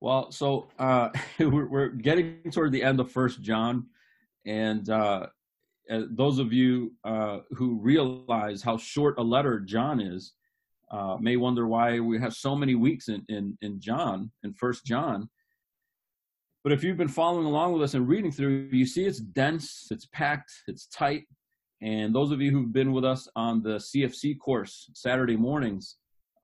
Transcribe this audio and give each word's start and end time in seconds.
Well, 0.00 0.32
so 0.32 0.68
uh, 0.78 1.10
we're, 1.38 1.68
we're, 1.68 1.88
getting 1.88 2.50
toward 2.50 2.72
the 2.72 2.82
end 2.82 3.00
of 3.00 3.12
First 3.12 3.42
John, 3.42 3.86
and 4.46 4.88
uh, 4.88 5.26
those 5.88 6.38
of 6.38 6.52
you 6.52 6.92
uh, 7.04 7.40
who 7.50 7.78
realize 7.80 8.62
how 8.62 8.78
short 8.78 9.18
a 9.18 9.22
letter 9.22 9.60
John 9.60 10.00
is 10.00 10.32
uh, 10.90 11.16
may 11.20 11.36
wonder 11.36 11.68
why 11.68 12.00
we 12.00 12.18
have 12.18 12.34
so 12.34 12.56
many 12.56 12.74
weeks 12.74 13.08
in 13.08 13.24
in, 13.28 13.58
in 13.60 13.80
John 13.80 14.30
in 14.42 14.54
First 14.54 14.84
John. 14.84 15.28
But 16.62 16.72
if 16.72 16.84
you've 16.84 16.98
been 16.98 17.08
following 17.08 17.46
along 17.46 17.72
with 17.72 17.82
us 17.82 17.94
and 17.94 18.06
reading 18.06 18.30
through, 18.30 18.68
you 18.70 18.84
see 18.84 19.04
it's 19.04 19.18
dense, 19.18 19.88
it's 19.90 20.06
packed, 20.06 20.52
it's 20.66 20.86
tight. 20.86 21.24
And 21.80 22.14
those 22.14 22.32
of 22.32 22.42
you 22.42 22.50
who've 22.50 22.72
been 22.72 22.92
with 22.92 23.04
us 23.04 23.26
on 23.34 23.62
the 23.62 23.76
CFC 23.76 24.38
course 24.38 24.90
Saturday 24.92 25.36
mornings, 25.36 25.96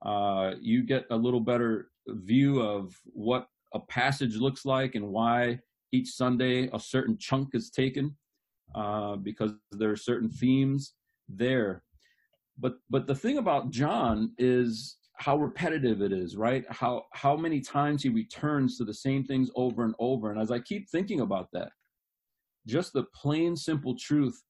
uh, 0.03 0.51
you 0.61 0.83
get 0.83 1.05
a 1.09 1.15
little 1.15 1.39
better 1.39 1.89
view 2.07 2.61
of 2.61 2.95
what 3.05 3.47
a 3.73 3.79
passage 3.79 4.35
looks 4.35 4.65
like 4.65 4.95
and 4.95 5.07
why 5.07 5.59
each 5.91 6.09
Sunday 6.09 6.69
a 6.73 6.79
certain 6.79 7.17
chunk 7.17 7.49
is 7.53 7.69
taken 7.69 8.15
uh, 8.75 9.15
because 9.15 9.51
there 9.71 9.91
are 9.91 9.97
certain 9.97 10.29
themes 10.29 10.93
there. 11.27 11.83
But 12.57 12.75
but 12.89 13.07
the 13.07 13.15
thing 13.15 13.37
about 13.37 13.71
John 13.71 14.33
is 14.37 14.97
how 15.17 15.37
repetitive 15.37 16.01
it 16.01 16.11
is, 16.11 16.35
right? 16.35 16.65
How 16.69 17.05
how 17.13 17.35
many 17.35 17.61
times 17.61 18.03
he 18.03 18.09
returns 18.09 18.77
to 18.77 18.85
the 18.85 18.93
same 18.93 19.23
things 19.23 19.49
over 19.55 19.83
and 19.83 19.95
over. 19.99 20.31
And 20.31 20.39
as 20.39 20.51
I 20.51 20.59
keep 20.59 20.89
thinking 20.89 21.21
about 21.21 21.47
that, 21.53 21.71
just 22.67 22.93
the 22.93 23.05
plain 23.15 23.55
simple 23.55 23.95
truth 23.95 24.41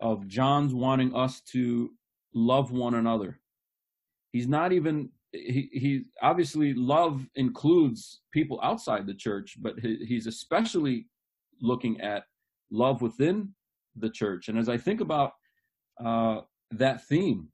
of 0.00 0.26
John's 0.26 0.74
wanting 0.74 1.14
us 1.14 1.40
to 1.52 1.90
love 2.34 2.72
one 2.72 2.94
another 2.94 3.38
he's 4.32 4.48
not 4.48 4.72
even 4.72 5.10
he, 5.32 5.70
he 5.72 6.04
obviously 6.20 6.74
love 6.74 7.26
includes 7.36 8.20
people 8.32 8.60
outside 8.62 9.06
the 9.06 9.14
church 9.14 9.56
but 9.60 9.78
he, 9.78 10.04
he's 10.06 10.26
especially 10.26 11.06
looking 11.60 12.00
at 12.00 12.24
love 12.70 13.02
within 13.02 13.54
the 13.96 14.10
church. 14.10 14.48
And 14.48 14.58
as 14.58 14.68
i 14.68 14.76
think 14.76 15.00
about 15.00 15.32
uh, 16.02 16.40
that 16.72 17.06
theme 17.06 17.48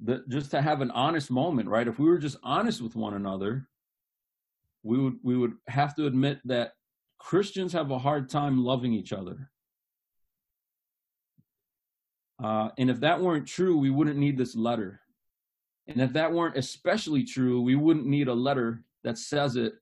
that 0.00 0.28
just 0.28 0.50
to 0.50 0.60
have 0.60 0.80
an 0.80 0.90
honest 0.90 1.30
moment 1.30 1.68
right? 1.68 1.86
If 1.86 1.98
we 1.98 2.06
were 2.06 2.18
just 2.18 2.36
honest 2.42 2.82
with 2.82 2.96
one 2.96 3.14
another 3.14 3.68
we 4.82 4.98
would 4.98 5.16
we 5.22 5.36
would 5.36 5.54
have 5.68 5.94
to 5.96 6.06
admit 6.06 6.40
that 6.44 6.72
christians 7.18 7.72
have 7.72 7.90
a 7.90 7.98
hard 7.98 8.28
time 8.28 8.62
loving 8.62 8.92
each 8.92 9.12
other. 9.12 9.50
Uh, 12.42 12.68
and 12.76 12.90
if 12.90 13.00
that 13.00 13.20
weren't 13.20 13.46
true 13.46 13.78
we 13.78 13.90
wouldn't 13.90 14.18
need 14.18 14.36
this 14.36 14.56
letter 14.56 15.00
and 15.86 16.00
if 16.00 16.12
that 16.14 16.32
weren't 16.32 16.56
especially 16.56 17.24
true, 17.24 17.60
we 17.60 17.74
wouldn't 17.74 18.06
need 18.06 18.28
a 18.28 18.34
letter 18.34 18.84
that 19.02 19.18
says 19.18 19.56
it 19.56 19.74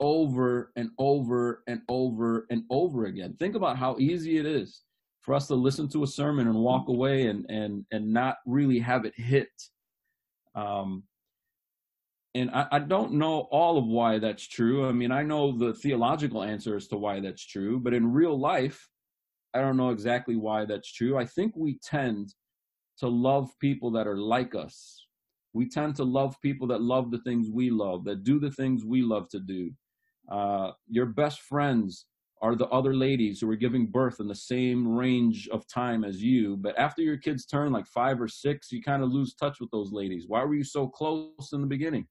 over 0.00 0.72
and 0.76 0.90
over 0.98 1.62
and 1.66 1.80
over 1.88 2.46
and 2.50 2.62
over 2.70 3.06
again. 3.06 3.34
Think 3.38 3.54
about 3.54 3.78
how 3.78 3.96
easy 3.98 4.38
it 4.38 4.46
is 4.46 4.82
for 5.22 5.34
us 5.34 5.46
to 5.48 5.54
listen 5.54 5.88
to 5.88 6.04
a 6.04 6.06
sermon 6.06 6.46
and 6.46 6.56
walk 6.56 6.88
away 6.88 7.26
and 7.26 7.46
and 7.48 7.84
and 7.90 8.12
not 8.12 8.36
really 8.46 8.78
have 8.78 9.04
it 9.04 9.14
hit. 9.16 9.48
Um, 10.54 11.04
and 12.34 12.50
I, 12.50 12.66
I 12.72 12.78
don't 12.78 13.14
know 13.14 13.48
all 13.50 13.78
of 13.78 13.86
why 13.86 14.18
that's 14.18 14.46
true. 14.46 14.86
I 14.86 14.92
mean, 14.92 15.10
I 15.10 15.22
know 15.22 15.56
the 15.56 15.72
theological 15.72 16.42
answer 16.42 16.76
as 16.76 16.86
to 16.88 16.96
why 16.96 17.20
that's 17.20 17.44
true, 17.44 17.80
but 17.80 17.94
in 17.94 18.12
real 18.12 18.38
life, 18.38 18.86
I 19.54 19.60
don't 19.60 19.78
know 19.78 19.90
exactly 19.90 20.36
why 20.36 20.66
that's 20.66 20.92
true. 20.92 21.16
I 21.16 21.24
think 21.24 21.54
we 21.56 21.78
tend 21.82 22.34
to 22.98 23.08
love 23.08 23.50
people 23.60 23.90
that 23.92 24.06
are 24.06 24.18
like 24.18 24.54
us 24.54 25.07
we 25.58 25.68
tend 25.68 25.96
to 25.96 26.04
love 26.04 26.40
people 26.40 26.68
that 26.68 26.82
love 26.82 27.10
the 27.10 27.18
things 27.18 27.50
we 27.50 27.68
love, 27.68 28.04
that 28.04 28.22
do 28.22 28.38
the 28.38 28.52
things 28.52 28.84
we 28.84 29.02
love 29.02 29.28
to 29.28 29.40
do. 29.40 29.72
Uh, 30.30 30.70
your 30.86 31.06
best 31.06 31.40
friends 31.40 32.06
are 32.40 32.54
the 32.54 32.68
other 32.68 32.94
ladies 32.94 33.40
who 33.40 33.50
are 33.50 33.56
giving 33.56 33.84
birth 33.84 34.20
in 34.20 34.28
the 34.28 34.34
same 34.36 34.86
range 34.86 35.48
of 35.48 35.66
time 35.66 36.04
as 36.04 36.22
you. 36.22 36.56
But 36.56 36.78
after 36.78 37.02
your 37.02 37.16
kids 37.16 37.44
turn 37.44 37.72
like 37.72 37.88
five 37.88 38.20
or 38.20 38.28
six, 38.28 38.70
you 38.70 38.80
kind 38.80 39.02
of 39.02 39.10
lose 39.10 39.34
touch 39.34 39.58
with 39.58 39.68
those 39.72 39.90
ladies. 39.90 40.26
Why 40.28 40.44
were 40.44 40.54
you 40.54 40.62
so 40.62 40.86
close 40.86 41.50
in 41.52 41.60
the 41.60 41.66
beginning? 41.66 42.06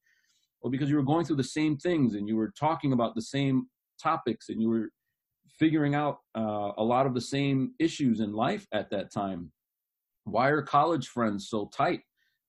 Well, 0.61 0.69
because 0.69 0.89
you 0.89 0.97
were 0.97 1.03
going 1.03 1.23
through 1.23 1.37
the 1.37 1.43
same 1.45 1.77
things 1.77 2.15
and 2.15 2.27
you 2.27 2.35
were 2.35 2.51
talking 2.59 2.91
about 2.91 3.15
the 3.15 3.21
same 3.21 3.67
topics 4.03 4.49
and 4.49 4.61
you 4.61 4.67
were 4.67 4.89
figuring 5.57 5.95
out 5.95 6.17
uh, 6.37 6.71
a 6.77 6.83
lot 6.83 7.05
of 7.05 7.13
the 7.13 7.21
same 7.21 7.71
issues 7.79 8.19
in 8.19 8.33
life 8.33 8.67
at 8.73 8.89
that 8.89 9.09
time. 9.09 9.53
Why 10.25 10.49
are 10.49 10.61
college 10.61 11.07
friends 11.07 11.47
so 11.47 11.69
tight? 11.73 12.01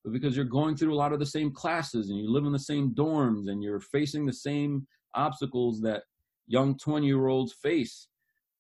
But 0.04 0.12
because 0.12 0.36
you're 0.36 0.44
going 0.44 0.76
through 0.76 0.94
a 0.94 0.97
lot 0.97 1.12
of 1.12 1.19
the 1.19 1.26
same 1.26 1.53
classes 1.53 2.10
and 2.10 2.19
you 2.19 2.31
live 2.31 2.44
in 2.44 2.53
the 2.53 2.59
same 2.59 2.94
dorms 2.94 3.50
and 3.50 3.62
you're 3.62 3.81
facing 3.81 4.25
the 4.26 4.32
same 4.32 4.86
obstacles 5.14 5.81
that 5.81 6.03
young 6.47 6.76
20 6.78 7.06
year 7.06 7.26
olds 7.26 7.53
face. 7.53 8.08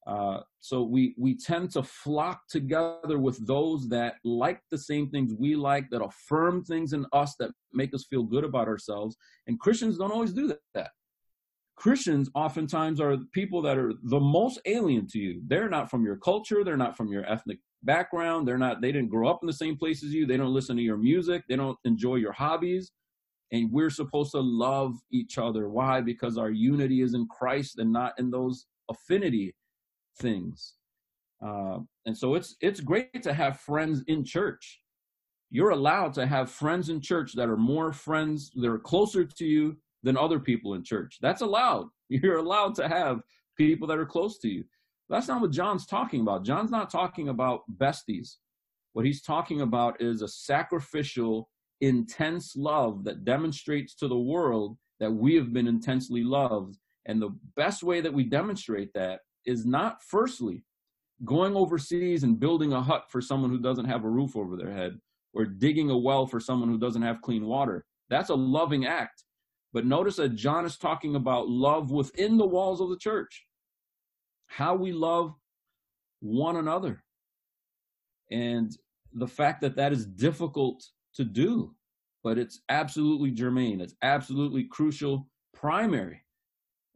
Uh, 0.06 0.40
so 0.60 0.82
we 0.82 1.14
we 1.18 1.36
tend 1.36 1.70
to 1.70 1.82
flock 1.82 2.40
together 2.48 3.18
with 3.18 3.46
those 3.46 3.88
that 3.90 4.14
like 4.24 4.60
the 4.70 4.78
same 4.78 5.10
things 5.10 5.34
we 5.38 5.54
like, 5.54 5.84
that 5.90 6.02
affirm 6.02 6.64
things 6.64 6.94
in 6.94 7.04
us 7.12 7.34
that 7.38 7.50
make 7.74 7.92
us 7.92 8.06
feel 8.08 8.22
good 8.22 8.44
about 8.44 8.68
ourselves. 8.68 9.16
And 9.46 9.60
Christians 9.60 9.98
don't 9.98 10.12
always 10.12 10.32
do 10.32 10.54
that. 10.74 10.90
Christians 11.78 12.28
oftentimes 12.34 13.00
are 13.00 13.16
people 13.32 13.62
that 13.62 13.78
are 13.78 13.92
the 14.02 14.18
most 14.18 14.60
alien 14.66 15.06
to 15.08 15.18
you. 15.18 15.40
They're 15.46 15.68
not 15.68 15.90
from 15.90 16.04
your 16.04 16.16
culture, 16.16 16.64
they're 16.64 16.76
not 16.76 16.96
from 16.96 17.08
your 17.08 17.24
ethnic 17.30 17.58
background. 17.84 18.46
They're 18.46 18.58
not, 18.58 18.80
they 18.80 18.90
didn't 18.90 19.10
grow 19.10 19.28
up 19.28 19.40
in 19.42 19.46
the 19.46 19.52
same 19.52 19.76
place 19.76 20.02
as 20.02 20.12
you. 20.12 20.26
They 20.26 20.36
don't 20.36 20.52
listen 20.52 20.76
to 20.76 20.82
your 20.82 20.96
music. 20.96 21.44
They 21.48 21.54
don't 21.54 21.78
enjoy 21.84 22.16
your 22.16 22.32
hobbies. 22.32 22.90
And 23.52 23.70
we're 23.72 23.90
supposed 23.90 24.32
to 24.32 24.40
love 24.40 24.96
each 25.12 25.38
other. 25.38 25.68
Why? 25.68 26.00
Because 26.00 26.36
our 26.36 26.50
unity 26.50 27.00
is 27.00 27.14
in 27.14 27.26
Christ 27.28 27.78
and 27.78 27.92
not 27.92 28.12
in 28.18 28.30
those 28.30 28.66
affinity 28.90 29.54
things. 30.20 30.74
Uh, 31.44 31.78
and 32.04 32.18
so 32.18 32.34
it's 32.34 32.56
it's 32.60 32.80
great 32.80 33.22
to 33.22 33.32
have 33.32 33.60
friends 33.60 34.02
in 34.08 34.24
church. 34.24 34.80
You're 35.50 35.70
allowed 35.70 36.12
to 36.14 36.26
have 36.26 36.50
friends 36.50 36.88
in 36.88 37.00
church 37.00 37.34
that 37.34 37.48
are 37.48 37.56
more 37.56 37.92
friends, 37.92 38.50
that 38.56 38.68
are 38.68 38.78
closer 38.78 39.24
to 39.24 39.44
you 39.46 39.76
than 40.08 40.16
other 40.16 40.40
people 40.40 40.72
in 40.72 40.82
church. 40.82 41.18
That's 41.20 41.42
allowed. 41.42 41.88
You're 42.08 42.38
allowed 42.38 42.74
to 42.76 42.88
have 42.88 43.20
people 43.58 43.86
that 43.88 43.98
are 43.98 44.06
close 44.06 44.38
to 44.38 44.48
you. 44.48 44.64
That's 45.10 45.28
not 45.28 45.42
what 45.42 45.50
John's 45.50 45.84
talking 45.84 46.22
about. 46.22 46.46
John's 46.46 46.70
not 46.70 46.88
talking 46.88 47.28
about 47.28 47.60
besties. 47.76 48.36
What 48.94 49.04
he's 49.04 49.20
talking 49.20 49.60
about 49.60 50.00
is 50.00 50.22
a 50.22 50.28
sacrificial, 50.28 51.50
intense 51.82 52.56
love 52.56 53.04
that 53.04 53.26
demonstrates 53.26 53.94
to 53.96 54.08
the 54.08 54.18
world 54.18 54.78
that 54.98 55.12
we 55.12 55.34
have 55.34 55.52
been 55.52 55.68
intensely 55.68 56.24
loved. 56.24 56.78
And 57.04 57.20
the 57.20 57.36
best 57.54 57.82
way 57.82 58.00
that 58.00 58.12
we 58.12 58.24
demonstrate 58.24 58.94
that 58.94 59.20
is 59.44 59.66
not, 59.66 60.02
firstly, 60.02 60.64
going 61.26 61.54
overseas 61.54 62.22
and 62.22 62.40
building 62.40 62.72
a 62.72 62.80
hut 62.80 63.04
for 63.10 63.20
someone 63.20 63.50
who 63.50 63.60
doesn't 63.60 63.84
have 63.84 64.04
a 64.04 64.10
roof 64.10 64.36
over 64.36 64.56
their 64.56 64.72
head 64.72 64.98
or 65.34 65.44
digging 65.44 65.90
a 65.90 65.98
well 65.98 66.26
for 66.26 66.40
someone 66.40 66.70
who 66.70 66.78
doesn't 66.78 67.02
have 67.02 67.20
clean 67.20 67.44
water. 67.44 67.84
That's 68.08 68.30
a 68.30 68.34
loving 68.34 68.86
act. 68.86 69.24
But 69.72 69.86
notice 69.86 70.16
that 70.16 70.34
John 70.34 70.64
is 70.64 70.76
talking 70.76 71.14
about 71.14 71.48
love 71.48 71.90
within 71.90 72.38
the 72.38 72.46
walls 72.46 72.80
of 72.80 72.88
the 72.88 72.96
church 72.96 73.44
how 74.48 74.74
we 74.74 74.92
love 74.92 75.34
one 76.20 76.56
another. 76.56 77.04
And 78.30 78.72
the 79.12 79.26
fact 79.26 79.60
that 79.60 79.76
that 79.76 79.92
is 79.92 80.06
difficult 80.06 80.84
to 81.14 81.24
do, 81.24 81.74
but 82.24 82.38
it's 82.38 82.60
absolutely 82.68 83.30
germane, 83.30 83.80
it's 83.80 83.94
absolutely 84.02 84.64
crucial, 84.64 85.28
primary. 85.54 86.22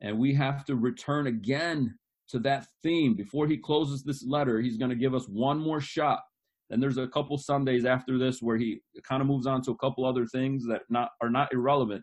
And 0.00 0.18
we 0.18 0.34
have 0.34 0.64
to 0.64 0.76
return 0.76 1.28
again 1.28 1.94
to 2.28 2.38
that 2.40 2.66
theme. 2.82 3.14
Before 3.14 3.46
he 3.46 3.56
closes 3.56 4.02
this 4.02 4.24
letter, 4.26 4.60
he's 4.60 4.78
going 4.78 4.90
to 4.90 4.96
give 4.96 5.14
us 5.14 5.28
one 5.28 5.58
more 5.58 5.80
shot. 5.80 6.20
Then 6.68 6.80
there's 6.80 6.98
a 6.98 7.06
couple 7.06 7.36
Sundays 7.38 7.84
after 7.84 8.18
this 8.18 8.40
where 8.40 8.56
he 8.56 8.80
kind 9.04 9.20
of 9.20 9.28
moves 9.28 9.46
on 9.46 9.62
to 9.62 9.72
a 9.72 9.76
couple 9.76 10.04
other 10.04 10.26
things 10.26 10.66
that 10.66 10.82
not 10.88 11.10
are 11.20 11.30
not 11.30 11.52
irrelevant. 11.52 12.02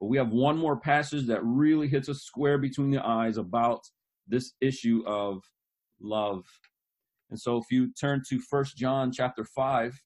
But 0.00 0.06
we 0.06 0.16
have 0.16 0.32
one 0.32 0.58
more 0.58 0.76
passage 0.76 1.26
that 1.26 1.44
really 1.44 1.88
hits 1.88 2.08
a 2.08 2.14
square 2.14 2.58
between 2.58 2.90
the 2.90 3.04
eyes 3.04 3.36
about 3.36 3.80
this 4.26 4.52
issue 4.60 5.02
of 5.06 5.42
love. 6.00 6.44
And 7.30 7.40
so 7.40 7.56
if 7.56 7.64
you 7.70 7.92
turn 7.92 8.22
to 8.28 8.38
First 8.38 8.76
John 8.76 9.10
chapter 9.12 9.44
5, 9.44 9.98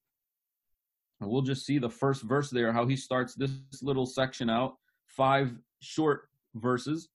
and 1.20 1.30
we'll 1.30 1.42
just 1.42 1.66
see 1.66 1.78
the 1.78 1.90
first 1.90 2.22
verse 2.22 2.50
there, 2.50 2.72
how 2.72 2.86
he 2.86 2.96
starts 2.96 3.34
this 3.34 3.50
little 3.82 4.06
section 4.06 4.48
out, 4.48 4.74
five 5.06 5.52
short 5.80 6.28
verses. 6.54 7.08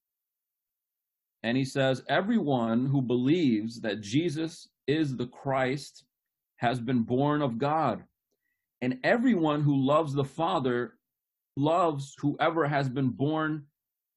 And 1.44 1.58
he 1.58 1.66
says, 1.66 2.04
Everyone 2.10 2.86
who 2.86 3.02
believes 3.02 3.80
that 3.82 4.02
Jesus 4.02 4.68
is 4.88 5.16
the 5.16 5.28
Christ 5.28 6.04
has 6.58 6.80
been 6.80 7.04
born 7.04 7.42
of 7.42 7.58
God. 7.58 8.04
And 8.82 9.00
everyone 9.04 9.62
who 9.62 9.86
loves 9.86 10.14
the 10.14 10.26
Father 10.26 10.96
loves 11.56 12.16
whoever 12.20 12.68
has 12.68 12.90
been 12.90 13.10
born 13.10 13.66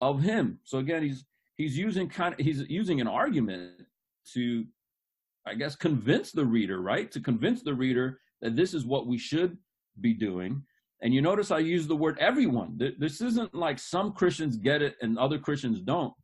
of 0.00 0.22
him. 0.22 0.58
So 0.64 0.78
again, 0.78 1.02
he's 1.02 1.24
he's 1.56 1.76
using 1.76 2.08
kind 2.08 2.34
of 2.34 2.40
he's 2.40 2.62
using 2.68 3.00
an 3.00 3.08
argument 3.08 3.72
to 4.34 4.64
i 5.46 5.54
guess 5.54 5.76
convince 5.76 6.32
the 6.32 6.44
reader 6.44 6.80
right 6.80 7.10
to 7.10 7.20
convince 7.20 7.62
the 7.62 7.74
reader 7.74 8.20
that 8.42 8.56
this 8.56 8.74
is 8.74 8.84
what 8.84 9.06
we 9.06 9.18
should 9.18 9.56
be 10.00 10.12
doing 10.12 10.62
And 11.02 11.12
you 11.14 11.20
notice 11.20 11.50
I 11.50 11.58
use 11.58 11.86
the 11.86 11.96
word 11.96 12.18
everyone. 12.18 12.80
This 12.98 13.20
isn't 13.20 13.54
like 13.54 13.78
some 13.78 14.12
Christians 14.12 14.56
get 14.56 14.80
it 14.82 14.96
and 15.02 15.18
other 15.18 15.38
Christians 15.38 15.80
don't. 15.80 16.14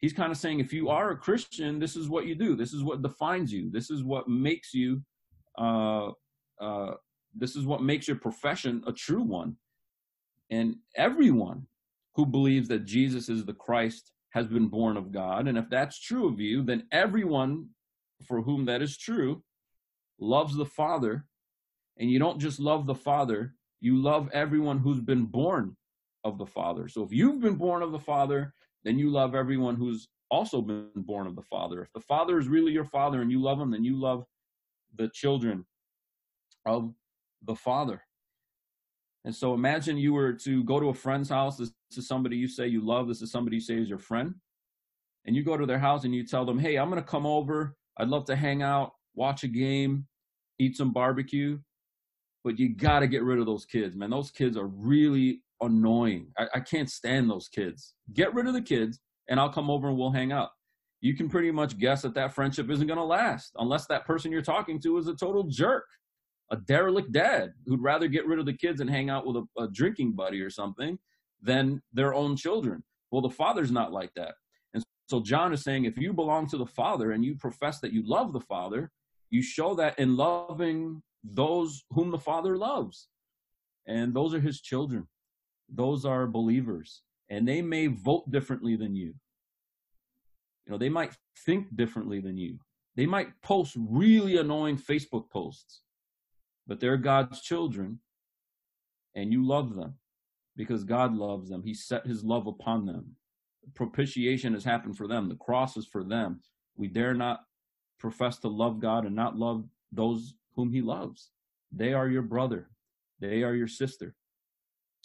He's 0.00 0.12
kind 0.12 0.30
of 0.30 0.38
saying 0.38 0.60
if 0.60 0.72
you 0.72 0.90
are 0.90 1.10
a 1.10 1.16
Christian, 1.16 1.78
this 1.78 1.96
is 1.96 2.08
what 2.08 2.26
you 2.26 2.34
do. 2.34 2.54
This 2.54 2.72
is 2.72 2.82
what 2.82 3.02
defines 3.02 3.52
you. 3.52 3.70
This 3.70 3.90
is 3.90 4.04
what 4.04 4.28
makes 4.28 4.74
you, 4.74 5.02
uh, 5.58 6.10
uh, 6.60 6.92
this 7.34 7.56
is 7.56 7.64
what 7.64 7.82
makes 7.82 8.06
your 8.06 8.18
profession 8.18 8.82
a 8.86 8.92
true 8.92 9.22
one. 9.22 9.56
And 10.50 10.76
everyone 10.96 11.66
who 12.14 12.26
believes 12.26 12.68
that 12.68 12.84
Jesus 12.84 13.28
is 13.28 13.44
the 13.44 13.54
Christ 13.54 14.12
has 14.30 14.46
been 14.46 14.68
born 14.68 14.96
of 14.96 15.12
God. 15.12 15.48
And 15.48 15.56
if 15.56 15.68
that's 15.70 16.00
true 16.00 16.28
of 16.28 16.40
you, 16.40 16.62
then 16.62 16.86
everyone 16.92 17.68
for 18.26 18.42
whom 18.42 18.64
that 18.66 18.82
is 18.82 18.96
true 18.96 19.42
loves 20.18 20.56
the 20.56 20.66
Father. 20.66 21.24
And 21.98 22.10
you 22.10 22.18
don't 22.18 22.40
just 22.40 22.60
love 22.60 22.86
the 22.86 22.94
Father, 22.94 23.54
you 23.80 23.96
love 23.96 24.28
everyone 24.32 24.78
who's 24.78 25.00
been 25.00 25.24
born 25.24 25.76
of 26.24 26.38
the 26.38 26.46
Father. 26.46 26.88
So 26.88 27.02
if 27.02 27.12
you've 27.12 27.40
been 27.40 27.54
born 27.54 27.82
of 27.82 27.92
the 27.92 27.98
Father, 27.98 28.52
then 28.84 28.98
you 28.98 29.10
love 29.10 29.34
everyone 29.34 29.76
who's 29.76 30.08
also 30.30 30.60
been 30.60 30.90
born 30.96 31.26
of 31.26 31.36
the 31.36 31.42
Father. 31.42 31.82
If 31.82 31.92
the 31.92 32.00
Father 32.00 32.38
is 32.38 32.48
really 32.48 32.72
your 32.72 32.84
Father 32.84 33.22
and 33.22 33.30
you 33.30 33.40
love 33.40 33.60
him, 33.60 33.70
then 33.70 33.84
you 33.84 33.98
love 33.98 34.24
the 34.96 35.08
children 35.08 35.64
of 36.66 36.92
the 37.44 37.54
Father. 37.54 38.02
And 39.24 39.34
so 39.34 39.54
imagine 39.54 39.98
you 39.98 40.12
were 40.12 40.32
to 40.32 40.64
go 40.64 40.80
to 40.80 40.88
a 40.88 40.94
friend's 40.94 41.28
house. 41.28 41.56
This 41.56 41.72
is 41.96 42.06
somebody 42.06 42.36
you 42.36 42.48
say 42.48 42.66
you 42.66 42.80
love. 42.80 43.08
This 43.08 43.22
is 43.22 43.30
somebody 43.30 43.56
you 43.56 43.60
say 43.60 43.74
is 43.74 43.88
your 43.88 43.98
friend. 43.98 44.34
And 45.26 45.36
you 45.36 45.44
go 45.44 45.56
to 45.56 45.66
their 45.66 45.78
house 45.78 46.04
and 46.04 46.14
you 46.14 46.24
tell 46.24 46.44
them, 46.44 46.58
hey, 46.58 46.76
I'm 46.76 46.88
going 46.88 47.02
to 47.02 47.08
come 47.08 47.26
over. 47.26 47.76
I'd 47.98 48.08
love 48.08 48.24
to 48.26 48.36
hang 48.36 48.62
out, 48.62 48.92
watch 49.14 49.42
a 49.44 49.48
game, 49.48 50.06
eat 50.58 50.76
some 50.76 50.92
barbecue. 50.92 51.58
But 52.44 52.58
you 52.58 52.74
got 52.74 53.00
to 53.00 53.08
get 53.08 53.24
rid 53.24 53.38
of 53.38 53.46
those 53.46 53.66
kids, 53.66 53.96
man. 53.96 54.10
Those 54.10 54.30
kids 54.30 54.56
are 54.56 54.68
really 54.68 55.42
annoying. 55.60 56.28
I, 56.38 56.46
I 56.54 56.60
can't 56.60 56.88
stand 56.88 57.28
those 57.28 57.48
kids. 57.48 57.94
Get 58.14 58.32
rid 58.32 58.46
of 58.46 58.54
the 58.54 58.62
kids 58.62 59.00
and 59.28 59.38
I'll 59.38 59.52
come 59.52 59.70
over 59.70 59.88
and 59.88 59.98
we'll 59.98 60.12
hang 60.12 60.32
out. 60.32 60.50
You 61.00 61.14
can 61.14 61.28
pretty 61.28 61.50
much 61.50 61.78
guess 61.78 62.02
that 62.02 62.14
that 62.14 62.34
friendship 62.34 62.70
isn't 62.70 62.86
going 62.86 62.98
to 62.98 63.04
last 63.04 63.52
unless 63.58 63.86
that 63.86 64.06
person 64.06 64.32
you're 64.32 64.42
talking 64.42 64.80
to 64.80 64.98
is 64.98 65.06
a 65.06 65.14
total 65.14 65.44
jerk 65.44 65.84
a 66.50 66.56
derelict 66.56 67.12
dad 67.12 67.52
who'd 67.66 67.82
rather 67.82 68.08
get 68.08 68.26
rid 68.26 68.38
of 68.38 68.46
the 68.46 68.52
kids 68.52 68.80
and 68.80 68.88
hang 68.88 69.10
out 69.10 69.26
with 69.26 69.36
a, 69.36 69.62
a 69.62 69.68
drinking 69.68 70.12
buddy 70.12 70.40
or 70.40 70.50
something 70.50 70.98
than 71.42 71.82
their 71.92 72.14
own 72.14 72.36
children. 72.36 72.82
Well, 73.10 73.22
the 73.22 73.30
father's 73.30 73.70
not 73.70 73.92
like 73.92 74.12
that. 74.14 74.34
And 74.74 74.82
so 75.08 75.20
John 75.20 75.52
is 75.52 75.62
saying 75.62 75.84
if 75.84 75.98
you 75.98 76.12
belong 76.12 76.48
to 76.48 76.56
the 76.56 76.66
father 76.66 77.12
and 77.12 77.24
you 77.24 77.36
profess 77.36 77.80
that 77.80 77.92
you 77.92 78.02
love 78.06 78.32
the 78.32 78.40
father, 78.40 78.90
you 79.30 79.42
show 79.42 79.74
that 79.74 79.98
in 79.98 80.16
loving 80.16 81.02
those 81.22 81.84
whom 81.90 82.10
the 82.10 82.18
father 82.18 82.56
loves. 82.56 83.08
And 83.86 84.14
those 84.14 84.34
are 84.34 84.40
his 84.40 84.60
children. 84.60 85.06
Those 85.68 86.04
are 86.04 86.26
believers. 86.26 87.02
And 87.30 87.46
they 87.46 87.60
may 87.60 87.88
vote 87.88 88.30
differently 88.30 88.76
than 88.76 88.94
you. 88.94 89.14
You 90.66 90.72
know, 90.72 90.78
they 90.78 90.88
might 90.88 91.12
think 91.44 91.74
differently 91.76 92.20
than 92.20 92.36
you. 92.36 92.58
They 92.96 93.06
might 93.06 93.28
post 93.42 93.76
really 93.78 94.38
annoying 94.38 94.78
Facebook 94.78 95.30
posts 95.30 95.82
but 96.68 96.78
they're 96.78 96.98
God's 96.98 97.40
children 97.40 97.98
and 99.14 99.32
you 99.32 99.44
love 99.44 99.74
them 99.74 99.94
because 100.54 100.84
God 100.84 101.14
loves 101.14 101.48
them. 101.48 101.62
He 101.62 101.74
set 101.74 102.06
his 102.06 102.22
love 102.22 102.46
upon 102.46 102.86
them. 102.86 103.16
Propitiation 103.74 104.52
has 104.52 104.64
happened 104.64 104.96
for 104.96 105.08
them. 105.08 105.28
The 105.28 105.34
cross 105.36 105.76
is 105.76 105.86
for 105.86 106.04
them. 106.04 106.40
We 106.76 106.86
dare 106.86 107.14
not 107.14 107.40
profess 107.98 108.38
to 108.38 108.48
love 108.48 108.80
God 108.80 109.06
and 109.06 109.16
not 109.16 109.36
love 109.36 109.64
those 109.90 110.34
whom 110.54 110.70
he 110.70 110.82
loves. 110.82 111.30
They 111.72 111.94
are 111.94 112.08
your 112.08 112.22
brother. 112.22 112.68
They 113.20 113.42
are 113.42 113.54
your 113.54 113.68
sister. 113.68 114.14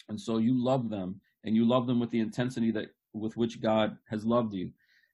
And 0.08 0.20
so 0.20 0.38
you 0.38 0.54
love 0.62 0.90
them 0.90 1.20
and 1.44 1.56
you 1.56 1.66
love 1.66 1.86
them 1.86 1.98
with 1.98 2.10
the 2.10 2.20
intensity 2.20 2.70
that 2.72 2.90
with 3.12 3.36
which 3.36 3.60
God 3.60 3.96
has 4.08 4.24
loved 4.24 4.54
you. 4.54 4.70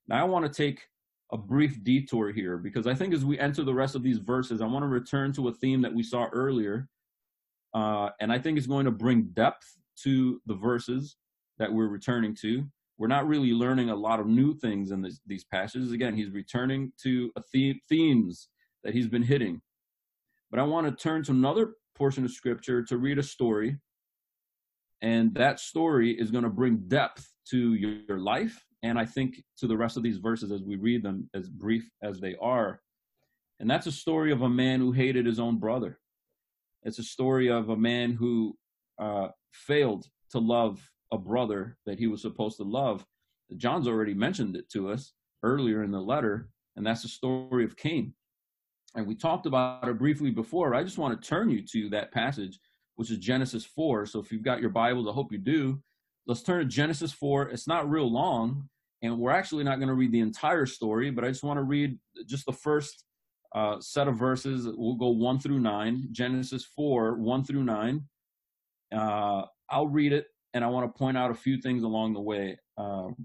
Now 0.08 0.20
I 0.20 0.24
want 0.24 0.44
to 0.44 0.52
take 0.52 0.80
a 1.32 1.38
brief 1.38 1.82
detour 1.84 2.32
here 2.32 2.56
because 2.56 2.86
I 2.86 2.94
think 2.94 3.14
as 3.14 3.24
we 3.24 3.38
enter 3.38 3.62
the 3.62 3.74
rest 3.74 3.94
of 3.94 4.02
these 4.02 4.18
verses, 4.18 4.60
I 4.60 4.66
want 4.66 4.82
to 4.82 4.88
return 4.88 5.32
to 5.34 5.48
a 5.48 5.52
theme 5.52 5.82
that 5.82 5.94
we 5.94 6.02
saw 6.02 6.26
earlier. 6.32 6.88
Uh, 7.72 8.10
and 8.20 8.32
I 8.32 8.38
think 8.38 8.58
it's 8.58 8.66
going 8.66 8.84
to 8.84 8.90
bring 8.90 9.30
depth 9.32 9.76
to 10.02 10.40
the 10.46 10.54
verses 10.54 11.16
that 11.58 11.72
we're 11.72 11.86
returning 11.86 12.34
to. 12.42 12.64
We're 12.98 13.06
not 13.06 13.28
really 13.28 13.52
learning 13.52 13.90
a 13.90 13.94
lot 13.94 14.20
of 14.20 14.26
new 14.26 14.54
things 14.54 14.90
in 14.90 15.02
this, 15.02 15.20
these 15.26 15.44
passages. 15.44 15.92
Again, 15.92 16.16
he's 16.16 16.30
returning 16.30 16.92
to 17.02 17.30
a 17.36 17.42
theme, 17.42 17.78
themes 17.88 18.48
that 18.82 18.92
he's 18.92 19.08
been 19.08 19.22
hitting. 19.22 19.60
But 20.50 20.58
I 20.58 20.64
want 20.64 20.86
to 20.86 21.02
turn 21.02 21.22
to 21.24 21.32
another 21.32 21.74
portion 21.94 22.24
of 22.24 22.32
scripture 22.32 22.82
to 22.84 22.98
read 22.98 23.18
a 23.18 23.22
story. 23.22 23.76
And 25.00 25.32
that 25.34 25.60
story 25.60 26.10
is 26.12 26.30
going 26.30 26.44
to 26.44 26.50
bring 26.50 26.88
depth 26.88 27.32
to 27.50 27.74
your, 27.74 28.00
your 28.08 28.18
life 28.18 28.66
and 28.82 28.98
I 28.98 29.04
think 29.04 29.42
to 29.58 29.66
the 29.66 29.76
rest 29.76 29.96
of 29.96 30.02
these 30.02 30.18
verses 30.18 30.50
as 30.50 30.62
we 30.62 30.76
read 30.76 31.02
them, 31.02 31.28
as 31.34 31.48
brief 31.48 31.88
as 32.02 32.20
they 32.20 32.34
are. 32.40 32.80
And 33.58 33.70
that's 33.70 33.86
a 33.86 33.92
story 33.92 34.32
of 34.32 34.42
a 34.42 34.48
man 34.48 34.80
who 34.80 34.92
hated 34.92 35.26
his 35.26 35.38
own 35.38 35.58
brother. 35.58 35.98
It's 36.82 36.98
a 36.98 37.04
story 37.04 37.48
of 37.50 37.68
a 37.68 37.76
man 37.76 38.12
who 38.12 38.56
uh, 38.98 39.28
failed 39.52 40.06
to 40.30 40.38
love 40.38 40.80
a 41.12 41.18
brother 41.18 41.76
that 41.84 41.98
he 41.98 42.06
was 42.06 42.22
supposed 42.22 42.56
to 42.56 42.62
love. 42.62 43.04
John's 43.56 43.88
already 43.88 44.14
mentioned 44.14 44.56
it 44.56 44.70
to 44.70 44.90
us 44.90 45.12
earlier 45.42 45.82
in 45.82 45.90
the 45.90 46.00
letter, 46.00 46.48
and 46.76 46.86
that's 46.86 47.02
the 47.02 47.08
story 47.08 47.64
of 47.64 47.76
Cain. 47.76 48.14
And 48.94 49.06
we 49.06 49.14
talked 49.14 49.46
about 49.46 49.88
it 49.88 49.98
briefly 49.98 50.30
before. 50.30 50.74
I 50.74 50.82
just 50.82 50.98
want 50.98 51.20
to 51.20 51.28
turn 51.28 51.50
you 51.50 51.64
to 51.72 51.90
that 51.90 52.12
passage, 52.12 52.58
which 52.96 53.10
is 53.10 53.18
Genesis 53.18 53.64
4. 53.64 54.06
So 54.06 54.20
if 54.20 54.32
you've 54.32 54.42
got 54.42 54.60
your 54.60 54.70
Bibles, 54.70 55.06
I 55.06 55.12
hope 55.12 55.32
you 55.32 55.38
do. 55.38 55.82
Let's 56.30 56.42
turn 56.42 56.60
to 56.60 56.64
Genesis 56.64 57.10
4. 57.10 57.48
It's 57.48 57.66
not 57.66 57.90
real 57.90 58.08
long, 58.08 58.68
and 59.02 59.18
we're 59.18 59.32
actually 59.32 59.64
not 59.64 59.80
going 59.80 59.88
to 59.88 59.96
read 59.96 60.12
the 60.12 60.20
entire 60.20 60.64
story, 60.64 61.10
but 61.10 61.24
I 61.24 61.28
just 61.28 61.42
want 61.42 61.58
to 61.58 61.64
read 61.64 61.98
just 62.24 62.46
the 62.46 62.52
first 62.52 63.02
uh, 63.52 63.80
set 63.80 64.06
of 64.06 64.16
verses. 64.16 64.68
We'll 64.76 64.94
go 64.94 65.08
1 65.08 65.40
through 65.40 65.58
9, 65.58 66.10
Genesis 66.12 66.64
4, 66.76 67.16
1 67.16 67.44
through 67.44 67.64
9. 67.64 68.04
Uh, 68.94 69.42
I'll 69.68 69.88
read 69.88 70.12
it, 70.12 70.26
and 70.54 70.62
I 70.62 70.68
want 70.68 70.86
to 70.86 70.96
point 70.96 71.18
out 71.18 71.32
a 71.32 71.34
few 71.34 71.60
things 71.60 71.82
along 71.82 72.14
the 72.14 72.20
way. 72.20 72.56
Um, 72.78 73.16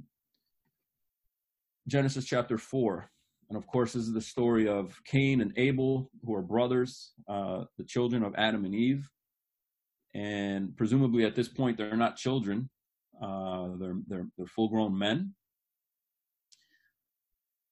Genesis 1.87 2.25
chapter 2.25 2.57
4. 2.57 3.07
And 3.49 3.57
of 3.59 3.67
course, 3.67 3.93
this 3.93 4.01
is 4.01 4.13
the 4.13 4.19
story 4.19 4.67
of 4.67 4.99
Cain 5.05 5.41
and 5.41 5.53
Abel, 5.57 6.09
who 6.25 6.33
are 6.33 6.41
brothers, 6.41 7.13
uh, 7.29 7.65
the 7.77 7.83
children 7.83 8.23
of 8.23 8.33
Adam 8.35 8.65
and 8.65 8.73
Eve. 8.73 9.07
And 10.15 10.75
presumably 10.75 11.23
at 11.23 11.35
this 11.35 11.47
point, 11.47 11.77
they're 11.77 11.95
not 11.95 12.15
children. 12.15 12.67
Uh, 13.21 13.69
they're, 13.79 13.97
they're, 14.07 14.27
they're 14.37 14.47
full 14.47 14.69
grown 14.69 14.97
men. 14.97 15.33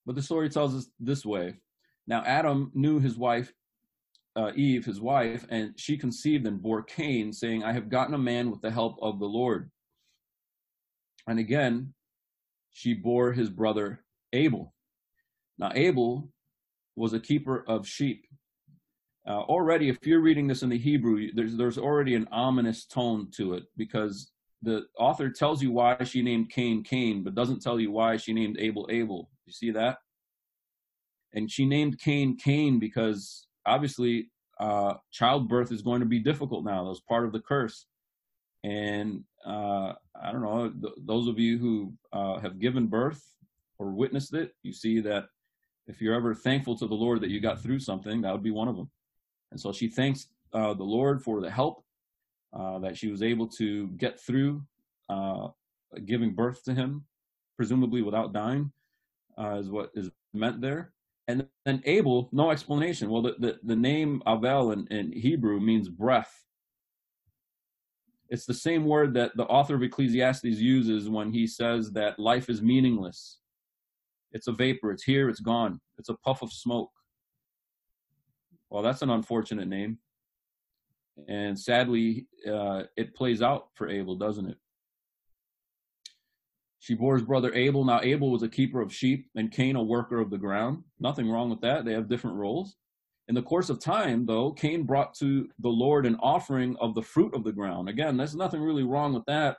But 0.06 0.15
the 0.15 0.22
story 0.22 0.50
tells 0.50 0.75
us 0.75 0.89
this 1.00 1.25
way. 1.25 1.56
Now, 2.08 2.24
Adam 2.25 2.72
knew 2.74 3.00
his 3.00 3.18
wife, 3.18 3.53
uh, 4.36 4.51
Eve, 4.56 4.86
his 4.86 5.00
wife, 5.00 5.46
and 5.50 5.74
she 5.77 5.98
conceived 5.98 6.46
and 6.46 6.62
bore 6.62 6.84
Cain, 6.84 7.32
saying, 7.32 7.63
I 7.63 7.72
have 7.72 7.89
gotten 7.89 8.13
a 8.13 8.18
man 8.20 8.51
with 8.51 8.62
the 8.62 8.72
help 8.72 8.98
of 9.01 9.20
the 9.20 9.25
Lord. 9.25 9.72
And 11.27 11.39
again, 11.39 11.94
she 12.72 12.94
bore 12.94 13.32
his 13.32 13.50
brother 13.50 14.03
Abel. 14.34 14.74
Now, 15.58 15.72
Abel 15.74 16.29
was 16.96 17.13
a 17.13 17.20
keeper 17.20 17.63
of 17.68 17.88
sheep. 17.88 18.25
Uh, 19.25 19.39
already, 19.39 19.88
if 19.88 20.06
you're 20.06 20.20
reading 20.20 20.48
this 20.48 20.63
in 20.63 20.70
the 20.70 20.77
Hebrew, 20.77 21.29
there's, 21.34 21.56
there's 21.56 21.77
already 21.77 22.15
an 22.15 22.27
ominous 22.29 22.86
tone 22.86 23.29
to 23.38 23.53
it 23.53 23.63
because 23.77 24.33
the 24.63 24.86
author 24.98 25.29
tells 25.29 25.62
you 25.62 25.72
why 25.72 25.98
she 26.03 26.22
named 26.22 26.50
Cain 26.50 26.84
Cain, 26.84 27.24
but 27.24 27.36
doesn't 27.36 27.62
tell 27.62 27.79
you 27.79 27.91
why 27.91 28.17
she 28.17 28.34
named 28.34 28.58
Abel 28.60 28.88
Abel. 28.89 29.29
You 29.46 29.53
see 29.53 29.72
that? 29.72 29.98
And 31.34 31.51
she 31.51 31.65
named 31.65 32.00
Cain 32.00 32.38
Cain 32.38 32.79
because 32.79 33.48
obviously 33.65 34.32
uh, 34.60 34.96
childbirth 35.12 35.72
is 35.72 35.82
going 35.82 36.00
to 36.00 36.05
be 36.05 36.20
difficult 36.20 36.63
now. 36.63 36.84
That 36.84 36.89
was 36.89 37.01
part 37.01 37.25
of 37.25 37.34
the 37.34 37.41
curse. 37.41 37.86
And 38.63 39.24
uh, 39.46 39.93
I 40.22 40.32
don't 40.32 40.41
know, 40.41 40.70
th- 40.70 40.93
those 41.05 41.27
of 41.27 41.38
you 41.38 41.58
who 41.58 41.93
uh, 42.13 42.39
have 42.39 42.60
given 42.60 42.88
birth 42.88 43.22
or 43.77 43.91
witnessed 43.91 44.34
it, 44.34 44.53
you 44.63 44.72
see 44.72 45.01
that 45.01 45.25
if 45.88 46.01
you're 46.01 46.15
ever 46.15 46.34
thankful 46.34 46.77
to 46.77 46.88
the 46.88 46.96
Lord 46.96 47.20
that 47.22 47.29
you 47.29 47.41
got 47.41 47.62
through 47.62 47.79
something, 47.79 48.22
that 48.22 48.32
would 48.32 48.43
be 48.43 48.51
one 48.51 48.70
of 48.70 48.77
them. 48.77 48.89
And 49.51 49.60
so 49.60 49.74
she 49.74 49.89
thanks 49.89 50.27
uh, 50.53 50.74
the 50.74 50.84
Lord 50.84 51.22
for 51.22 51.41
the 51.41 51.51
help 51.51 51.83
uh, 52.57 52.79
that 52.79 52.98
she 52.98 53.10
was 53.10 53.24
able 53.24 53.48
to 53.48 53.88
get 53.89 54.19
through 54.19 54.63
uh, 55.10 55.48
giving 56.05 56.33
birth 56.33 56.63
to 56.63 56.74
him, 56.74 57.05
presumably 57.57 58.01
without 58.01 58.33
dying, 58.33 58.72
uh, 59.38 59.57
is 59.60 59.69
what 59.69 59.91
is 59.95 60.10
meant 60.33 60.62
there. 60.62 60.93
And 61.27 61.48
then 61.65 61.81
Abel, 61.86 62.29
no 62.31 62.51
explanation. 62.51 63.10
Well, 63.10 63.22
the, 63.22 63.36
the, 63.39 63.60
the 63.63 63.75
name 63.75 64.22
Abel 64.27 64.72
in, 64.72 64.88
in 64.88 65.12
Hebrew 65.13 65.60
means 65.60 65.89
breath. 65.89 66.31
It's 68.29 68.45
the 68.45 68.53
same 68.53 68.86
word 68.86 69.13
that 69.13 69.31
the 69.38 69.45
author 69.45 69.75
of 69.75 69.83
Ecclesiastes 69.83 70.43
uses 70.43 71.10
when 71.10 71.31
he 71.31 71.48
says 71.48 71.91
that 71.91 72.19
life 72.19 72.50
is 72.50 72.62
meaningless. 72.62 73.39
It's 74.31 74.48
a 74.48 74.51
vapor, 74.51 74.91
it's 74.91 75.03
here, 75.03 75.29
it's 75.29 75.39
gone, 75.39 75.79
it's 75.98 76.10
a 76.10 76.15
puff 76.15 76.41
of 76.41 76.51
smoke. 76.51 76.91
Well, 78.69 78.81
that's 78.81 79.03
an 79.03 79.12
unfortunate 79.12 79.67
name. 79.67 80.00
And 81.27 81.58
sadly, 81.58 82.27
uh, 82.50 82.84
it 82.98 83.15
plays 83.15 83.41
out 83.41 83.67
for 83.75 83.89
Abel, 83.89 84.15
doesn't 84.15 84.50
it? 84.50 84.58
She 86.79 86.96
bore 86.96 87.15
his 87.15 87.25
brother 87.25 87.53
Abel. 87.53 87.86
Now, 87.86 88.01
Abel 88.01 88.29
was 88.29 88.43
a 88.43 88.50
keeper 88.50 88.82
of 88.82 88.93
sheep, 88.93 89.29
and 89.36 89.51
Cain 89.51 89.75
a 89.75 89.84
worker 89.84 90.20
of 90.20 90.29
the 90.29 90.38
ground. 90.38 90.84
Nothing 91.00 91.29
wrong 91.29 91.50
with 91.50 91.62
that. 91.62 91.86
They 91.86 91.93
have 91.93 92.10
different 92.10 92.36
roles. 92.36 92.75
In 93.29 93.36
the 93.36 93.41
course 93.41 93.70
of 93.70 93.79
time, 93.79 94.25
though, 94.25 94.51
Cain 94.51 94.84
brought 94.84 95.13
to 95.15 95.48
the 95.60 95.70
Lord 95.70 96.05
an 96.05 96.17
offering 96.22 96.75
of 96.82 96.93
the 96.93 97.01
fruit 97.01 97.34
of 97.34 97.46
the 97.46 97.53
ground. 97.53 97.88
Again, 97.88 98.17
there's 98.17 98.36
nothing 98.36 98.62
really 98.62 98.84
wrong 98.84 99.13
with 99.13 99.24
that. 99.27 99.58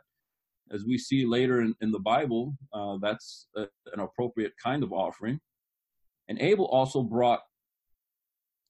As 0.71 0.85
we 0.85 0.99
see 0.99 1.25
later 1.25 1.63
in, 1.63 1.75
in 1.81 1.91
the 1.91 1.99
Bible, 1.99 2.57
uh, 2.75 2.99
that's 3.01 3.47
a, 3.57 3.63
an 3.95 4.01
appropriate 4.01 4.53
kind 4.63 4.83
of 4.83 4.93
offering. 4.93 5.41
And 6.29 6.39
Abel 6.41 6.67
also 6.67 7.03
brought 7.03 7.41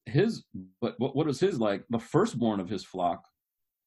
his, 0.06 0.44
but 0.80 0.94
what, 0.99 1.16
what 1.16 1.26
was 1.26 1.40
his 1.40 1.58
like? 1.58 1.84
The 1.90 1.99
firstborn 1.99 2.61
of 2.61 2.68
his 2.68 2.84
flock 2.84 3.25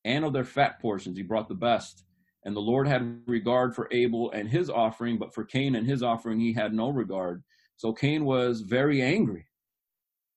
and 0.04 0.26
of 0.26 0.34
their 0.34 0.46
fat 0.46 0.80
portions. 0.80 1.18
He 1.18 1.24
brought 1.24 1.50
the 1.50 1.56
best. 1.56 2.04
And 2.46 2.56
the 2.56 2.62
Lord 2.62 2.88
had 2.88 3.22
regard 3.28 3.76
for 3.76 3.90
Abel 3.92 4.32
and 4.32 4.48
his 4.48 4.70
offering, 4.70 5.18
but 5.18 5.34
for 5.34 5.44
Cain 5.44 5.76
and 5.76 5.86
his 5.86 6.02
offering, 6.02 6.40
he 6.40 6.54
had 6.54 6.74
no 6.74 6.90
regard. 6.90 7.44
So 7.76 7.94
Cain 7.94 8.26
was 8.26 8.62
very 8.62 9.02
angry, 9.02 9.48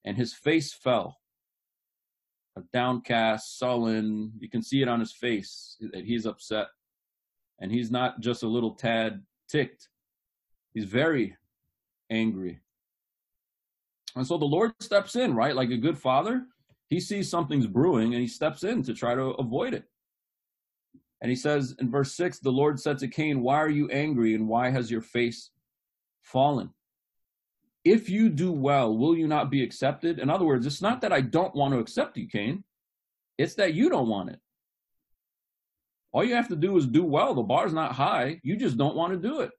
and 0.04 0.16
his 0.16 0.34
face 0.34 0.72
fell. 0.72 1.18
A 2.56 2.62
downcast, 2.72 3.58
sullen, 3.58 4.32
you 4.40 4.50
can 4.50 4.62
see 4.62 4.82
it 4.82 4.88
on 4.88 5.00
his 5.00 5.12
face 5.12 5.76
that 5.92 6.04
he's 6.04 6.26
upset. 6.26 6.66
And 7.60 7.70
he's 7.70 7.90
not 7.90 8.20
just 8.20 8.42
a 8.42 8.48
little 8.48 8.74
tad 8.74 9.22
ticked, 9.48 9.88
he's 10.74 10.84
very 10.84 11.36
angry. 12.10 12.60
And 14.16 14.26
so 14.26 14.36
the 14.36 14.44
Lord 14.44 14.72
steps 14.80 15.16
in, 15.16 15.34
right? 15.34 15.54
Like 15.54 15.70
a 15.70 15.76
good 15.76 15.98
father, 15.98 16.44
he 16.88 17.00
sees 17.00 17.30
something's 17.30 17.66
brewing 17.66 18.14
and 18.14 18.20
he 18.20 18.26
steps 18.26 18.64
in 18.64 18.82
to 18.82 18.94
try 18.94 19.14
to 19.14 19.30
avoid 19.38 19.74
it. 19.74 19.84
And 21.22 21.30
he 21.30 21.36
says 21.36 21.76
in 21.78 21.90
verse 21.90 22.14
6 22.14 22.40
the 22.40 22.50
Lord 22.50 22.80
said 22.80 22.98
to 22.98 23.08
Cain, 23.08 23.42
Why 23.42 23.56
are 23.56 23.68
you 23.68 23.88
angry 23.90 24.34
and 24.34 24.48
why 24.48 24.70
has 24.70 24.90
your 24.90 25.02
face 25.02 25.50
fallen? 26.22 26.70
If 27.84 28.08
you 28.08 28.28
do 28.28 28.52
well, 28.52 28.96
will 28.96 29.16
you 29.16 29.26
not 29.26 29.50
be 29.50 29.62
accepted? 29.62 30.18
In 30.18 30.28
other 30.28 30.44
words, 30.44 30.66
it's 30.66 30.82
not 30.82 31.00
that 31.02 31.12
I 31.12 31.20
don't 31.20 31.54
want 31.54 31.72
to 31.72 31.80
accept 31.80 32.16
you, 32.16 32.28
Cain, 32.28 32.64
it's 33.38 33.54
that 33.54 33.74
you 33.74 33.88
don't 33.88 34.08
want 34.08 34.30
it. 34.30 34.38
All 36.12 36.24
you 36.24 36.34
have 36.34 36.48
to 36.48 36.56
do 36.56 36.76
is 36.76 36.86
do 36.86 37.04
well. 37.04 37.34
The 37.34 37.42
bar's 37.42 37.72
not 37.72 37.92
high. 37.92 38.40
You 38.42 38.56
just 38.56 38.76
don't 38.76 38.96
want 38.96 39.12
to 39.12 39.28
do 39.28 39.40
it. 39.40 39.50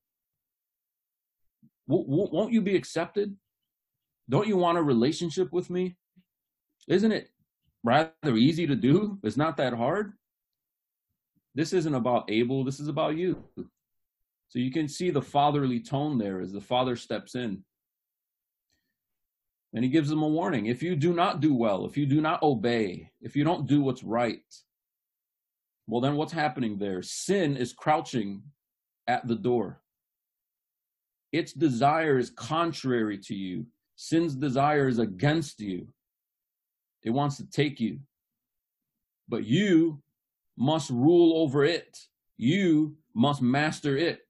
Won't 1.88 2.53
you 2.53 2.62
be 2.62 2.75
accepted? 2.75 3.36
Don't 4.32 4.48
you 4.48 4.56
want 4.56 4.78
a 4.78 4.84
relationship 4.84 5.52
with 5.52 5.70
me? 5.70 5.98
Isn't 6.88 7.12
it 7.12 7.30
rather 7.84 8.38
easy 8.38 8.66
to 8.66 8.76
do? 8.76 9.20
It's 9.24 9.36
not 9.36 9.58
that 9.58 9.74
hard. 9.74 10.14
This 11.54 11.74
isn't 11.74 11.94
about 11.94 12.32
Abel, 12.32 12.64
this 12.64 12.80
is 12.80 12.88
about 12.88 13.18
you. 13.18 13.44
So 14.48 14.60
you 14.60 14.72
can 14.72 14.88
see 14.88 15.10
the 15.10 15.22
fatherly 15.22 15.82
tone 15.82 16.18
there 16.18 16.40
as 16.40 16.54
the 16.54 16.62
father 16.62 16.96
steps 16.96 17.36
in. 17.36 17.66
And 19.74 19.84
he 19.84 19.90
gives 19.90 20.10
them 20.10 20.24
a 20.24 20.28
warning. 20.28 20.68
If 20.68 20.82
you 20.82 20.96
do 20.96 21.14
not 21.14 21.42
do 21.42 21.54
well, 21.54 21.86
if 21.86 21.98
you 21.98 22.06
do 22.06 22.22
not 22.22 22.42
obey, 22.42 23.12
if 23.22 23.36
you 23.36 23.44
don't 23.44 23.68
do 23.68 23.82
what's 23.82 24.04
right, 24.04 24.40
well, 25.88 26.00
then 26.00 26.16
what's 26.16 26.32
happening 26.32 26.78
there? 26.78 27.02
Sin 27.02 27.58
is 27.58 27.74
crouching 27.74 28.44
at 29.08 29.28
the 29.28 29.36
door. 29.36 29.82
Its 31.34 31.52
desire 31.52 32.18
is 32.18 32.30
contrary 32.30 33.18
to 33.18 33.36
you. 33.36 33.66
Sin's 34.01 34.34
desire 34.34 34.88
is 34.88 34.98
against 34.98 35.60
you. 35.60 35.88
It 37.03 37.12
wants 37.12 37.38
to 37.38 37.46
take 37.46 37.79
you. 37.79 38.00
But 39.29 39.46
you 39.46 40.01
must 40.58 40.89
rule 40.89 41.43
over 41.43 41.63
it. 41.63 42.00
You 42.36 42.98
must 43.13 43.43
master 43.43 43.96
it. 43.96 44.22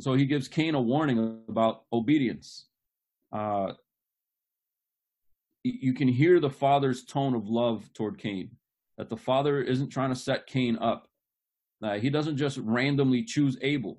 So 0.00 0.14
he 0.14 0.24
gives 0.24 0.48
Cain 0.48 0.74
a 0.74 0.80
warning 0.80 1.42
about 1.46 1.82
obedience. 1.92 2.64
Uh, 3.30 3.72
you 5.64 5.92
can 5.92 6.08
hear 6.08 6.40
the 6.40 6.48
father's 6.48 7.04
tone 7.04 7.34
of 7.34 7.50
love 7.50 7.92
toward 7.92 8.16
Cain, 8.16 8.52
that 8.96 9.10
the 9.10 9.18
father 9.18 9.60
isn't 9.60 9.90
trying 9.90 10.08
to 10.08 10.16
set 10.16 10.46
Cain 10.46 10.78
up. 10.78 11.08
Uh, 11.82 11.98
he 11.98 12.08
doesn't 12.08 12.38
just 12.38 12.56
randomly 12.56 13.22
choose 13.22 13.58
Abel. 13.60 13.98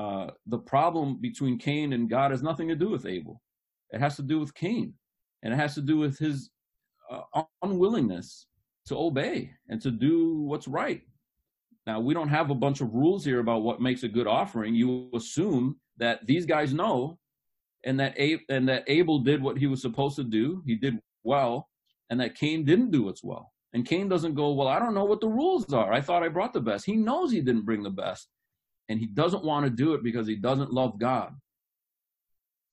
Uh, 0.00 0.30
the 0.46 0.58
problem 0.58 1.20
between 1.20 1.58
Cain 1.58 1.92
and 1.92 2.08
God 2.08 2.30
has 2.30 2.42
nothing 2.42 2.68
to 2.68 2.74
do 2.74 2.88
with 2.88 3.04
Abel. 3.04 3.42
It 3.90 4.00
has 4.00 4.16
to 4.16 4.22
do 4.22 4.38
with 4.40 4.54
Cain, 4.54 4.94
and 5.42 5.52
it 5.52 5.56
has 5.56 5.74
to 5.74 5.82
do 5.82 5.98
with 5.98 6.18
his 6.18 6.50
uh, 7.10 7.42
unwillingness 7.62 8.46
to 8.86 8.96
obey 8.96 9.50
and 9.68 9.78
to 9.82 9.90
do 9.90 10.40
what's 10.50 10.68
right. 10.68 11.02
Now, 11.86 12.00
we 12.00 12.14
don't 12.14 12.28
have 12.28 12.50
a 12.50 12.54
bunch 12.54 12.80
of 12.80 12.94
rules 12.94 13.24
here 13.24 13.40
about 13.40 13.62
what 13.62 13.82
makes 13.82 14.02
a 14.02 14.08
good 14.08 14.26
offering. 14.26 14.74
You 14.74 15.10
assume 15.14 15.78
that 15.98 16.26
these 16.26 16.46
guys 16.46 16.72
know 16.72 17.18
and 17.84 18.00
that 18.00 18.14
Ab- 18.18 18.48
and 18.48 18.66
that 18.70 18.84
Abel 18.86 19.18
did 19.18 19.42
what 19.42 19.58
he 19.58 19.66
was 19.66 19.82
supposed 19.82 20.16
to 20.16 20.24
do. 20.24 20.62
He 20.64 20.76
did 20.76 20.98
well, 21.24 21.68
and 22.08 22.18
that 22.20 22.36
Cain 22.36 22.64
didn't 22.64 22.90
do 22.90 23.10
as 23.10 23.20
well. 23.22 23.52
And 23.74 23.84
Cain 23.84 24.08
doesn't 24.08 24.34
go, 24.34 24.52
"Well, 24.52 24.68
I 24.68 24.78
don't 24.78 24.94
know 24.94 25.08
what 25.10 25.20
the 25.20 25.28
rules 25.40 25.72
are. 25.74 25.92
I 25.92 26.00
thought 26.00 26.22
I 26.22 26.28
brought 26.28 26.54
the 26.54 26.68
best." 26.70 26.86
He 26.86 26.96
knows 26.96 27.30
he 27.30 27.42
didn't 27.42 27.66
bring 27.66 27.82
the 27.82 27.90
best, 28.04 28.28
and 28.90 28.98
he 28.98 29.06
doesn't 29.06 29.44
want 29.44 29.64
to 29.64 29.70
do 29.70 29.94
it 29.94 30.02
because 30.02 30.26
he 30.26 30.34
doesn't 30.34 30.72
love 30.72 30.98
God. 30.98 31.32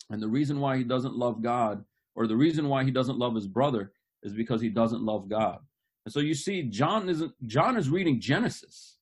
And 0.10 0.22
the 0.22 0.28
reason 0.28 0.60
why 0.60 0.76
he 0.76 0.84
doesn't 0.84 1.16
love 1.16 1.44
God, 1.44 1.86
or 2.16 2.26
the 2.26 2.36
reason 2.36 2.68
why 2.68 2.84
he 2.84 2.90
doesn't 2.90 3.20
love 3.20 3.36
his 3.36 3.48
brother, 3.48 3.92
is 4.24 4.34
because 4.34 4.60
he 4.60 4.70
doesn't 4.70 5.04
love 5.04 5.30
God. 5.30 5.60
And 6.06 6.12
so 6.12 6.20
you 6.20 6.34
see, 6.34 6.64
John 6.64 7.08
isn't 7.08 7.34
John 7.46 7.78
is 7.78 7.90
reading 7.90 8.20
Genesis 8.20 8.98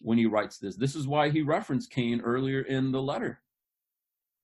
when 0.00 0.18
he 0.18 0.26
writes 0.26 0.58
this. 0.58 0.74
This 0.74 0.96
is 0.96 1.06
why 1.06 1.30
he 1.30 1.42
referenced 1.42 1.92
Cain 1.92 2.20
earlier 2.20 2.62
in 2.62 2.90
the 2.90 3.00
letter. 3.00 3.40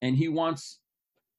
And 0.00 0.14
he 0.14 0.28
wants 0.28 0.78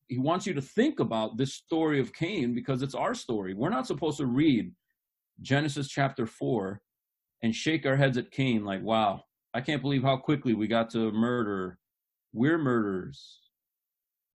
he 0.10 0.18
wants 0.18 0.46
you 0.46 0.54
to 0.54 0.62
think 0.62 1.00
about 1.00 1.38
this 1.38 1.54
story 1.54 2.02
of 2.02 2.14
Cain 2.14 2.54
because 2.54 2.82
it's 2.82 2.96
our 2.96 3.14
story. 3.14 3.54
We're 3.54 3.70
not 3.70 3.88
supposed 3.88 4.18
to 4.18 4.26
read 4.26 4.74
Genesis 5.42 5.88
chapter 5.88 6.26
4 6.26 6.82
and 7.42 7.56
shake 7.56 7.86
our 7.86 7.96
heads 7.96 8.18
at 8.18 8.32
Cain 8.32 8.66
like, 8.66 8.84
wow, 8.84 9.24
I 9.54 9.62
can't 9.62 9.82
believe 9.82 10.04
how 10.04 10.18
quickly 10.18 10.54
we 10.54 10.68
got 10.68 10.90
to 10.92 11.12
murder. 11.12 11.78
We're 12.34 12.58
murderers. 12.58 13.40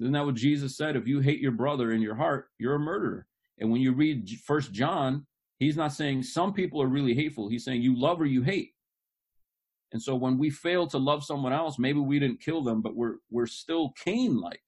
Isn't 0.01 0.13
that 0.13 0.27
what 0.27 0.35
Jesus 0.35 0.77
said? 0.77 0.97
If 0.97 1.07
you 1.07 1.21
hate 1.21 1.41
your 1.41 1.53
brother 1.53 1.93
in 1.93 2.03
your 2.03 2.17
heart, 2.17 2.49
you're 2.59 2.75
a 2.75 2.79
murderer. 2.79 3.27
And 3.59 3.71
when 3.71 3.81
you 3.81 3.93
read 3.93 4.29
First 4.45 4.73
John, 4.73 5.27
He's 5.59 5.77
not 5.77 5.93
saying 5.93 6.25
some 6.25 6.53
people 6.53 6.83
are 6.83 6.89
really 6.89 7.15
hateful. 7.15 7.49
He's 7.49 7.65
saying 7.65 7.81
you 7.81 7.99
love 7.99 8.21
or 8.21 8.27
you 8.27 8.43
hate. 8.43 8.73
And 9.93 10.03
so 10.03 10.15
when 10.15 10.37
we 10.37 10.51
fail 10.51 10.87
to 10.89 10.99
love 10.99 11.25
someone 11.25 11.53
else, 11.53 11.79
maybe 11.79 12.01
we 12.01 12.19
didn't 12.19 12.43
kill 12.43 12.63
them, 12.63 12.83
but 12.83 12.95
we're 12.95 13.17
we're 13.31 13.47
still 13.47 13.93
Cain-like. 14.05 14.61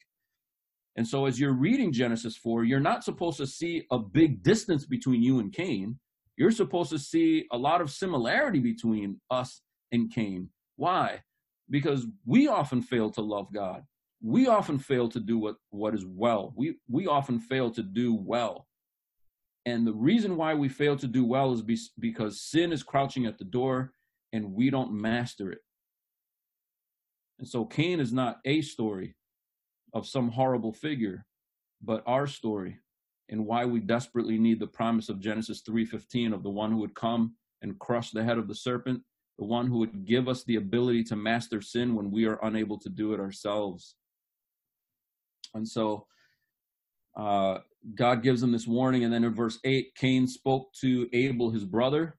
And 0.97 1.07
so 1.07 1.27
as 1.27 1.39
you're 1.39 1.53
reading 1.53 1.93
Genesis 1.93 2.37
4, 2.37 2.65
you're 2.65 2.81
not 2.81 3.05
supposed 3.05 3.37
to 3.39 3.47
see 3.47 3.85
a 3.91 3.99
big 3.99 4.43
distance 4.43 4.87
between 4.87 5.23
you 5.23 5.39
and 5.39 5.53
Cain. 5.53 5.99
You're 6.37 6.51
supposed 6.51 6.91
to 6.91 6.99
see 6.99 7.45
a 7.53 7.59
lot 7.59 7.81
of 7.81 7.91
similarity 7.91 8.61
between 8.61 9.21
us 9.31 9.61
and 9.93 10.13
Cain. 10.13 10.51
Why? 10.77 11.23
Because 11.71 12.07
we 12.25 12.49
often 12.49 12.83
fail 12.83 13.11
to 13.11 13.21
love 13.21 13.53
God. 13.53 13.83
We 14.23 14.49
often 14.49 14.79
fail 14.79 15.09
to 15.11 15.21
do 15.21 15.39
what, 15.39 15.57
what 15.71 15.95
is 15.95 16.05
well. 16.07 16.53
We 16.57 16.77
we 16.89 17.07
often 17.07 17.39
fail 17.39 17.71
to 17.73 17.83
do 17.83 18.15
well. 18.15 18.67
And 19.67 19.87
the 19.87 19.93
reason 19.93 20.37
why 20.37 20.55
we 20.55 20.69
fail 20.69 20.97
to 20.97 21.07
do 21.07 21.25
well 21.25 21.53
is 21.53 21.63
be, 21.63 21.79
because 21.99 22.41
sin 22.41 22.73
is 22.73 22.83
crouching 22.83 23.27
at 23.27 23.39
the 23.39 23.45
door 23.45 23.93
and 24.33 24.53
we 24.53 24.71
don't 24.71 24.93
master 24.93 25.53
it. 25.53 25.61
And 27.39 27.47
so 27.47 27.65
Cain 27.65 28.01
is 28.01 28.13
not 28.13 28.39
a 28.45 28.63
story 28.63 29.15
of 29.93 30.07
some 30.07 30.31
horrible 30.31 30.73
figure, 30.73 31.25
but 31.83 32.03
our 32.07 32.27
story 32.27 32.79
and 33.29 33.47
why 33.47 33.65
we 33.65 33.81
desperately 33.81 34.39
need 34.39 34.59
the 34.59 34.67
promise 34.67 35.09
of 35.09 35.21
Genesis 35.21 35.63
3:15 35.63 36.33
of 36.33 36.43
the 36.43 36.51
one 36.51 36.73
who 36.73 36.79
would 36.79 36.95
come 36.95 37.37
and 37.63 37.79
crush 37.79 38.11
the 38.11 38.25
head 38.25 38.39
of 38.39 38.49
the 38.49 38.55
serpent, 38.55 39.03
the 39.39 39.45
one 39.45 39.69
who 39.69 39.79
would 39.79 40.05
give 40.05 40.29
us 40.29 40.43
the 40.45 40.57
ability 40.57 41.05
to 41.05 41.17
master 41.17 41.61
sin 41.63 41.95
when 41.95 42.11
we 42.11 42.27
are 42.27 42.41
unable 42.43 42.79
to 42.79 42.89
do 42.89 43.13
it 43.13 43.21
ourselves. 43.21 43.95
And 45.55 45.67
so 45.67 46.07
uh, 47.17 47.59
God 47.95 48.23
gives 48.23 48.43
him 48.43 48.53
this 48.53 48.67
warning. 48.67 49.05
And 49.05 49.13
then 49.13 49.25
in 49.25 49.35
verse 49.35 49.59
8, 49.65 49.95
Cain 49.97 50.27
spoke 50.27 50.73
to 50.81 51.09
Abel, 51.13 51.51
his 51.51 51.65
brother. 51.65 52.17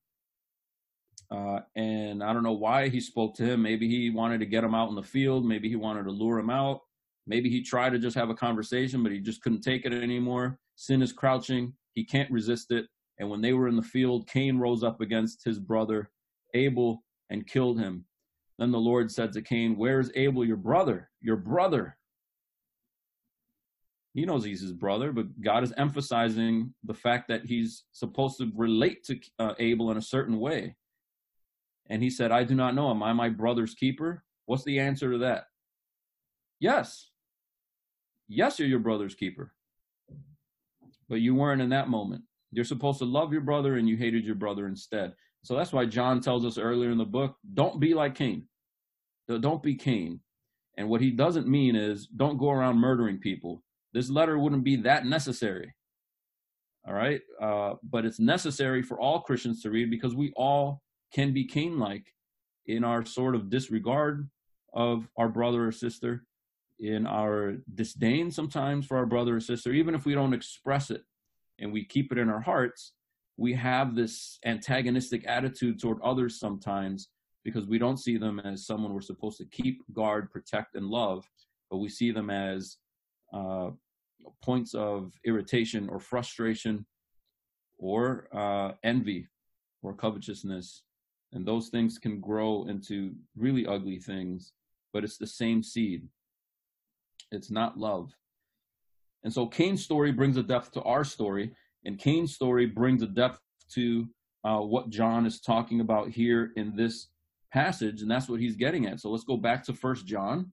Uh, 1.29 1.59
and 1.75 2.23
I 2.23 2.33
don't 2.33 2.43
know 2.43 2.53
why 2.53 2.89
he 2.89 3.01
spoke 3.01 3.35
to 3.35 3.43
him. 3.43 3.61
Maybe 3.61 3.87
he 3.87 4.09
wanted 4.09 4.39
to 4.39 4.45
get 4.45 4.63
him 4.63 4.73
out 4.73 4.89
in 4.89 4.95
the 4.95 5.03
field. 5.03 5.45
Maybe 5.45 5.69
he 5.69 5.75
wanted 5.75 6.03
to 6.05 6.11
lure 6.11 6.39
him 6.39 6.49
out. 6.49 6.81
Maybe 7.27 7.49
he 7.49 7.61
tried 7.61 7.91
to 7.91 7.99
just 7.99 8.15
have 8.15 8.29
a 8.29 8.35
conversation, 8.35 9.03
but 9.03 9.11
he 9.11 9.19
just 9.19 9.43
couldn't 9.43 9.61
take 9.61 9.85
it 9.85 9.93
anymore. 9.93 10.57
Sin 10.75 11.01
is 11.01 11.13
crouching. 11.13 11.73
He 11.93 12.03
can't 12.03 12.31
resist 12.31 12.71
it. 12.71 12.87
And 13.19 13.29
when 13.29 13.41
they 13.41 13.53
were 13.53 13.67
in 13.67 13.75
the 13.75 13.83
field, 13.83 14.27
Cain 14.27 14.57
rose 14.57 14.83
up 14.83 15.01
against 15.01 15.43
his 15.43 15.59
brother 15.59 16.09
Abel 16.55 17.03
and 17.29 17.47
killed 17.47 17.79
him. 17.79 18.05
Then 18.57 18.71
the 18.71 18.79
Lord 18.79 19.11
said 19.11 19.31
to 19.33 19.41
Cain, 19.41 19.77
Where 19.77 19.99
is 19.99 20.11
Abel, 20.15 20.45
your 20.45 20.57
brother? 20.57 21.09
Your 21.21 21.37
brother. 21.37 21.97
He 24.13 24.25
knows 24.25 24.43
he's 24.43 24.61
his 24.61 24.73
brother, 24.73 25.11
but 25.11 25.39
God 25.41 25.63
is 25.63 25.73
emphasizing 25.77 26.73
the 26.83 26.93
fact 26.93 27.27
that 27.29 27.45
he's 27.45 27.83
supposed 27.91 28.37
to 28.39 28.51
relate 28.55 29.03
to 29.05 29.19
uh, 29.37 29.53
Abel 29.59 29.91
in 29.91 29.97
a 29.97 30.01
certain 30.01 30.39
way. 30.39 30.75
And 31.89 32.03
he 32.03 32.09
said, 32.09 32.31
I 32.31 32.43
do 32.43 32.55
not 32.55 32.75
know. 32.75 32.89
Am 32.89 33.01
I 33.01 33.13
my 33.13 33.29
brother's 33.29 33.75
keeper? 33.75 34.23
What's 34.45 34.63
the 34.63 34.79
answer 34.79 35.11
to 35.11 35.19
that? 35.19 35.45
Yes. 36.59 37.11
Yes, 38.27 38.59
you're 38.59 38.67
your 38.67 38.79
brother's 38.79 39.15
keeper. 39.15 39.53
But 41.07 41.21
you 41.21 41.33
weren't 41.33 41.61
in 41.61 41.69
that 41.69 41.89
moment. 41.89 42.23
You're 42.51 42.65
supposed 42.65 42.99
to 42.99 43.05
love 43.05 43.31
your 43.31 43.41
brother 43.41 43.77
and 43.77 43.87
you 43.87 43.95
hated 43.95 44.25
your 44.25 44.35
brother 44.35 44.67
instead. 44.67 45.13
So 45.43 45.55
that's 45.55 45.73
why 45.73 45.85
John 45.85 46.21
tells 46.21 46.45
us 46.45 46.57
earlier 46.57 46.91
in 46.91 46.97
the 46.97 47.05
book 47.05 47.35
don't 47.53 47.79
be 47.79 47.93
like 47.93 48.15
Cain. 48.15 48.47
Don't 49.27 49.63
be 49.63 49.75
Cain. 49.75 50.19
And 50.77 50.89
what 50.89 51.01
he 51.01 51.11
doesn't 51.11 51.47
mean 51.47 51.75
is 51.75 52.07
don't 52.07 52.37
go 52.37 52.49
around 52.49 52.77
murdering 52.77 53.19
people. 53.19 53.63
This 53.93 54.09
letter 54.09 54.37
wouldn't 54.39 54.63
be 54.63 54.77
that 54.77 55.05
necessary. 55.05 55.73
All 56.87 56.93
right. 56.93 57.21
Uh, 57.41 57.75
but 57.83 58.05
it's 58.05 58.19
necessary 58.19 58.81
for 58.81 58.99
all 58.99 59.21
Christians 59.21 59.61
to 59.63 59.69
read 59.69 59.91
because 59.91 60.15
we 60.15 60.31
all 60.35 60.81
can 61.13 61.33
be 61.33 61.45
Cain 61.45 61.77
like 61.77 62.13
in 62.65 62.83
our 62.83 63.05
sort 63.05 63.35
of 63.35 63.49
disregard 63.49 64.29
of 64.73 65.07
our 65.17 65.27
brother 65.27 65.67
or 65.67 65.71
sister, 65.71 66.23
in 66.79 67.05
our 67.05 67.57
disdain 67.73 68.31
sometimes 68.31 68.85
for 68.85 68.97
our 68.97 69.05
brother 69.05 69.35
or 69.35 69.39
sister, 69.39 69.71
even 69.73 69.95
if 69.95 70.05
we 70.05 70.13
don't 70.13 70.33
express 70.33 70.91
it 70.91 71.03
and 71.59 71.73
we 71.73 71.83
keep 71.83 72.11
it 72.11 72.17
in 72.17 72.29
our 72.29 72.41
hearts, 72.41 72.93
we 73.39 73.53
have 73.53 73.95
this 73.95 74.37
antagonistic 74.45 75.25
attitude 75.25 75.79
toward 75.79 76.01
others 76.01 76.39
sometimes 76.39 77.07
because 77.45 77.65
we 77.65 77.79
don't 77.79 77.97
see 77.97 78.17
them 78.17 78.39
as 78.41 78.65
someone 78.65 78.93
we're 78.93 78.99
supposed 78.99 79.37
to 79.37 79.45
keep, 79.45 79.81
guard, 79.93 80.29
protect, 80.29 80.75
and 80.75 80.87
love, 80.87 81.25
but 81.71 81.77
we 81.77 81.87
see 81.87 82.11
them 82.11 82.29
as 82.29 82.77
uh, 83.33 83.69
points 84.43 84.73
of 84.73 85.13
irritation 85.23 85.87
or 85.87 85.99
frustration 85.99 86.85
or 87.77 88.27
uh, 88.35 88.73
envy 88.83 89.27
or 89.81 89.93
covetousness 89.93 90.83
and 91.31 91.45
those 91.45 91.69
things 91.69 91.97
can 91.97 92.19
grow 92.19 92.65
into 92.67 93.13
really 93.37 93.65
ugly 93.65 93.99
things, 93.99 94.51
but 94.93 95.03
it's 95.03 95.17
the 95.17 95.27
same 95.27 95.61
seed. 95.61 96.07
It's 97.31 97.51
not 97.51 97.77
love. 97.77 98.11
And 99.23 99.31
so 99.31 99.45
Cain's 99.45 99.83
story 99.83 100.11
brings 100.11 100.37
a 100.37 100.43
depth 100.43 100.71
to 100.73 100.81
our 100.81 101.03
story, 101.03 101.53
and 101.85 101.97
Cain's 101.97 102.33
story 102.33 102.65
brings 102.65 103.01
a 103.01 103.07
depth 103.07 103.39
to 103.73 104.07
uh, 104.43 104.59
what 104.59 104.89
John 104.89 105.25
is 105.25 105.41
talking 105.41 105.81
about 105.81 106.09
here 106.09 106.51
in 106.55 106.75
this 106.75 107.09
passage, 107.51 108.01
and 108.01 108.09
that's 108.09 108.29
what 108.29 108.39
he's 108.39 108.55
getting 108.55 108.85
at. 108.85 108.99
So 108.99 109.09
let's 109.09 109.23
go 109.23 109.37
back 109.37 109.63
to 109.65 109.73
First 109.73 110.05
John, 110.05 110.51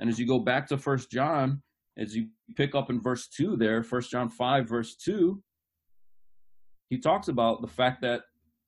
and 0.00 0.08
as 0.08 0.18
you 0.18 0.26
go 0.26 0.38
back 0.38 0.66
to 0.68 0.78
First 0.78 1.10
John, 1.10 1.62
as 1.98 2.14
you 2.14 2.28
pick 2.56 2.74
up 2.74 2.90
in 2.90 3.00
verse 3.00 3.28
two 3.28 3.56
there, 3.56 3.82
First 3.82 4.10
John 4.10 4.28
five 4.28 4.68
verse 4.68 4.96
two, 4.96 5.42
he 6.90 6.98
talks 6.98 7.28
about 7.28 7.60
the 7.60 7.68
fact 7.68 8.02
that 8.02 8.22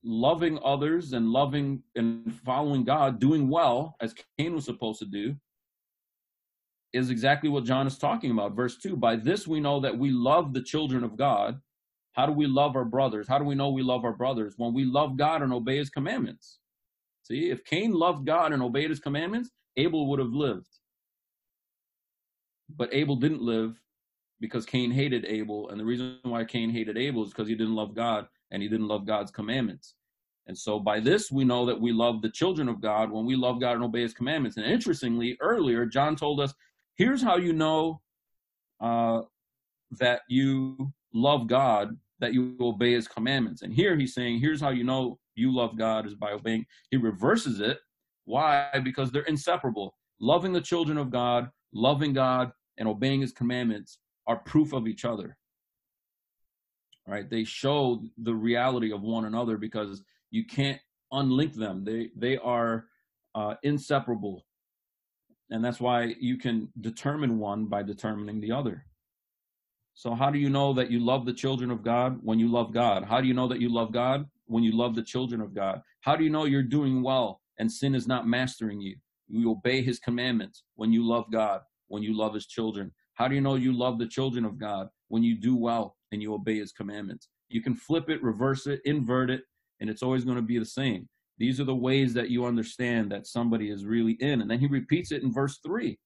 loving 0.05 0.59
others 0.63 1.13
and 1.13 1.31
loving 1.31 1.83
and 1.97 2.33
following 2.45 2.85
God, 2.85 3.19
doing 3.19 3.49
well 3.49 3.97
as 4.01 4.15
Cain 4.39 4.55
was 4.55 4.65
supposed 4.67 4.99
to 5.01 5.07
do, 5.07 5.35
is 6.93 7.11
exactly 7.11 7.51
what 7.51 7.65
John 7.65 7.87
is 7.87 7.99
talking 7.99 8.31
about. 8.31 8.55
Verse 8.55 8.79
2 8.79 8.97
By 8.97 9.17
this 9.17 9.47
we 9.49 9.61
know 9.61 9.81
that 9.81 9.99
we 9.99 10.11
love 10.11 10.55
the 10.55 10.63
children 10.63 11.03
of 11.03 11.17
God. 11.17 11.61
How 12.15 12.27
do 12.27 12.33
we 12.33 12.47
love 12.47 12.77
our 12.77 12.85
brothers? 12.85 13.29
How 13.29 13.39
do 13.39 13.45
we 13.45 13.55
know 13.55 13.71
we 13.71 13.83
love 13.83 14.05
our 14.05 14.13
brothers? 14.13 14.55
When 14.57 14.73
we 14.73 14.85
love 14.85 15.17
God 15.17 15.43
and 15.43 15.53
obey 15.53 15.77
his 15.77 15.91
commandments. 15.91 16.59
See, 17.23 17.51
if 17.51 17.65
Cain 17.65 17.93
loved 17.93 18.25
God 18.27 18.53
and 18.53 18.63
obeyed 18.63 18.91
his 18.91 19.01
commandments, 19.01 19.51
Abel 19.77 20.07
would 20.09 20.21
have 20.21 20.33
lived. 20.33 20.69
But 22.75 22.93
Abel 22.93 23.17
didn't 23.17 23.43
live 23.43 23.81
because 24.41 24.65
Cain 24.65 24.91
hated 24.91 25.25
Abel. 25.25 25.71
And 25.71 25.81
the 25.81 25.85
reason 25.85 26.19
why 26.23 26.45
Cain 26.45 26.71
hated 26.71 26.97
Abel 26.97 27.25
is 27.25 27.31
because 27.31 27.49
he 27.49 27.55
didn't 27.55 27.75
love 27.75 27.95
God 27.95 28.27
and 28.51 28.63
he 28.63 28.69
didn't 28.69 28.89
love 28.89 29.07
God's 29.07 29.31
commandments. 29.31 29.95
And 30.47 30.57
so 30.57 30.79
by 30.79 31.01
this, 31.01 31.33
we 31.33 31.45
know 31.45 31.67
that 31.67 31.81
we 31.81 31.93
love 31.93 32.21
the 32.21 32.31
children 32.31 32.69
of 32.69 32.81
God 32.81 33.11
when 33.11 33.25
we 33.25 33.37
love 33.37 33.61
God 33.61 33.75
and 33.75 33.85
obey 33.85 34.03
his 34.03 34.13
commandments. 34.13 34.57
And 34.57 34.67
interestingly, 34.67 35.37
earlier, 35.41 35.87
John 35.87 36.15
told 36.17 36.41
us 36.41 36.55
here's 36.97 37.23
how 37.23 37.37
you 37.37 37.53
know 37.53 38.03
uh, 38.81 39.23
that 39.99 40.21
you 40.29 40.93
love 41.15 41.47
God, 41.47 41.97
that 42.21 42.33
you 42.33 42.57
obey 42.61 42.93
his 42.93 43.09
commandments. 43.09 43.63
And 43.63 43.73
here 43.73 43.97
he's 43.97 44.15
saying, 44.15 44.41
here's 44.41 44.61
how 44.61 44.71
you 44.71 44.85
know 44.85 45.19
you 45.35 45.55
love 45.55 45.77
God 45.77 46.07
is 46.07 46.15
by 46.15 46.33
obeying. 46.33 46.65
He 46.91 46.97
reverses 46.97 47.61
it. 47.61 47.79
Why? 48.25 48.69
Because 48.83 49.11
they're 49.11 49.23
inseparable. 49.23 49.95
Loving 50.21 50.53
the 50.53 50.61
children 50.61 50.97
of 50.97 51.11
God, 51.11 51.51
loving 51.73 52.13
God, 52.13 52.53
and 52.79 52.89
obeying 52.89 53.21
his 53.21 53.33
commandments 53.33 53.99
are 54.27 54.37
proof 54.37 54.73
of 54.73 54.87
each 54.87 55.05
other 55.05 55.37
right 57.07 57.29
they 57.31 57.45
show 57.45 58.03
the 58.19 58.35
reality 58.35 58.93
of 58.93 59.03
one 59.03 59.27
another 59.27 59.57
because 59.57 60.03
you 60.31 60.45
can't 60.47 60.81
unlink 61.13 61.55
them 61.55 61.85
they 61.85 62.11
they 62.17 62.37
are 62.39 62.87
uh, 63.35 63.55
inseparable 63.63 64.45
and 65.51 65.65
that's 65.65 65.81
why 65.81 66.15
you 66.19 66.39
can 66.39 66.69
determine 66.81 67.39
one 67.39 67.67
by 67.67 67.83
determining 67.83 68.41
the 68.41 68.53
other 68.53 68.85
so 69.95 70.15
how 70.15 70.31
do 70.31 70.39
you 70.39 70.51
know 70.51 70.73
that 70.73 70.91
you 70.91 71.01
love 71.01 71.25
the 71.25 71.33
children 71.33 71.71
of 71.71 71.83
god 71.83 72.19
when 72.23 72.39
you 72.39 72.51
love 72.51 72.73
god 72.73 73.05
how 73.05 73.21
do 73.21 73.27
you 73.27 73.35
know 73.35 73.49
that 73.49 73.61
you 73.61 73.73
love 73.73 73.93
god 73.93 74.25
when 74.47 74.63
you 74.63 74.73
love 74.73 74.95
the 74.95 75.03
children 75.03 75.41
of 75.41 75.55
god 75.55 75.81
how 76.01 76.15
do 76.17 76.25
you 76.25 76.31
know 76.31 76.45
you're 76.45 76.63
doing 76.63 77.03
well 77.03 77.41
and 77.59 77.71
sin 77.71 77.95
is 77.95 78.07
not 78.07 78.27
mastering 78.27 78.81
you 78.81 78.97
you 79.29 79.51
obey 79.51 79.83
his 79.83 79.99
commandments 79.99 80.65
when 80.77 80.93
you 80.93 81.07
love 81.07 81.25
god 81.33 81.61
when 81.89 82.03
you 82.03 82.17
love 82.17 82.35
his 82.35 82.47
children 82.47 82.93
how 83.15 83.29
do 83.29 83.35
you 83.35 83.41
know 83.41 83.55
you 83.55 83.73
love 83.73 83.99
the 83.99 84.07
children 84.07 84.45
of 84.45 84.59
god 84.59 84.89
when 85.09 85.23
you 85.23 85.37
do 85.37 85.55
well 85.57 85.97
and 86.15 86.23
you 86.23 86.33
obey 86.33 86.59
his 86.59 86.73
commandments. 86.73 87.29
You 87.49 87.61
can 87.61 87.75
flip 87.75 88.09
it, 88.09 88.23
reverse 88.23 88.67
it, 88.67 88.81
invert 88.85 89.31
it, 89.31 89.43
and 89.81 89.91
it's 89.91 90.03
always 90.03 90.25
going 90.25 90.37
to 90.37 90.43
be 90.43 90.59
the 90.59 90.65
same. 90.65 91.09
These 91.39 91.61
are 91.61 91.65
the 91.65 91.75
ways 91.75 92.15
that 92.15 92.31
you 92.31 92.47
understand 92.47 93.13
that 93.13 93.27
somebody 93.27 93.71
is 93.71 93.85
really 93.85 94.13
in. 94.21 94.41
And 94.41 94.51
then 94.51 94.61
he 94.61 94.67
repeats 94.67 95.13
it 95.13 95.23
in 95.23 95.33
verse 95.33 95.59
3. 95.67 95.99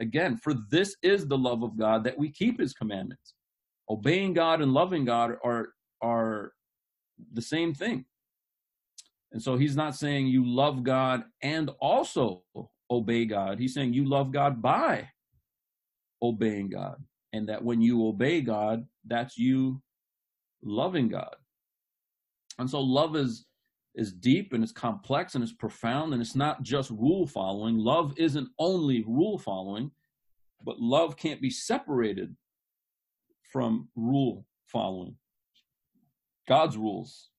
Again, 0.00 0.38
for 0.38 0.54
this 0.70 0.96
is 1.02 1.26
the 1.26 1.36
love 1.36 1.62
of 1.62 1.78
God 1.78 2.04
that 2.04 2.18
we 2.18 2.30
keep 2.30 2.58
his 2.58 2.72
commandments. 2.72 3.34
Obeying 3.88 4.32
God 4.32 4.62
and 4.62 4.72
loving 4.72 5.04
God 5.04 5.32
are, 5.44 5.68
are 6.00 6.52
the 7.32 7.42
same 7.42 7.74
thing. 7.74 8.06
And 9.32 9.42
so 9.42 9.56
he's 9.56 9.76
not 9.76 9.94
saying 9.94 10.26
you 10.26 10.44
love 10.44 10.82
God 10.82 11.24
and 11.42 11.70
also 11.80 12.42
obey 12.90 13.26
God. 13.26 13.58
He's 13.58 13.74
saying 13.74 13.92
you 13.92 14.08
love 14.08 14.32
God 14.32 14.60
by 14.60 15.08
obeying 16.22 16.70
God 16.70 16.96
and 17.32 17.48
that 17.48 17.62
when 17.62 17.80
you 17.80 18.06
obey 18.06 18.40
God, 18.40 18.86
that's 19.06 19.38
you 19.38 19.80
loving 20.62 21.08
God. 21.08 21.36
And 22.58 22.68
so 22.68 22.80
love 22.80 23.16
is 23.16 23.46
is 23.94 24.12
deep 24.12 24.52
and 24.52 24.62
it's 24.62 24.72
complex 24.72 25.34
and 25.34 25.42
it's 25.42 25.52
profound 25.52 26.12
and 26.12 26.22
it's 26.22 26.36
not 26.36 26.62
just 26.62 26.90
rule 26.90 27.26
following. 27.26 27.76
Love 27.78 28.14
isn't 28.16 28.48
only 28.58 29.04
rule 29.06 29.38
following, 29.38 29.90
but 30.64 30.78
love 30.78 31.16
can't 31.16 31.40
be 31.40 31.50
separated 31.50 32.34
from 33.52 33.88
rule 33.96 34.46
following. 34.66 35.16
God's 36.48 36.76
rules, 36.76 37.30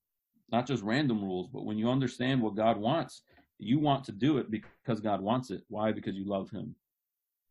not 0.52 0.68
just 0.68 0.84
random 0.84 1.24
rules, 1.24 1.48
but 1.52 1.66
when 1.66 1.78
you 1.78 1.90
understand 1.90 2.42
what 2.42 2.56
God 2.56 2.78
wants, 2.78 3.24
you 3.58 3.80
want 3.80 4.04
to 4.06 4.12
do 4.12 4.38
it 4.38 4.52
because 4.52 5.00
God 5.00 5.22
wants 5.22 5.52
it. 5.52 5.62
Why? 5.68 5.92
Because 5.92 6.16
you 6.16 6.26
love 6.28 6.50
Him. 6.50 6.76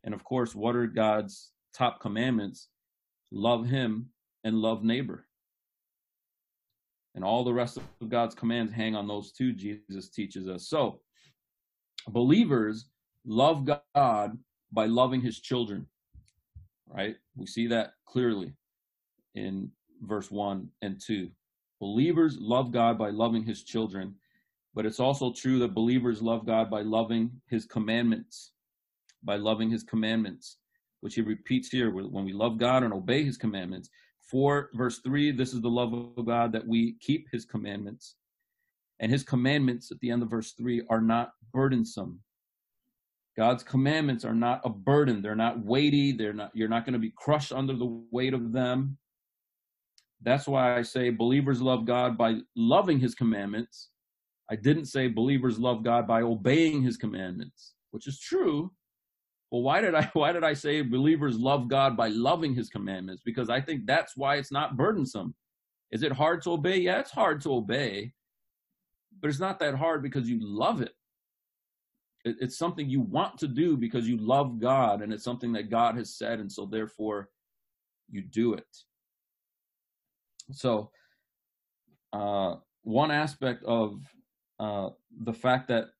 And 0.05 0.15
of 0.15 0.25
course, 0.25 0.55
what 0.55 0.77
are 0.77 0.87
God's 0.87 1.53
top 1.73 2.01
commandments 2.01 2.69
love 3.31 3.67
him 3.67 4.11
and 4.45 4.57
love 4.57 4.83
neighbor. 4.83 5.27
And 7.15 7.25
all 7.25 7.45
the 7.45 7.53
rest 7.53 7.77
of 7.77 8.09
God's 8.09 8.35
commands 8.35 8.73
hang 8.73 8.95
on 8.95 9.09
those 9.09 9.33
two, 9.33 9.53
Jesus 9.53 10.09
teaches 10.09 10.49
us. 10.49 10.69
So, 10.69 11.01
believers 12.09 12.87
love 13.27 13.69
God 13.95 14.39
by 14.73 14.87
loving 14.87 15.21
his 15.21 15.41
children, 15.41 15.87
right? 16.87 17.17
We 17.37 17.47
see 17.47 17.67
that 17.69 17.95
clearly 18.07 18.53
in 19.35 19.71
verse 20.03 20.31
1 20.31 20.69
and 20.83 21.01
2. 21.05 21.29
Believers 21.81 22.37
love 22.39 22.71
God 22.73 22.99
by 22.99 23.11
loving 23.11 23.43
his 23.43 23.65
children, 23.65 24.15
but 24.75 24.87
it's 24.87 25.01
also 25.01 25.33
true 25.33 25.59
that 25.59 25.75
believers 25.75 26.23
love 26.23 26.47
God 26.47 26.71
by 26.71 26.83
loving 26.83 27.31
his 27.47 27.67
commandments, 27.67 28.53
by 29.25 29.37
loving 29.37 29.71
his 29.71 29.83
commandments 29.83 30.59
which 31.01 31.15
he 31.15 31.23
repeats 31.23 31.69
here 31.69 31.91
when 31.91 32.25
we 32.25 32.33
love 32.33 32.59
God 32.59 32.83
and 32.83 32.93
obey 32.93 33.25
his 33.25 33.37
commandments. 33.37 33.89
4 34.31 34.71
verse 34.75 35.01
3 35.01 35.33
this 35.33 35.53
is 35.53 35.61
the 35.61 35.69
love 35.69 35.93
of 35.93 36.27
God 36.27 36.53
that 36.53 36.67
we 36.67 36.97
keep 37.01 37.27
his 37.33 37.45
commandments. 37.45 38.17
And 39.01 39.11
his 39.11 39.23
commandments 39.23 39.91
at 39.91 39.99
the 40.01 40.11
end 40.11 40.23
of 40.23 40.31
verse 40.31 40.53
3 40.53 40.83
are 40.91 41.01
not 41.01 41.33
burdensome. 41.53 42.21
God's 43.37 43.63
commandments 43.63 44.25
are 44.25 44.35
not 44.35 44.61
a 44.65 44.69
burden. 44.69 45.23
They're 45.23 45.35
not 45.35 45.65
weighty. 45.65 46.13
They're 46.13 46.33
not 46.33 46.51
you're 46.55 46.69
not 46.69 46.85
going 46.85 46.93
to 46.95 46.99
be 46.99 47.13
crushed 47.17 47.53
under 47.53 47.75
the 47.75 48.03
weight 48.11 48.35
of 48.35 48.53
them. 48.53 48.99
That's 50.23 50.47
why 50.47 50.77
I 50.77 50.83
say 50.83 51.11
believers 51.11 51.63
love 51.63 51.87
God 51.87 52.19
by 52.19 52.41
loving 52.55 53.01
his 53.01 53.15
commandments. 53.15 53.89
I 54.51 54.57
didn't 54.57 54.87
say 54.87 55.09
believers 55.09 55.59
love 55.59 55.83
God 55.85 56.07
by 56.07 56.23
obeying 56.23 56.83
his 56.83 56.97
commandments, 56.97 57.73
which 57.93 58.07
is 58.07 58.19
true, 58.19 58.73
Well, 59.51 59.63
why 59.63 59.81
did 59.81 59.95
I 59.95 60.05
why 60.13 60.33
did 60.33 60.45
I 60.45 60.55
say 60.55 60.83
believers 60.83 61.39
love 61.39 61.69
God 61.69 61.97
by 61.97 62.09
loving 62.09 62.55
his 62.55 62.69
commandments? 62.69 63.23
Because 63.25 63.51
I 63.51 63.61
think 63.61 63.87
that's 63.87 64.17
why 64.17 64.37
it's 64.37 64.53
not 64.53 64.77
burdensome. 64.77 65.35
Is 65.91 66.03
it 66.03 66.13
hard 66.13 66.43
to 66.43 66.53
obey? 66.53 66.79
Yeah, 66.79 67.01
it's 67.01 67.11
hard 67.11 67.41
to 67.43 67.55
obey. 67.55 68.13
But 69.21 69.29
it's 69.29 69.41
not 69.41 69.59
that 69.59 69.75
hard 69.75 70.03
because 70.03 70.31
you 70.31 70.39
love 70.41 70.81
it. 70.81 70.95
it 72.25 72.37
it's 72.41 72.57
something 72.57 72.89
you 72.89 73.01
want 73.01 73.39
to 73.39 73.49
do 73.49 73.77
because 73.77 74.09
you 74.09 74.17
love 74.17 74.61
God 74.61 75.03
and 75.03 75.13
it's 75.13 75.25
something 75.25 75.53
that 75.53 75.69
God 75.69 75.97
has 75.97 76.15
said 76.15 76.39
and 76.39 76.51
so 76.51 76.65
therefore 76.65 77.29
you 78.09 78.23
do 78.23 78.55
it. 78.55 78.67
So 80.53 80.91
uh, 82.13 82.57
one 82.83 83.11
aspect 83.11 83.63
of 83.65 84.01
uh, 84.59 84.91
the 85.25 85.33
fact 85.33 85.69
that 85.69 85.91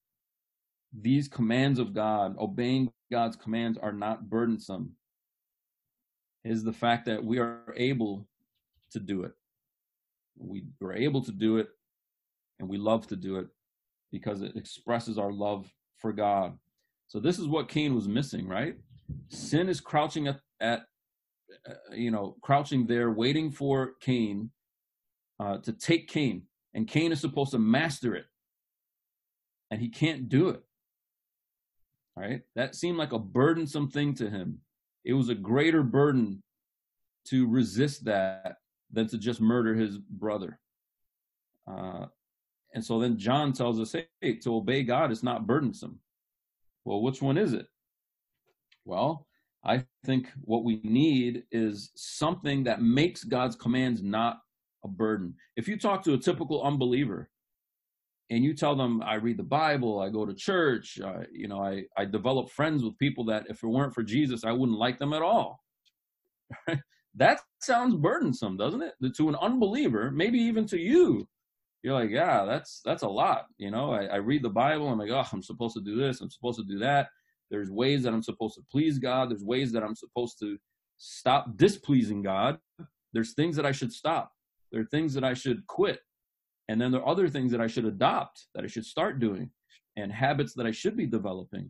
these 0.93 1.29
commands 1.29 1.79
of 1.79 1.95
God, 1.95 2.37
obeying 2.39 2.93
God's 3.11 3.37
commands, 3.37 3.79
are 3.79 3.93
not 3.93 4.29
burdensome, 4.29 4.93
is 6.45 6.65
the 6.65 6.73
fact 6.73 7.07
that 7.07 7.25
we 7.25 7.39
are 7.39 7.75
able 7.77 8.27
to 8.93 8.99
do 8.99 9.25
it. 9.25 9.33
We 10.37 10.65
are 10.83 10.95
able 10.95 11.23
to 11.25 11.33
do 11.33 11.59
it, 11.59 11.69
and 12.59 12.69
we 12.69 12.79
love 12.79 13.07
to 13.09 13.17
do 13.17 13.37
it 13.37 13.49
because 14.11 14.43
it 14.43 14.57
expresses 14.57 15.19
our 15.19 15.33
love 15.33 15.71
for 15.99 16.13
God. 16.13 16.59
So 17.09 17.21
this 17.21 17.39
is 17.39 17.47
what 17.47 17.69
Cain 17.69 17.95
was 17.95 18.09
missing, 18.09 18.49
right? 18.49 18.77
Sin 19.29 19.69
is 19.69 19.81
crouching 19.81 20.29
at, 20.29 20.41
at 20.61 20.83
uh, 21.69 21.75
you 21.93 22.11
know, 22.11 22.37
crouching 22.43 22.87
there, 22.87 23.11
waiting 23.11 23.51
for 23.51 23.93
Cain 24.01 24.51
uh, 25.39 25.59
to 25.59 25.73
take 25.73 26.09
Cain, 26.09 26.43
and 26.75 26.89
Cain 26.89 27.13
is 27.13 27.21
supposed 27.21 27.51
to 27.53 27.59
master 27.59 28.15
it, 28.15 28.27
and 29.71 29.81
he 29.81 29.89
can't 29.89 30.29
do 30.29 30.49
it. 30.49 30.63
Right, 32.17 32.43
that 32.55 32.75
seemed 32.75 32.99
like 32.99 33.13
a 33.13 33.19
burdensome 33.19 33.89
thing 33.91 34.15
to 34.17 34.29
him. 34.29 34.59
It 35.05 35.15
was 35.15 35.31
a 35.31 35.35
greater 35.35 35.83
burden 35.83 36.43
to 37.29 37.49
resist 37.49 38.05
that 38.05 38.57
than 38.93 39.07
to 39.09 39.19
just 39.19 39.41
murder 39.41 39.75
his 39.75 39.97
brother. 39.97 40.59
Uh, 41.67 42.07
and 42.75 42.85
so 42.85 42.99
then 42.99 43.17
John 43.17 43.53
tells 43.53 43.81
us, 43.81 43.95
hey, 44.21 44.35
to 44.37 44.57
obey 44.57 44.83
God 44.83 45.11
is 45.11 45.23
not 45.23 45.47
burdensome. 45.47 46.01
Well, 46.85 47.03
which 47.03 47.23
one 47.23 47.39
is 47.39 47.53
it? 47.53 47.67
Well, 48.85 49.27
I 49.65 49.85
think 50.05 50.29
what 50.43 50.65
we 50.65 50.81
need 50.83 51.45
is 51.53 51.91
something 51.95 52.65
that 52.65 52.83
makes 52.83 53.25
God's 53.25 53.57
commands 53.57 54.03
not 54.03 54.41
a 54.85 54.89
burden. 54.89 55.35
If 55.57 55.69
you 55.69 55.79
talk 55.79 56.03
to 56.05 56.15
a 56.15 56.19
typical 56.19 56.63
unbeliever 56.63 57.31
and 58.31 58.45
you 58.45 58.55
tell 58.55 58.77
them, 58.77 59.03
I 59.03 59.15
read 59.15 59.37
the 59.37 59.43
Bible, 59.43 60.01
I 60.01 60.09
go 60.09 60.25
to 60.25 60.33
church, 60.33 61.01
uh, 61.05 61.25
you 61.33 61.49
know, 61.49 61.63
I, 61.63 61.85
I 61.97 62.05
develop 62.05 62.51
friends 62.51 62.85
with 62.85 62.97
people 62.99 63.25
that 63.25 63.47
if 63.49 63.63
it 63.63 63.67
weren't 63.67 63.95
for 63.95 64.05
Jesus, 64.05 64.45
I 64.45 64.53
wouldn't 64.53 64.79
like 64.79 65.01
them 65.01 65.13
at 65.13 65.23
all. 65.23 65.61
that 67.17 67.41
sounds 67.61 67.97
burdensome, 67.97 68.57
doesn't 68.57 68.83
it? 68.83 68.95
To 69.17 69.29
an 69.29 69.37
unbeliever, 69.37 70.13
maybe 70.13 70.39
even 70.39 70.65
to 70.67 70.79
you. 70.79 71.29
You're 71.83 71.95
like, 71.95 72.11
yeah, 72.11 72.45
that's 72.45 72.83
that's 72.85 73.03
a 73.03 73.09
lot. 73.09 73.47
You 73.57 73.71
know, 73.71 73.93
I, 73.93 74.05
I 74.05 74.17
read 74.17 74.43
the 74.43 74.51
Bible, 74.51 74.89
I'm 74.89 74.99
like, 74.99 75.11
oh, 75.11 75.25
I'm 75.33 75.43
supposed 75.43 75.75
to 75.77 75.83
do 75.83 75.97
this, 75.97 76.21
I'm 76.21 76.31
supposed 76.31 76.59
to 76.59 76.65
do 76.65 76.79
that. 76.79 77.09
There's 77.51 77.71
ways 77.71 78.05
that 78.05 78.13
I'm 78.13 78.23
supposed 78.23 78.55
to 78.57 78.63
please 78.71 78.99
God. 78.99 79.31
There's 79.31 79.43
ways 79.43 79.73
that 79.73 79.83
I'm 79.83 79.97
supposed 79.97 80.39
to 80.41 80.57
stop 80.99 81.57
displeasing 81.57 82.23
God. 82.23 82.59
There's 83.13 83.35
things 83.35 83.57
that 83.57 83.67
I 83.67 83.73
should 83.73 83.93
stop. 83.93 84.31
There 84.71 84.83
are 84.83 84.87
things 84.87 85.15
that 85.15 85.25
I 85.25 85.35
should 85.35 85.67
quit. 85.67 86.01
And 86.71 86.81
then 86.81 86.93
there 86.93 87.01
are 87.01 87.09
other 87.09 87.29
things 87.29 87.51
that 87.51 87.61
I 87.61 87.67
should 87.67 87.85
adopt, 87.85 88.47
that 88.55 88.63
I 88.63 88.69
should 88.69 88.87
start 88.87 89.19
doing, 89.19 89.51
and 89.97 90.13
habits 90.13 90.55
that 90.55 90.67
I 90.67 90.71
should 90.71 90.97
be 90.97 91.05
developing. 91.05 91.69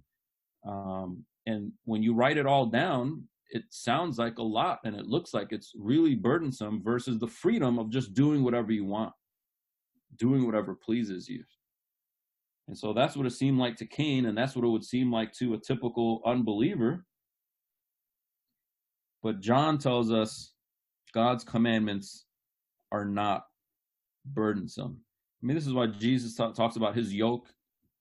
Um, 0.68 1.24
and 1.46 1.72
when 1.86 2.02
you 2.02 2.12
write 2.12 2.36
it 2.36 2.44
all 2.44 2.66
down, 2.66 3.24
it 3.48 3.62
sounds 3.70 4.18
like 4.18 4.36
a 4.36 4.42
lot 4.42 4.80
and 4.84 4.94
it 4.94 5.06
looks 5.06 5.32
like 5.32 5.52
it's 5.52 5.72
really 5.74 6.14
burdensome 6.14 6.82
versus 6.84 7.18
the 7.18 7.26
freedom 7.26 7.78
of 7.78 7.88
just 7.88 8.12
doing 8.12 8.44
whatever 8.44 8.72
you 8.72 8.84
want, 8.84 9.14
doing 10.16 10.44
whatever 10.44 10.74
pleases 10.74 11.30
you. 11.30 11.44
And 12.68 12.76
so 12.76 12.92
that's 12.92 13.16
what 13.16 13.26
it 13.26 13.32
seemed 13.32 13.58
like 13.58 13.76
to 13.76 13.86
Cain, 13.86 14.26
and 14.26 14.36
that's 14.36 14.54
what 14.54 14.66
it 14.66 14.68
would 14.68 14.84
seem 14.84 15.10
like 15.10 15.32
to 15.38 15.54
a 15.54 15.58
typical 15.58 16.20
unbeliever. 16.26 17.06
But 19.22 19.40
John 19.40 19.78
tells 19.78 20.12
us 20.12 20.52
God's 21.14 21.42
commandments 21.42 22.26
are 22.92 23.06
not 23.06 23.44
burdensome. 24.34 24.98
I 25.42 25.46
mean, 25.46 25.56
this 25.56 25.66
is 25.66 25.72
why 25.72 25.86
Jesus 25.86 26.34
t- 26.34 26.52
talks 26.54 26.76
about 26.76 26.96
his 26.96 27.14
yoke 27.14 27.48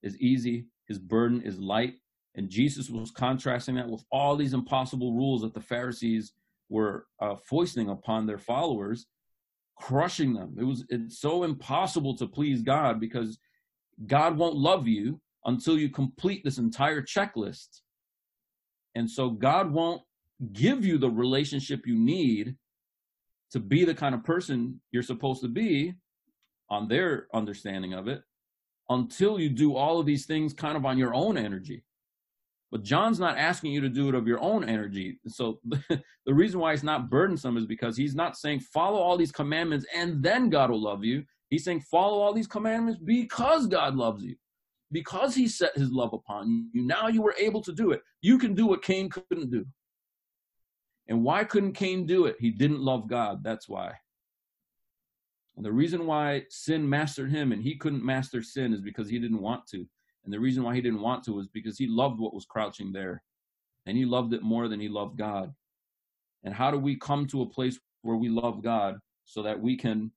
is 0.04 0.18
easy, 0.18 0.66
his 0.88 1.00
burden 1.00 1.42
is 1.42 1.60
light. 1.60 1.96
And 2.36 2.50
Jesus 2.50 2.90
was 2.90 3.12
contrasting 3.12 3.76
that 3.76 3.90
with 3.90 4.04
all 4.12 4.36
these 4.36 4.54
impossible 4.54 5.14
rules 5.14 5.42
that 5.42 5.54
the 5.54 5.62
Pharisees 5.62 6.34
were 6.70 7.08
uh, 7.20 7.36
foisting 7.36 7.90
upon 7.90 8.26
their 8.26 8.38
followers, 8.38 9.08
crushing 9.78 10.34
them. 10.34 10.56
It 10.60 10.64
was 10.64 10.86
it's 10.90 11.20
so 11.20 11.44
impossible 11.44 12.16
to 12.18 12.28
please 12.28 12.62
God 12.62 13.00
because 13.00 13.40
God 14.06 14.38
won't 14.38 14.56
love 14.56 14.88
you 14.88 15.20
until 15.46 15.78
you 15.78 15.90
complete 15.90 16.44
this 16.44 16.58
entire 16.58 17.02
checklist. 17.02 17.82
And 18.96 19.10
so 19.10 19.30
God 19.30 19.72
won't 19.72 20.02
give 20.54 20.86
you 20.86 20.98
the 20.98 21.10
relationship 21.10 21.86
you 21.86 21.98
need 21.98 22.56
to 23.52 23.60
be 23.60 23.84
the 23.84 23.96
kind 23.96 24.14
of 24.14 24.24
person 24.24 24.80
you're 24.92 25.04
supposed 25.04 25.42
to 25.42 25.48
be 25.48 25.96
on 26.70 26.88
their 26.88 27.28
understanding 27.34 27.94
of 27.94 28.08
it 28.08 28.22
until 28.90 29.40
you 29.40 29.50
do 29.50 29.76
all 29.76 30.00
of 30.00 30.06
these 30.06 30.26
things 30.26 30.54
kind 30.54 30.76
of 30.76 30.86
on 30.86 30.98
your 30.98 31.14
own 31.14 31.38
energy. 31.38 31.84
But 32.72 32.84
John's 32.84 33.20
not 33.20 33.38
asking 33.38 33.72
you 33.72 33.82
to 33.82 33.90
do 33.90 34.10
it 34.10 34.16
of 34.16 34.28
your 34.28 34.42
own 34.42 34.68
energy. 34.68 35.20
So 35.28 35.60
the 35.90 36.34
reason 36.34 36.60
why 36.60 36.74
it's 36.74 36.84
not 36.84 37.10
burdensome 37.10 37.58
is 37.58 37.66
because 37.66 37.98
he's 37.98 38.16
not 38.16 38.38
saying 38.38 38.60
follow 38.60 39.00
all 39.00 39.18
these 39.18 39.32
commandments 39.32 39.86
and 39.96 40.22
then 40.22 40.50
God 40.50 40.70
will 40.70 40.82
love 40.82 41.04
you. 41.04 41.24
He's 41.50 41.64
saying, 41.64 41.82
follow 41.82 42.20
all 42.20 42.34
these 42.34 42.48
commandments 42.48 43.02
because 43.04 43.66
God 43.68 43.96
loves 43.96 44.24
you, 44.24 44.36
because 44.92 45.34
he 45.34 45.48
set 45.48 45.76
his 45.76 45.92
love 45.92 46.14
upon 46.14 46.70
you. 46.74 46.84
Now 46.84 47.08
you 47.08 47.22
were 47.22 47.36
able 47.40 47.62
to 47.62 47.72
do 47.72 47.92
it. 47.92 48.02
You 48.22 48.38
can 48.38 48.54
do 48.54 48.68
what 48.68 48.84
Cain 48.84 49.10
couldn't 49.10 49.50
do. 49.50 49.66
And 51.08 51.24
why 51.24 51.44
couldn't 51.44 51.74
Cain 51.74 52.06
do 52.06 52.28
it? 52.28 52.36
He 52.40 52.52
didn't 52.52 52.82
love 52.82 53.08
God. 53.08 53.44
That's 53.44 53.68
why. 53.68 53.94
And 55.60 55.66
the 55.66 55.74
reason 55.74 56.06
why 56.06 56.46
sin 56.50 56.90
mastered 56.90 57.30
him 57.30 57.52
and 57.52 57.62
he 57.62 57.76
couldn't 57.76 58.04
master 58.04 58.42
sin 58.42 58.74
is 58.74 58.80
because 58.80 59.10
he 59.10 59.20
didn't 59.20 59.42
want 59.42 59.68
to. 59.68 59.86
And 60.24 60.34
the 60.34 60.40
reason 60.40 60.64
why 60.64 60.74
he 60.74 60.80
didn't 60.82 61.02
want 61.02 61.24
to 61.26 61.34
was 61.34 61.50
because 61.50 61.78
he 61.78 61.86
loved 61.86 62.20
what 62.20 62.34
was 62.34 62.46
crouching 62.46 62.94
there. 62.94 63.22
And 63.86 63.98
he 63.98 64.06
loved 64.06 64.34
it 64.34 64.42
more 64.42 64.70
than 64.70 64.80
he 64.80 64.88
loved 64.88 65.18
God. 65.18 65.54
And 66.44 66.54
how 66.54 66.72
do 66.72 66.80
we 66.80 66.96
come 66.96 67.28
to 67.28 67.42
a 67.42 67.50
place 67.50 67.78
where 68.04 68.16
we 68.16 68.30
love 68.30 68.64
God 68.64 69.00
so 69.26 69.44
that 69.44 69.60
we 69.60 69.76
can 69.76 70.12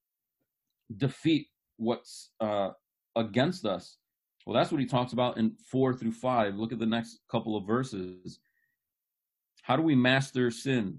defeat 0.96 1.48
what's 1.76 2.30
uh, 2.40 2.70
against 3.16 3.66
us. 3.66 3.98
Well, 4.46 4.54
that's 4.54 4.72
what 4.72 4.80
he 4.80 4.86
talks 4.86 5.12
about 5.12 5.38
in 5.38 5.56
four 5.70 5.94
through 5.94 6.12
five. 6.12 6.56
Look 6.56 6.72
at 6.72 6.78
the 6.78 6.86
next 6.86 7.20
couple 7.30 7.56
of 7.56 7.66
verses. 7.66 8.40
How 9.62 9.76
do 9.76 9.82
we 9.82 9.94
master 9.94 10.50
sin? 10.50 10.98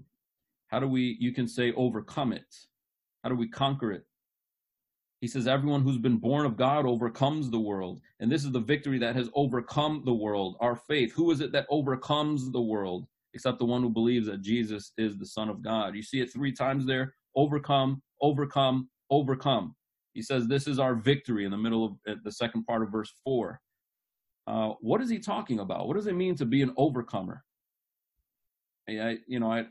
How 0.68 0.80
do 0.80 0.88
we, 0.88 1.16
you 1.20 1.32
can 1.32 1.46
say, 1.46 1.72
overcome 1.72 2.32
it? 2.32 2.54
How 3.22 3.28
do 3.28 3.36
we 3.36 3.48
conquer 3.48 3.92
it? 3.92 4.04
He 5.24 5.28
says, 5.28 5.46
Everyone 5.46 5.80
who's 5.80 5.96
been 5.96 6.18
born 6.18 6.44
of 6.44 6.58
God 6.58 6.84
overcomes 6.84 7.48
the 7.48 7.58
world. 7.58 8.02
And 8.20 8.30
this 8.30 8.44
is 8.44 8.52
the 8.52 8.60
victory 8.60 8.98
that 8.98 9.16
has 9.16 9.30
overcome 9.34 10.02
the 10.04 10.12
world, 10.12 10.58
our 10.60 10.76
faith. 10.76 11.14
Who 11.14 11.30
is 11.30 11.40
it 11.40 11.50
that 11.52 11.64
overcomes 11.70 12.50
the 12.50 12.60
world? 12.60 13.06
Except 13.32 13.58
the 13.58 13.64
one 13.64 13.80
who 13.80 13.88
believes 13.88 14.26
that 14.26 14.42
Jesus 14.42 14.92
is 14.98 15.16
the 15.16 15.24
Son 15.24 15.48
of 15.48 15.62
God. 15.62 15.96
You 15.96 16.02
see 16.02 16.20
it 16.20 16.30
three 16.30 16.52
times 16.52 16.84
there 16.84 17.14
overcome, 17.34 18.02
overcome, 18.20 18.90
overcome. 19.08 19.74
He 20.12 20.20
says, 20.20 20.46
This 20.46 20.66
is 20.66 20.78
our 20.78 20.94
victory 20.94 21.46
in 21.46 21.50
the 21.50 21.56
middle 21.56 21.86
of 21.86 22.18
the 22.22 22.30
second 22.30 22.66
part 22.66 22.82
of 22.82 22.92
verse 22.92 23.10
4. 23.24 23.58
Uh, 24.46 24.72
what 24.82 25.00
is 25.00 25.08
he 25.08 25.18
talking 25.18 25.60
about? 25.60 25.88
What 25.88 25.96
does 25.96 26.06
it 26.06 26.14
mean 26.14 26.34
to 26.34 26.44
be 26.44 26.60
an 26.60 26.74
overcomer? 26.76 27.42
I, 28.86 29.20
you 29.26 29.40
know, 29.40 29.50
I, 29.50 29.64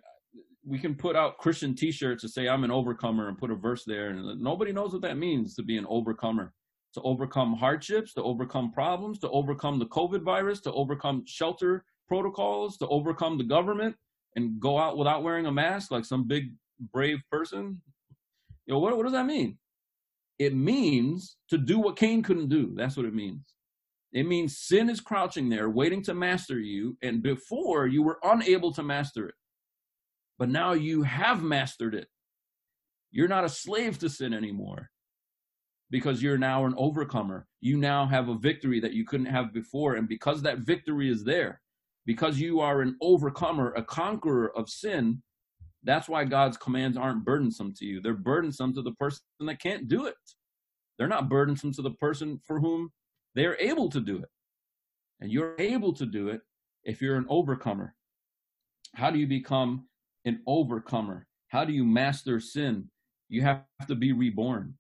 we 0.66 0.80
can 0.80 0.96
put 0.96 1.16
out 1.16 1.38
Christian 1.38 1.76
T-shirts 1.76 2.22
to 2.22 2.30
say 2.30 2.48
I'm 2.48 2.64
an 2.64 2.72
overcomer 2.72 3.28
and 3.28 3.38
put 3.38 3.52
a 3.52 3.56
verse 3.56 3.84
there, 3.86 4.10
and 4.10 4.42
nobody 4.42 4.72
knows 4.72 4.94
what 4.94 5.02
that 5.02 5.18
means 5.18 5.56
to 5.56 5.64
be 5.64 5.78
an 5.78 5.86
overcomer. 5.90 6.54
To 6.94 7.02
overcome 7.02 7.56
hardships, 7.56 8.14
to 8.14 8.22
overcome 8.22 8.72
problems, 8.72 9.18
to 9.20 9.30
overcome 9.32 9.80
the 9.80 9.88
COVID 9.88 10.22
virus, 10.22 10.62
to 10.62 10.72
overcome 10.72 11.24
shelter 11.26 11.84
protocols, 12.08 12.78
to 12.78 12.88
overcome 12.88 13.38
the 13.38 13.44
government, 13.44 13.96
and 14.36 14.60
go 14.60 14.78
out 14.78 14.98
without 14.98 15.24
wearing 15.24 15.48
a 15.48 15.52
mask 15.52 15.90
like 15.92 16.06
some 16.06 16.28
big 16.28 16.54
brave 16.94 17.20
person. 17.32 17.82
You 18.68 18.74
know, 18.74 18.80
what, 18.80 18.96
what 18.96 19.04
does 19.04 19.14
that 19.14 19.26
mean? 19.26 19.58
It 20.38 20.56
means 20.56 21.38
to 21.50 21.58
do 21.58 21.80
what 21.80 21.96
Cain 21.96 22.22
couldn't 22.22 22.50
do. 22.50 22.74
That's 22.76 22.96
what 22.96 23.06
it 23.06 23.14
means. 23.14 23.56
It 24.12 24.28
means 24.28 24.60
sin 24.60 24.90
is 24.90 25.02
crouching 25.02 25.50
there, 25.50 25.70
waiting 25.72 26.04
to 26.04 26.14
master 26.14 26.60
you. 26.60 26.96
And 27.02 27.24
before 27.24 27.88
you 27.88 28.04
were 28.04 28.20
unable 28.24 28.72
to 28.74 28.84
master 28.84 29.30
it. 29.30 29.36
But 30.38 30.50
now 30.50 30.74
you 30.74 31.04
have 31.04 31.44
mastered 31.44 31.96
it. 31.96 32.08
You're 33.12 33.28
not 33.28 33.46
a 33.46 33.50
slave 33.50 34.00
to 34.00 34.10
sin 34.10 34.34
anymore 34.34 34.90
because 35.92 36.24
you're 36.24 36.38
now 36.38 36.66
an 36.66 36.74
overcomer. 36.78 37.48
You 37.62 37.78
now 37.78 38.08
have 38.08 38.28
a 38.28 38.38
victory 38.38 38.80
that 38.80 38.94
you 38.94 39.06
couldn't 39.06 39.28
have 39.28 39.54
before. 39.54 39.96
And 39.96 40.08
because 40.08 40.42
that 40.42 40.60
victory 40.60 41.10
is 41.12 41.24
there, 41.24 41.62
because 42.06 42.40
you 42.40 42.60
are 42.60 42.82
an 42.82 42.98
overcomer, 43.02 43.72
a 43.74 43.84
conqueror 43.84 44.52
of 44.58 44.70
sin, 44.70 45.22
that's 45.84 46.10
why 46.10 46.24
God's 46.24 46.58
commands 46.58 46.98
aren't 46.98 47.26
burdensome 47.26 47.74
to 47.76 47.86
you. 47.86 48.02
They're 48.02 48.16
burdensome 48.16 48.74
to 48.74 48.82
the 48.82 48.94
person 48.94 49.22
that 49.42 49.62
can't 49.62 49.88
do 49.88 50.06
it. 50.06 50.16
They're 50.98 51.08
not 51.08 51.30
burdensome 51.30 51.74
to 51.74 51.82
the 51.82 51.92
person 51.92 52.40
for 52.46 52.60
whom 52.60 52.92
they're 53.36 53.60
able 53.60 53.90
to 53.90 54.00
do 54.00 54.18
it. 54.18 54.30
And 55.20 55.32
you're 55.32 55.56
able 55.60 55.94
to 55.94 56.06
do 56.06 56.30
it 56.30 56.42
if 56.84 57.02
you're 57.02 57.18
an 57.18 57.26
overcomer. 57.30 57.94
How 58.96 59.12
do 59.12 59.20
you 59.20 59.28
become 59.28 59.86
an 60.26 60.42
overcomer? 60.48 61.28
How 61.48 61.66
do 61.66 61.74
you 61.74 61.84
master 61.84 62.40
sin? 62.40 62.90
You 63.30 63.42
have 63.42 63.64
to 63.88 63.96
be 63.96 64.12
reborn. 64.12 64.76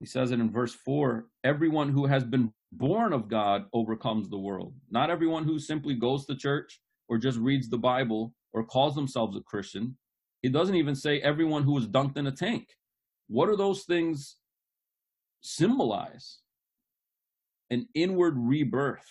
He 0.00 0.06
says 0.06 0.30
it 0.30 0.40
in 0.40 0.50
verse 0.50 0.74
4 0.74 1.26
everyone 1.44 1.90
who 1.90 2.06
has 2.06 2.24
been 2.24 2.52
born 2.72 3.12
of 3.12 3.28
God 3.28 3.66
overcomes 3.72 4.28
the 4.28 4.38
world. 4.38 4.74
Not 4.90 5.10
everyone 5.10 5.44
who 5.44 5.58
simply 5.58 5.94
goes 5.94 6.26
to 6.26 6.36
church 6.36 6.80
or 7.08 7.18
just 7.18 7.38
reads 7.38 7.68
the 7.68 7.78
Bible 7.78 8.34
or 8.52 8.64
calls 8.64 8.94
themselves 8.94 9.36
a 9.36 9.40
Christian. 9.40 9.96
He 10.42 10.48
doesn't 10.48 10.74
even 10.74 10.94
say 10.94 11.20
everyone 11.20 11.62
who 11.62 11.72
was 11.72 11.86
dunked 11.86 12.16
in 12.16 12.26
a 12.26 12.32
tank. 12.32 12.68
What 13.28 13.48
are 13.48 13.56
those 13.56 13.84
things 13.84 14.36
symbolize? 15.40 16.38
An 17.70 17.88
inward 17.94 18.34
rebirth. 18.36 19.06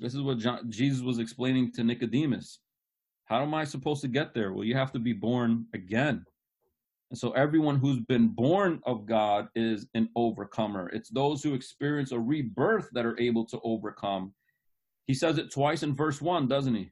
This 0.00 0.14
is 0.14 0.22
what 0.22 0.38
John, 0.38 0.70
Jesus 0.70 1.00
was 1.00 1.18
explaining 1.18 1.72
to 1.72 1.84
Nicodemus. 1.84 2.58
How 3.26 3.42
am 3.42 3.54
I 3.54 3.64
supposed 3.64 4.02
to 4.02 4.08
get 4.08 4.34
there? 4.34 4.52
Well, 4.52 4.64
you 4.64 4.76
have 4.76 4.92
to 4.92 4.98
be 4.98 5.12
born 5.12 5.66
again. 5.74 6.26
And 7.10 7.18
so 7.18 7.32
everyone 7.32 7.76
who's 7.76 8.00
been 8.00 8.28
born 8.28 8.80
of 8.84 9.06
God 9.06 9.48
is 9.54 9.86
an 9.94 10.08
overcomer. 10.16 10.88
It's 10.88 11.10
those 11.10 11.42
who 11.42 11.54
experience 11.54 12.12
a 12.12 12.18
rebirth 12.18 12.88
that 12.92 13.04
are 13.04 13.20
able 13.20 13.44
to 13.46 13.60
overcome. 13.64 14.32
He 15.06 15.14
says 15.14 15.38
it 15.38 15.50
twice 15.50 15.82
in 15.82 15.94
verse 15.94 16.22
1, 16.22 16.48
doesn't 16.48 16.74
he? 16.74 16.90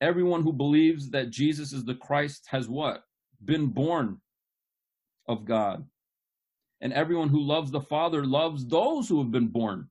Everyone 0.00 0.42
who 0.42 0.52
believes 0.52 1.10
that 1.10 1.30
Jesus 1.30 1.72
is 1.72 1.84
the 1.84 1.94
Christ 1.94 2.46
has 2.50 2.68
what? 2.68 3.02
Been 3.44 3.66
born 3.66 4.20
of 5.26 5.44
God. 5.44 5.84
And 6.80 6.92
everyone 6.92 7.30
who 7.30 7.40
loves 7.40 7.70
the 7.70 7.80
Father 7.80 8.24
loves 8.24 8.66
those 8.66 9.08
who 9.08 9.18
have 9.18 9.30
been 9.30 9.48
born 9.48 9.88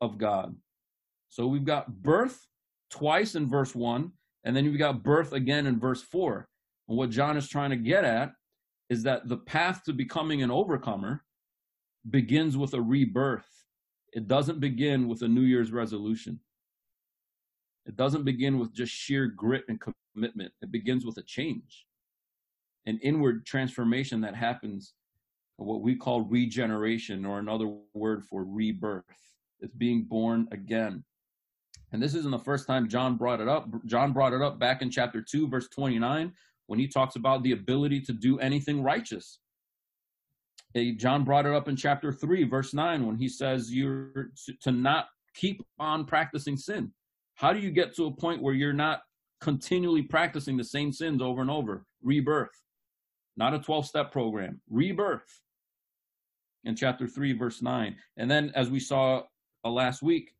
of 0.00 0.18
God. 0.18 0.54
So 1.28 1.46
we've 1.46 1.64
got 1.64 2.02
birth 2.02 2.46
twice 2.90 3.34
in 3.34 3.48
verse 3.48 3.74
1, 3.74 4.12
and 4.44 4.54
then 4.54 4.64
you've 4.64 4.78
got 4.78 5.02
birth 5.02 5.32
again 5.32 5.66
in 5.66 5.80
verse 5.80 6.02
4. 6.02 6.46
And 6.88 6.98
what 6.98 7.10
John 7.10 7.36
is 7.36 7.48
trying 7.48 7.70
to 7.70 7.76
get 7.76 8.04
at 8.04 8.32
is 8.90 9.02
that 9.04 9.28
the 9.28 9.38
path 9.38 9.82
to 9.84 9.92
becoming 9.92 10.42
an 10.42 10.50
overcomer 10.50 11.24
begins 12.10 12.56
with 12.56 12.74
a 12.74 12.82
rebirth. 12.82 13.48
It 14.12 14.28
doesn't 14.28 14.60
begin 14.60 15.08
with 15.08 15.22
a 15.22 15.28
New 15.28 15.40
Year's 15.40 15.72
resolution. 15.72 16.40
It 17.86 17.96
doesn't 17.96 18.24
begin 18.24 18.58
with 18.58 18.74
just 18.74 18.92
sheer 18.92 19.26
grit 19.26 19.64
and 19.68 19.80
commitment. 20.14 20.52
It 20.62 20.70
begins 20.70 21.04
with 21.04 21.16
a 21.18 21.22
change, 21.22 21.86
an 22.86 22.98
inward 23.02 23.46
transformation 23.46 24.20
that 24.20 24.36
happens, 24.36 24.94
what 25.56 25.82
we 25.82 25.96
call 25.96 26.22
regeneration, 26.22 27.24
or 27.24 27.38
another 27.38 27.74
word 27.94 28.24
for 28.24 28.44
rebirth. 28.44 29.04
It's 29.60 29.74
being 29.74 30.04
born 30.04 30.48
again. 30.52 31.04
And 31.92 32.02
this 32.02 32.14
isn't 32.14 32.30
the 32.30 32.38
first 32.38 32.66
time 32.66 32.88
John 32.88 33.16
brought 33.16 33.40
it 33.40 33.48
up. 33.48 33.68
John 33.86 34.12
brought 34.12 34.32
it 34.32 34.42
up 34.42 34.58
back 34.58 34.82
in 34.82 34.90
chapter 34.90 35.22
2, 35.22 35.48
verse 35.48 35.68
29, 35.68 36.32
when 36.66 36.78
he 36.78 36.88
talks 36.88 37.16
about 37.16 37.42
the 37.42 37.52
ability 37.52 38.00
to 38.02 38.12
do 38.12 38.38
anything 38.38 38.82
righteous. 38.82 39.38
John 40.96 41.22
brought 41.22 41.46
it 41.46 41.52
up 41.52 41.68
in 41.68 41.76
chapter 41.76 42.12
3, 42.12 42.44
verse 42.44 42.74
9, 42.74 43.06
when 43.06 43.16
he 43.16 43.28
says 43.28 43.72
you're 43.72 44.30
to 44.62 44.72
not 44.72 45.06
keep 45.34 45.64
on 45.78 46.04
practicing 46.04 46.56
sin. 46.56 46.92
How 47.36 47.52
do 47.52 47.60
you 47.60 47.70
get 47.70 47.94
to 47.96 48.06
a 48.06 48.12
point 48.12 48.42
where 48.42 48.54
you're 48.54 48.72
not 48.72 49.02
continually 49.40 50.02
practicing 50.02 50.56
the 50.56 50.64
same 50.64 50.92
sins 50.92 51.22
over 51.22 51.40
and 51.40 51.50
over? 51.50 51.84
Rebirth. 52.02 52.64
Not 53.36 53.54
a 53.54 53.58
12 53.58 53.86
step 53.86 54.12
program. 54.12 54.60
Rebirth. 54.70 55.40
In 56.64 56.74
chapter 56.74 57.06
3, 57.06 57.34
verse 57.34 57.60
9. 57.60 57.96
And 58.16 58.30
then, 58.30 58.50
as 58.54 58.70
we 58.70 58.80
saw 58.80 59.22
uh, 59.64 59.70
last 59.70 60.02
week, 60.02 60.34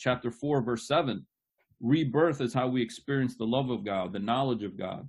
chapter 0.00 0.30
4, 0.30 0.62
verse 0.62 0.88
7, 0.88 1.24
rebirth 1.80 2.40
is 2.40 2.52
how 2.54 2.66
we 2.66 2.82
experience 2.82 3.36
the 3.36 3.44
love 3.44 3.70
of 3.70 3.84
God, 3.84 4.12
the 4.12 4.18
knowledge 4.18 4.62
of 4.62 4.76
God. 4.76 5.08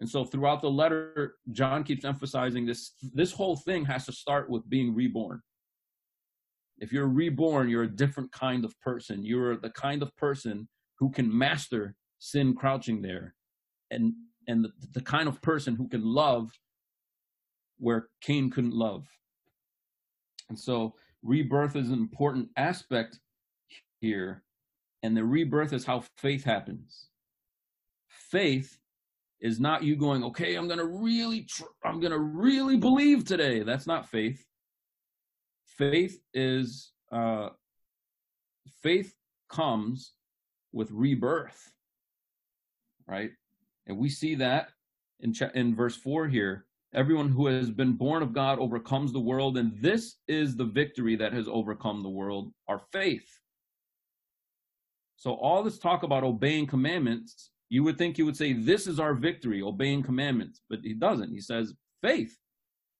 And 0.00 0.08
so 0.08 0.24
throughout 0.24 0.60
the 0.60 0.70
letter, 0.70 1.36
John 1.52 1.84
keeps 1.84 2.04
emphasizing 2.04 2.66
this 2.66 2.92
this 3.14 3.32
whole 3.32 3.56
thing 3.56 3.84
has 3.84 4.04
to 4.06 4.12
start 4.12 4.50
with 4.50 4.68
being 4.68 4.94
reborn. 4.94 5.40
If 6.78 6.92
you're 6.92 7.06
reborn, 7.06 7.68
you're 7.68 7.84
a 7.84 7.96
different 7.96 8.32
kind 8.32 8.64
of 8.64 8.78
person. 8.80 9.24
You're 9.24 9.56
the 9.56 9.70
kind 9.70 10.02
of 10.02 10.14
person 10.16 10.68
who 10.98 11.10
can 11.10 11.36
master 11.36 11.94
sin 12.18 12.54
crouching 12.54 13.02
there 13.02 13.34
and 13.90 14.12
and 14.48 14.64
the, 14.64 14.72
the 14.92 15.00
kind 15.00 15.28
of 15.28 15.40
person 15.40 15.76
who 15.76 15.88
can 15.88 16.04
love 16.04 16.50
where 17.78 18.08
Cain 18.20 18.50
couldn't 18.50 18.74
love. 18.74 19.06
And 20.48 20.58
so 20.58 20.94
rebirth 21.22 21.76
is 21.76 21.88
an 21.88 21.98
important 21.98 22.48
aspect 22.56 23.20
here. 24.04 24.42
And 25.02 25.16
the 25.16 25.24
rebirth 25.24 25.72
is 25.72 25.84
how 25.84 26.04
faith 26.18 26.44
happens. 26.44 27.08
Faith 28.08 28.78
is 29.40 29.60
not 29.60 29.82
you 29.82 29.96
going, 29.96 30.22
okay, 30.24 30.54
I'm 30.54 30.68
gonna 30.68 30.86
really, 30.86 31.42
tr- 31.42 31.64
I'm 31.84 32.00
gonna 32.00 32.18
really 32.18 32.76
believe 32.76 33.24
today. 33.24 33.62
That's 33.62 33.86
not 33.86 34.08
faith. 34.08 34.44
Faith 35.66 36.20
is 36.32 36.92
uh, 37.10 37.48
faith 38.82 39.14
comes 39.48 40.14
with 40.72 40.90
rebirth, 40.90 41.72
right? 43.06 43.30
And 43.86 43.98
we 43.98 44.08
see 44.08 44.34
that 44.36 44.68
in 45.20 45.32
ch- 45.32 45.54
in 45.54 45.74
verse 45.74 45.96
four 45.96 46.28
here. 46.28 46.66
Everyone 46.94 47.28
who 47.28 47.48
has 47.48 47.70
been 47.70 47.94
born 47.94 48.22
of 48.22 48.32
God 48.32 48.58
overcomes 48.60 49.12
the 49.12 49.20
world, 49.20 49.58
and 49.58 49.72
this 49.80 50.16
is 50.28 50.56
the 50.56 50.64
victory 50.64 51.16
that 51.16 51.32
has 51.32 51.48
overcome 51.48 52.02
the 52.02 52.08
world, 52.08 52.52
our 52.68 52.80
faith. 52.92 53.28
So 55.16 55.32
all 55.32 55.62
this 55.62 55.78
talk 55.78 56.02
about 56.02 56.24
obeying 56.24 56.66
commandments 56.66 57.50
you 57.74 57.82
would 57.82 57.98
think 57.98 58.16
he 58.16 58.22
would 58.22 58.36
say, 58.36 58.52
This 58.52 58.86
is 58.86 59.00
our 59.00 59.14
victory, 59.14 59.60
obeying 59.60 60.02
commandments. 60.02 60.60
But 60.70 60.80
he 60.84 60.94
doesn't. 60.94 61.32
He 61.32 61.40
says, 61.40 61.74
Faith 62.02 62.38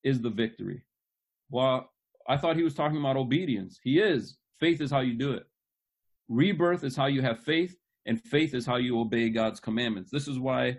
is 0.03 0.21
the 0.21 0.31
victory. 0.31 0.83
Well, 1.51 1.91
I 2.29 2.37
thought 2.37 2.57
he 2.57 2.65
was 2.65 2.75
talking 2.75 2.99
about 2.99 3.17
obedience. 3.17 3.79
He 3.83 4.01
is. 4.01 4.37
Faith 4.59 4.81
is 4.81 4.91
how 4.91 5.01
you 5.01 5.15
do 5.15 5.33
it. 5.33 5.45
Rebirth 6.29 6.83
is 6.83 6.97
how 6.97 7.07
you 7.07 7.23
have 7.23 7.39
faith, 7.41 7.77
and 8.07 8.21
faith 8.21 8.55
is 8.55 8.67
how 8.67 8.77
you 8.77 8.99
obey 8.99 9.29
God's 9.29 9.61
commandments. 9.61 10.11
This 10.11 10.27
is 10.27 10.39
why 10.39 10.79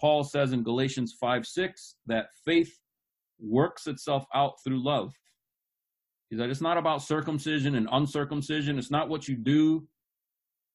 Paul 0.00 0.24
says 0.24 0.52
in 0.52 0.62
Galatians 0.62 1.14
5 1.20 1.46
6 1.46 1.96
that 2.06 2.28
faith 2.44 2.72
works 3.40 3.86
itself 3.86 4.24
out 4.32 4.54
through 4.64 4.82
love. 4.82 5.12
He 6.30 6.38
said 6.38 6.48
it's 6.48 6.60
not 6.60 6.78
about 6.78 7.02
circumcision 7.02 7.74
and 7.74 7.88
uncircumcision. 7.90 8.78
It's 8.78 8.90
not 8.90 9.08
what 9.08 9.28
you 9.28 9.36
do 9.36 9.86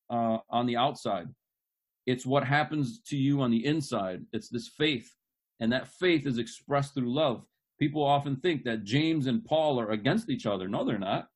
uh, 0.09 0.37
on 0.49 0.65
the 0.65 0.77
outside. 0.77 1.27
It's 2.05 2.25
what 2.25 2.43
happens 2.43 3.01
to 3.07 3.17
you 3.17 3.41
on 3.41 3.51
the 3.51 3.65
inside. 3.65 4.25
It's 4.33 4.49
this 4.49 4.67
faith. 4.67 5.13
And 5.59 5.71
that 5.71 5.87
faith 5.87 6.25
is 6.25 6.37
expressed 6.37 6.93
through 6.93 7.13
love. 7.13 7.45
People 7.79 8.03
often 8.03 8.37
think 8.37 8.63
that 8.63 8.83
James 8.83 9.27
and 9.27 9.43
Paul 9.43 9.79
are 9.79 9.91
against 9.91 10.29
each 10.29 10.45
other. 10.45 10.67
No, 10.67 10.83
they're 10.83 10.97
not. 10.97 11.27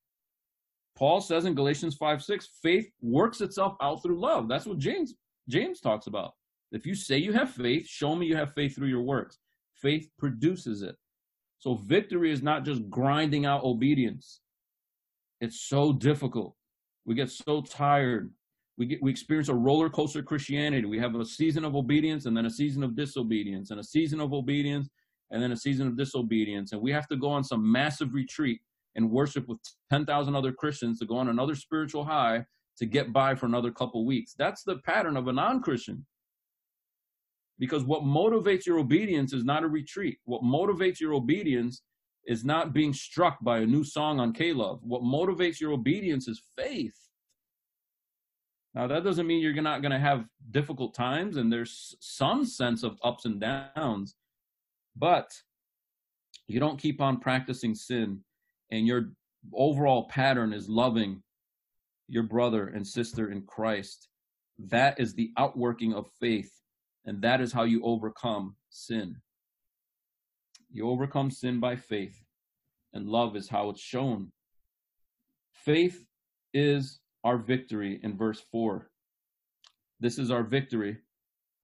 Paul 0.96 1.22
says 1.22 1.46
in 1.46 1.56
Galatians 1.56 1.96
5 1.96 2.24
6, 2.24 2.50
faith 2.62 2.90
works 3.02 3.42
itself 3.42 3.76
out 3.82 4.02
through 4.04 4.20
love. 4.20 4.48
That's 4.48 4.66
what 4.66 4.78
James 4.78 5.16
James 5.50 5.80
talks 5.80 6.08
about. 6.08 6.34
If 6.72 6.86
you 6.86 6.96
say 6.96 7.18
you 7.18 7.34
have 7.34 7.52
faith, 7.52 7.88
show 7.88 8.16
me 8.16 8.26
you 8.26 8.36
have 8.36 8.54
faith 8.54 8.76
through 8.76 8.88
your 8.88 9.02
works. 9.02 9.40
Faith 9.76 10.10
produces 10.18 10.82
it. 10.82 10.96
So 11.60 11.76
victory 11.76 12.32
is 12.32 12.42
not 12.42 12.66
just 12.66 12.90
grinding 12.90 13.46
out 13.46 13.64
obedience. 13.64 14.42
It's 15.40 15.62
so 15.62 15.94
difficult. 15.94 16.56
We 17.06 17.16
get 17.16 17.30
so 17.30 17.62
tired 17.62 18.32
we 18.78 18.86
get 18.86 19.02
we 19.02 19.12
experience 19.12 19.50
a 19.50 19.54
roller 19.54 19.90
coaster 19.90 20.24
Christianity. 20.24 20.86
We 20.86 21.00
have 21.00 21.16
a 21.16 21.26
season 21.26 21.64
of 21.64 21.76
obedience 21.76 22.26
and 22.26 22.36
then 22.36 22.46
a 22.46 22.50
season 22.50 22.84
of 22.84 22.96
disobedience 22.96 23.72
and 23.72 23.80
a 23.80 23.84
season 23.84 24.20
of 24.20 24.34
obedience 24.34 24.90
and 25.32 25.42
then 25.42 25.52
a 25.52 25.58
season 25.58 25.88
of 25.88 25.98
disobedience. 25.98 26.72
And 26.72 26.82
we 26.82 26.92
have 26.92 27.08
to 27.08 27.16
go 27.16 27.30
on 27.30 27.44
some 27.44 27.70
massive 27.72 28.14
retreat 28.14 28.62
and 28.96 29.10
worship 29.10 29.48
with 29.48 29.58
10,000 29.90 30.36
other 30.36 30.52
Christians 30.52 31.00
to 31.00 31.06
go 31.06 31.18
on 31.18 31.30
another 31.30 31.56
spiritual 31.56 32.06
high 32.06 32.46
to 32.78 32.86
get 32.86 33.14
by 33.14 33.36
for 33.36 33.46
another 33.46 33.72
couple 33.72 34.06
weeks. 34.06 34.34
That's 34.38 34.64
the 34.64 34.78
pattern 34.78 35.18
of 35.18 35.28
a 35.28 35.34
non-Christian. 35.34 36.06
Because 37.60 37.84
what 37.84 38.02
motivates 38.02 38.66
your 38.66 38.80
obedience 38.80 39.34
is 39.34 39.44
not 39.44 39.64
a 39.64 39.68
retreat. 39.68 40.18
What 40.26 40.42
motivates 40.42 41.00
your 41.00 41.14
obedience 41.14 41.82
is 42.26 42.44
not 42.44 42.74
being 42.74 42.94
struck 42.94 43.38
by 43.42 43.60
a 43.60 43.66
new 43.66 43.84
song 43.84 44.20
on 44.20 44.34
K-Love. 44.34 44.80
What 44.82 45.02
motivates 45.02 45.60
your 45.60 45.72
obedience 45.72 46.28
is 46.28 46.42
faith. 46.58 46.96
Now, 48.76 48.88
that 48.88 49.04
doesn't 49.04 49.28
mean 49.28 49.42
you're 49.42 49.62
not 49.62 49.82
going 49.82 49.92
to 49.92 50.00
have 50.00 50.26
difficult 50.50 50.96
times, 50.96 51.38
and 51.38 51.52
there's 51.52 51.96
some 52.00 52.44
sense 52.44 52.84
of 52.84 52.98
ups 53.04 53.26
and 53.26 53.40
downs, 53.40 54.16
but 54.96 55.32
you 56.48 56.60
don't 56.60 56.80
keep 56.80 57.00
on 57.00 57.20
practicing 57.20 57.76
sin, 57.76 58.22
and 58.72 58.88
your 58.88 59.12
overall 59.54 60.08
pattern 60.10 60.54
is 60.54 60.68
loving 60.70 61.22
your 62.08 62.24
brother 62.24 62.68
and 62.68 62.86
sister 62.86 63.32
in 63.32 63.44
Christ. 63.44 64.08
That 64.58 65.00
is 65.00 65.14
the 65.14 65.32
outworking 65.38 65.94
of 65.94 66.08
faith, 66.20 66.52
and 67.06 67.22
that 67.22 67.42
is 67.42 67.54
how 67.54 67.64
you 67.64 67.84
overcome 67.84 68.56
sin. 68.70 69.18
You 70.72 70.90
overcome 70.90 71.30
sin 71.30 71.60
by 71.60 71.76
faith, 71.76 72.24
and 72.94 73.08
love 73.08 73.36
is 73.36 73.50
how 73.50 73.70
it's 73.70 73.82
shown. 73.82 74.32
Faith 75.52 76.04
is 76.54 77.00
our 77.24 77.38
victory 77.38 78.00
in 78.04 78.18
verse 78.18 78.42
4. 78.52 78.90
This 80.00 80.18
is 80.18 80.32
our 80.32 80.44
victory, 80.44 80.98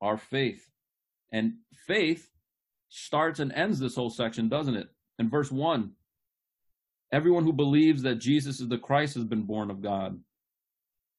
our 0.01 0.17
faith. 0.17 0.69
And 1.31 1.53
faith 1.87 2.29
starts 2.89 3.39
and 3.39 3.51
ends 3.51 3.79
this 3.79 3.95
whole 3.95 4.09
section, 4.09 4.49
doesn't 4.49 4.75
it? 4.75 4.89
In 5.19 5.29
verse 5.29 5.51
1, 5.51 5.91
everyone 7.11 7.43
who 7.43 7.53
believes 7.53 8.01
that 8.03 8.15
Jesus 8.15 8.59
is 8.59 8.67
the 8.67 8.77
Christ 8.77 9.15
has 9.15 9.25
been 9.25 9.43
born 9.43 9.69
of 9.69 9.81
God. 9.81 10.19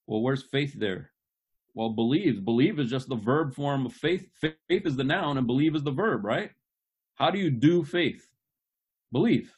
Well, 0.07 0.23
where's 0.23 0.43
faith 0.43 0.75
there? 0.75 1.13
Well, 1.75 1.91
believe. 1.91 2.45
Believe 2.45 2.81
is 2.81 2.91
just 2.91 3.09
the 3.09 3.17
verb 3.17 3.55
form 3.55 3.87
of 3.87 3.93
faith. 3.93 4.29
Faith 4.35 4.87
is 4.87 4.97
the 4.97 5.05
noun 5.05 5.39
and 5.39 5.47
believe 5.47 5.77
is 5.77 5.85
the 5.85 5.93
verb, 5.93 6.25
right? 6.25 6.51
How 7.15 7.31
do 7.31 7.39
you 7.39 7.51
do 7.51 7.85
faith? 7.85 8.27
Believe. 9.13 9.55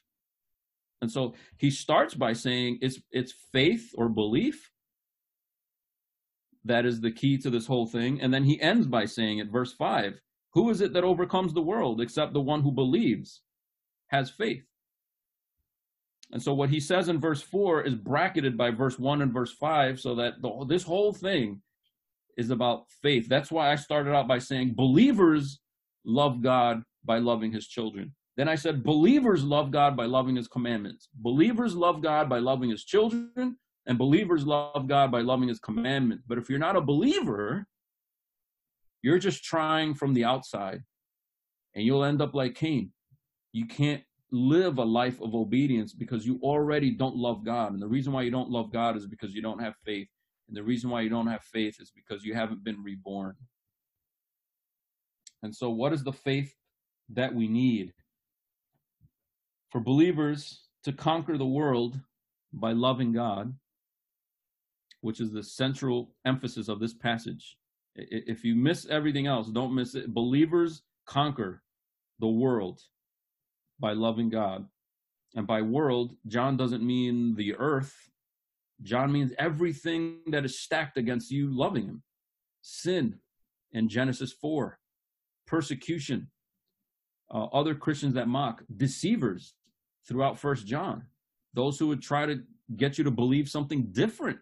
And 1.00 1.10
so 1.10 1.34
he 1.56 1.70
starts 1.70 2.14
by 2.14 2.32
saying 2.32 2.78
it's 2.82 3.00
it's 3.10 3.32
faith 3.52 3.92
or 3.96 4.08
belief 4.08 4.71
that 6.64 6.86
is 6.86 7.00
the 7.00 7.10
key 7.10 7.38
to 7.38 7.50
this 7.50 7.66
whole 7.66 7.86
thing. 7.86 8.20
And 8.20 8.32
then 8.32 8.44
he 8.44 8.60
ends 8.60 8.86
by 8.86 9.04
saying 9.04 9.40
at 9.40 9.48
verse 9.48 9.72
5, 9.72 10.20
who 10.54 10.70
is 10.70 10.80
it 10.80 10.92
that 10.92 11.04
overcomes 11.04 11.52
the 11.52 11.62
world 11.62 12.00
except 12.00 12.32
the 12.32 12.40
one 12.40 12.62
who 12.62 12.70
believes, 12.70 13.42
has 14.08 14.30
faith? 14.30 14.64
And 16.30 16.42
so 16.42 16.54
what 16.54 16.70
he 16.70 16.80
says 16.80 17.08
in 17.08 17.20
verse 17.20 17.42
4 17.42 17.82
is 17.82 17.94
bracketed 17.94 18.56
by 18.56 18.70
verse 18.70 18.98
1 18.98 19.22
and 19.22 19.32
verse 19.32 19.52
5 19.52 20.00
so 20.00 20.14
that 20.14 20.40
the, 20.40 20.64
this 20.66 20.82
whole 20.82 21.12
thing 21.12 21.60
is 22.36 22.50
about 22.50 22.86
faith. 23.02 23.28
That's 23.28 23.50
why 23.50 23.70
I 23.70 23.76
started 23.76 24.14
out 24.14 24.28
by 24.28 24.38
saying 24.38 24.74
believers 24.74 25.60
love 26.04 26.42
God 26.42 26.82
by 27.04 27.18
loving 27.18 27.52
his 27.52 27.66
children. 27.66 28.14
Then 28.36 28.48
I 28.48 28.54
said 28.54 28.82
believers 28.82 29.44
love 29.44 29.70
God 29.70 29.94
by 29.94 30.06
loving 30.06 30.36
his 30.36 30.48
commandments. 30.48 31.08
Believers 31.14 31.74
love 31.74 32.02
God 32.02 32.30
by 32.30 32.38
loving 32.38 32.70
his 32.70 32.84
children, 32.84 33.58
and 33.86 33.98
believers 33.98 34.46
love 34.46 34.86
God 34.86 35.10
by 35.10 35.20
loving 35.20 35.48
his 35.48 35.58
commandments. 35.58 36.24
But 36.26 36.38
if 36.38 36.48
you're 36.48 36.58
not 36.58 36.76
a 36.76 36.80
believer, 36.80 37.66
you're 39.02 39.18
just 39.18 39.42
trying 39.42 39.94
from 39.94 40.14
the 40.14 40.24
outside, 40.24 40.82
and 41.74 41.84
you'll 41.84 42.04
end 42.04 42.22
up 42.22 42.34
like 42.34 42.54
Cain. 42.54 42.92
You 43.52 43.66
can't 43.66 44.02
live 44.30 44.78
a 44.78 44.84
life 44.84 45.20
of 45.20 45.34
obedience 45.34 45.92
because 45.92 46.24
you 46.24 46.38
already 46.42 46.90
don't 46.90 47.16
love 47.16 47.44
God. 47.44 47.72
And 47.72 47.82
the 47.82 47.88
reason 47.88 48.12
why 48.12 48.22
you 48.22 48.30
don't 48.30 48.50
love 48.50 48.72
God 48.72 48.96
is 48.96 49.06
because 49.06 49.34
you 49.34 49.42
don't 49.42 49.60
have 49.60 49.74
faith. 49.84 50.08
And 50.48 50.56
the 50.56 50.62
reason 50.62 50.90
why 50.90 51.02
you 51.02 51.10
don't 51.10 51.26
have 51.26 51.42
faith 51.42 51.76
is 51.80 51.92
because 51.94 52.24
you 52.24 52.34
haven't 52.34 52.64
been 52.64 52.82
reborn. 52.82 53.34
And 55.42 55.54
so, 55.54 55.70
what 55.70 55.92
is 55.92 56.04
the 56.04 56.12
faith 56.12 56.54
that 57.10 57.34
we 57.34 57.48
need? 57.48 57.92
For 59.70 59.80
believers 59.80 60.68
to 60.84 60.92
conquer 60.92 61.36
the 61.36 61.46
world 61.46 61.98
by 62.52 62.72
loving 62.72 63.12
God, 63.12 63.54
which 65.02 65.20
is 65.20 65.32
the 65.32 65.42
central 65.42 66.14
emphasis 66.24 66.68
of 66.68 66.80
this 66.80 66.94
passage. 66.94 67.56
If 67.94 68.44
you 68.44 68.54
miss 68.54 68.86
everything 68.86 69.26
else, 69.26 69.48
don't 69.48 69.74
miss 69.74 69.94
it. 69.94 70.14
Believers 70.14 70.82
conquer 71.06 71.62
the 72.20 72.28
world 72.28 72.80
by 73.78 73.92
loving 73.92 74.30
God. 74.30 74.66
And 75.34 75.46
by 75.46 75.60
world, 75.60 76.14
John 76.26 76.56
doesn't 76.56 76.86
mean 76.86 77.34
the 77.34 77.54
earth. 77.56 77.94
John 78.82 79.12
means 79.12 79.32
everything 79.38 80.18
that 80.28 80.44
is 80.44 80.60
stacked 80.60 80.96
against 80.96 81.30
you 81.30 81.50
loving 81.50 81.84
him. 81.84 82.02
Sin 82.62 83.18
in 83.72 83.88
Genesis 83.88 84.32
4, 84.32 84.78
persecution, 85.46 86.30
uh, 87.32 87.44
other 87.44 87.74
Christians 87.74 88.14
that 88.14 88.28
mock, 88.28 88.62
deceivers 88.76 89.54
throughout 90.06 90.38
First 90.38 90.66
John, 90.66 91.06
those 91.54 91.78
who 91.78 91.88
would 91.88 92.02
try 92.02 92.26
to 92.26 92.42
get 92.76 92.98
you 92.98 93.04
to 93.04 93.10
believe 93.10 93.48
something 93.48 93.88
different 93.90 94.38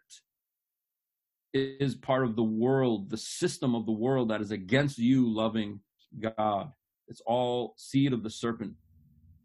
is 1.52 1.94
part 1.94 2.24
of 2.24 2.36
the 2.36 2.42
world, 2.42 3.10
the 3.10 3.16
system 3.16 3.74
of 3.74 3.86
the 3.86 3.92
world 3.92 4.30
that 4.30 4.40
is 4.40 4.50
against 4.50 4.98
you 4.98 5.28
loving 5.28 5.80
God. 6.18 6.70
It's 7.08 7.22
all 7.26 7.74
seed 7.76 8.12
of 8.12 8.22
the 8.22 8.30
serpent 8.30 8.74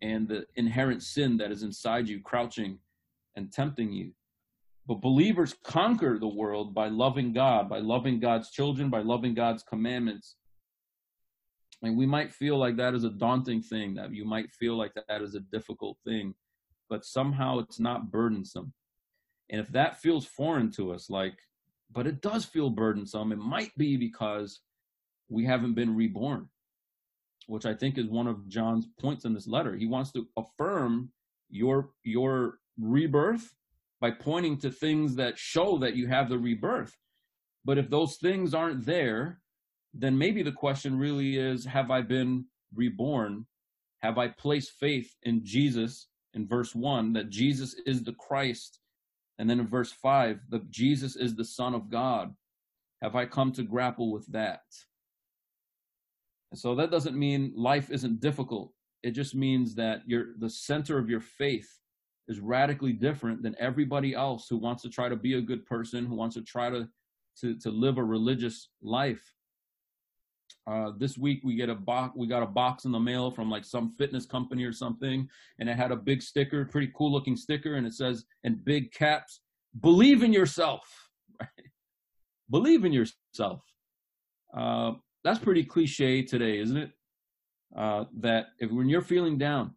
and 0.02 0.28
the 0.28 0.46
inherent 0.56 1.02
sin 1.02 1.38
that 1.38 1.52
is 1.52 1.64
inside 1.64 2.08
you, 2.08 2.22
crouching 2.22 2.80
and 3.36 3.52
tempting 3.52 3.92
you. 3.92 4.12
But 4.88 5.02
believers 5.02 5.56
conquer 5.64 6.20
the 6.20 6.28
world 6.28 6.76
by 6.76 6.90
loving 6.90 7.34
God, 7.34 7.70
by 7.70 7.80
loving 7.80 8.20
God's 8.20 8.52
children, 8.52 8.90
by 8.90 9.02
loving 9.02 9.34
God's 9.34 9.64
commandments. 9.64 10.36
And 11.82 11.98
we 11.98 12.06
might 12.06 12.32
feel 12.32 12.58
like 12.58 12.78
that 12.78 12.94
is 12.94 13.04
a 13.04 13.10
daunting 13.10 13.62
thing, 13.62 13.96
that 13.96 14.14
you 14.14 14.26
might 14.26 14.52
feel 14.52 14.78
like 14.78 14.94
that 15.08 15.22
is 15.22 15.34
a 15.34 15.40
difficult 15.40 15.98
thing, 16.06 16.36
but 16.90 17.04
somehow 17.04 17.60
it's 17.60 17.80
not 17.80 18.12
burdensome. 18.12 18.74
And 19.50 19.60
if 19.60 19.68
that 19.70 20.00
feels 20.00 20.26
foreign 20.26 20.72
to 20.74 20.94
us, 20.94 21.10
like 21.10 21.38
but 21.92 22.08
it 22.08 22.22
does 22.22 22.46
feel 22.46 22.70
burdensome. 22.70 23.32
It 23.32 23.38
might 23.38 23.76
be 23.78 23.98
because 23.98 24.62
we 25.30 25.46
haven't 25.46 25.74
been 25.74 25.96
reborn, 25.96 26.50
which 27.48 27.66
I 27.66 27.74
think 27.74 27.98
is 27.98 28.08
one 28.08 28.28
of 28.28 28.48
John's 28.48 28.88
points 29.00 29.26
in 29.26 29.34
this 29.34 29.48
letter. 29.48 29.76
He 29.76 29.88
wants 29.88 30.12
to 30.14 30.28
affirm 30.38 31.12
your 31.50 31.92
your 32.04 32.60
rebirth 32.78 33.54
by 34.02 34.12
pointing 34.12 34.58
to 34.60 34.70
things 34.70 35.16
that 35.16 35.38
show 35.38 35.78
that 35.80 35.96
you 35.96 36.08
have 36.08 36.30
the 36.30 36.38
rebirth. 36.38 36.96
But 37.64 37.78
if 37.78 37.90
those 37.90 38.18
things 38.18 38.54
aren't 38.54 38.86
there, 38.86 39.40
then 39.94 40.18
maybe 40.18 40.44
the 40.44 40.52
question 40.52 41.00
really 41.00 41.38
is 41.38 41.66
have 41.66 41.90
I 41.90 42.02
been 42.02 42.46
reborn? 42.74 43.46
Have 44.00 44.18
I 44.18 44.28
placed 44.28 44.74
faith 44.80 45.16
in 45.24 45.44
Jesus 45.44 46.08
in 46.34 46.48
verse 46.48 46.76
1 46.76 47.14
that 47.14 47.30
Jesus 47.30 47.76
is 47.86 48.04
the 48.04 48.14
Christ 48.14 48.80
and 49.38 49.50
then 49.50 49.60
in 49.60 49.68
verse 49.68 49.92
5, 49.92 50.40
the 50.50 50.60
Jesus 50.70 51.16
is 51.16 51.36
the 51.36 51.44
Son 51.44 51.74
of 51.74 51.90
God. 51.90 52.34
Have 53.02 53.16
I 53.16 53.26
come 53.26 53.52
to 53.54 53.64
grapple 53.64 54.12
with 54.12 54.26
that? 54.28 54.62
And 56.52 56.60
so 56.60 56.76
that 56.76 56.92
doesn't 56.92 57.18
mean 57.18 57.54
life 57.56 57.92
isn't 57.92 58.22
difficult. 58.22 58.72
It 59.04 59.12
just 59.12 59.36
means 59.36 59.76
that 59.76 60.02
your 60.06 60.38
the 60.40 60.50
center 60.50 60.98
of 60.98 61.10
your 61.10 61.20
faith 61.20 61.70
is 62.28 62.40
radically 62.40 62.94
different 62.94 63.44
than 63.44 63.56
everybody 63.60 64.16
else 64.16 64.48
who 64.50 64.58
wants 64.58 64.82
to 64.84 64.90
try 64.90 65.10
to 65.10 65.16
be 65.16 65.36
a 65.36 65.42
good 65.42 65.66
person, 65.66 66.06
who 66.06 66.16
wants 66.16 66.36
to 66.36 66.42
try 66.42 66.70
to 66.70 66.88
to, 67.42 67.60
to 67.60 67.70
live 67.70 67.98
a 67.98 68.04
religious 68.04 68.70
life. 68.82 69.34
Uh, 70.68 70.92
this 70.98 71.16
week 71.16 71.42
we 71.44 71.56
get 71.56 71.70
a 71.70 71.76
box 71.76 72.16
we 72.18 72.26
got 72.26 72.42
a 72.42 72.48
box 72.48 72.86
in 72.86 72.92
the 72.92 73.00
mail 73.00 73.30
from 73.30 73.52
like 73.52 73.64
some 73.64 73.92
fitness 73.92 74.26
company 74.26 74.64
or 74.64 74.74
something 74.74 75.28
and 75.60 75.70
it 75.70 75.78
had 75.78 75.92
a 75.92 75.96
big 75.96 76.24
sticker 76.24 76.66
pretty 76.66 76.92
cool 76.96 77.12
looking 77.12 77.36
sticker 77.36 77.76
and 77.76 77.86
it 77.86 77.94
says 77.94 78.26
in 78.44 78.56
big 78.64 78.92
caps 78.92 79.42
believe 79.82 80.24
in 80.24 80.34
yourself. 80.34 80.82
Right 81.40 81.50
believe 82.50 82.84
in 82.84 82.94
yourself. 82.94 83.64
Uh, 84.58 84.94
that's 85.24 85.40
pretty 85.40 85.64
cliche 85.64 86.24
today 86.24 86.58
isn't 86.60 86.78
it? 86.78 86.92
Uh, 87.76 88.06
that 88.20 88.48
if 88.60 88.72
when 88.72 88.90
you're 88.90 89.02
feeling 89.02 89.38
down 89.38 89.72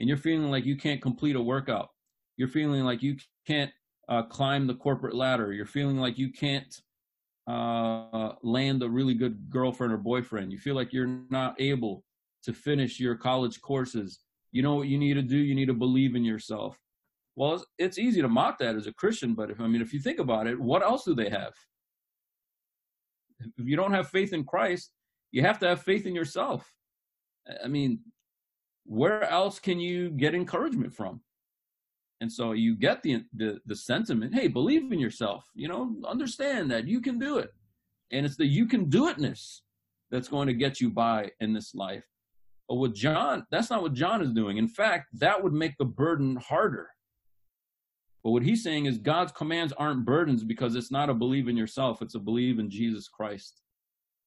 and 0.00 0.08
you're 0.08 0.16
feeling 0.16 0.50
like 0.50 0.64
you 0.64 0.76
can't 0.76 1.02
complete 1.02 1.36
a 1.36 1.40
workout 1.40 1.90
you're 2.36 2.48
feeling 2.48 2.82
like 2.82 3.02
you 3.02 3.16
can't 3.46 3.70
uh, 4.08 4.22
climb 4.22 4.66
the 4.66 4.74
corporate 4.74 5.14
ladder 5.14 5.52
you're 5.52 5.66
feeling 5.66 5.98
like 5.98 6.18
you 6.18 6.32
can't 6.32 6.80
uh, 7.48 8.32
land 8.42 8.82
a 8.82 8.88
really 8.88 9.14
good 9.14 9.48
girlfriend 9.48 9.92
or 9.92 9.96
boyfriend. 9.96 10.52
You 10.52 10.58
feel 10.58 10.74
like 10.74 10.92
you're 10.92 11.20
not 11.30 11.58
able 11.58 12.04
to 12.44 12.52
finish 12.52 13.00
your 13.00 13.14
college 13.14 13.60
courses. 13.60 14.20
You 14.52 14.62
know 14.62 14.74
what 14.74 14.88
you 14.88 14.98
need 14.98 15.14
to 15.14 15.22
do? 15.22 15.36
You 15.36 15.54
need 15.54 15.66
to 15.66 15.74
believe 15.74 16.14
in 16.14 16.24
yourself. 16.24 16.78
Well, 17.36 17.54
it's, 17.54 17.64
it's 17.78 17.98
easy 17.98 18.20
to 18.20 18.28
mock 18.28 18.58
that 18.58 18.76
as 18.76 18.86
a 18.86 18.92
Christian, 18.92 19.34
but 19.34 19.50
if 19.50 19.60
I 19.60 19.66
mean, 19.66 19.80
if 19.80 19.94
you 19.94 20.00
think 20.00 20.18
about 20.18 20.46
it, 20.46 20.60
what 20.60 20.82
else 20.82 21.04
do 21.04 21.14
they 21.14 21.30
have? 21.30 21.54
If 23.56 23.66
you 23.66 23.76
don't 23.76 23.92
have 23.92 24.08
faith 24.08 24.32
in 24.32 24.44
Christ, 24.44 24.90
you 25.30 25.42
have 25.42 25.58
to 25.60 25.68
have 25.68 25.82
faith 25.82 26.04
in 26.06 26.14
yourself. 26.14 26.70
I 27.64 27.68
mean, 27.68 28.00
where 28.84 29.24
else 29.24 29.58
can 29.58 29.78
you 29.78 30.10
get 30.10 30.34
encouragement 30.34 30.92
from? 30.92 31.20
And 32.20 32.32
so 32.32 32.52
you 32.52 32.74
get 32.74 33.02
the, 33.02 33.24
the 33.36 33.60
the 33.66 33.76
sentiment, 33.76 34.34
hey, 34.34 34.48
believe 34.48 34.90
in 34.92 34.98
yourself. 34.98 35.44
You 35.54 35.68
know, 35.68 35.94
understand 36.06 36.70
that 36.70 36.88
you 36.88 37.00
can 37.00 37.18
do 37.18 37.38
it. 37.38 37.52
And 38.10 38.26
it's 38.26 38.36
the 38.36 38.46
you 38.46 38.66
can 38.66 38.88
do 38.88 39.12
itness 39.12 39.60
that's 40.10 40.28
going 40.28 40.48
to 40.48 40.54
get 40.54 40.80
you 40.80 40.90
by 40.90 41.30
in 41.40 41.52
this 41.52 41.74
life. 41.74 42.04
But 42.68 42.76
with 42.76 42.94
John, 42.94 43.46
that's 43.50 43.70
not 43.70 43.82
what 43.82 43.94
John 43.94 44.20
is 44.22 44.32
doing. 44.32 44.56
In 44.58 44.68
fact, 44.68 45.06
that 45.14 45.42
would 45.42 45.52
make 45.52 45.76
the 45.78 45.84
burden 45.84 46.36
harder. 46.36 46.88
But 48.24 48.32
what 48.32 48.42
he's 48.42 48.62
saying 48.62 48.86
is 48.86 48.98
God's 48.98 49.32
commands 49.32 49.72
aren't 49.78 50.04
burdens 50.04 50.42
because 50.44 50.74
it's 50.74 50.90
not 50.90 51.08
a 51.08 51.14
believe 51.14 51.48
in 51.48 51.56
yourself, 51.56 52.02
it's 52.02 52.16
a 52.16 52.18
believe 52.18 52.58
in 52.58 52.68
Jesus 52.68 53.08
Christ. 53.08 53.62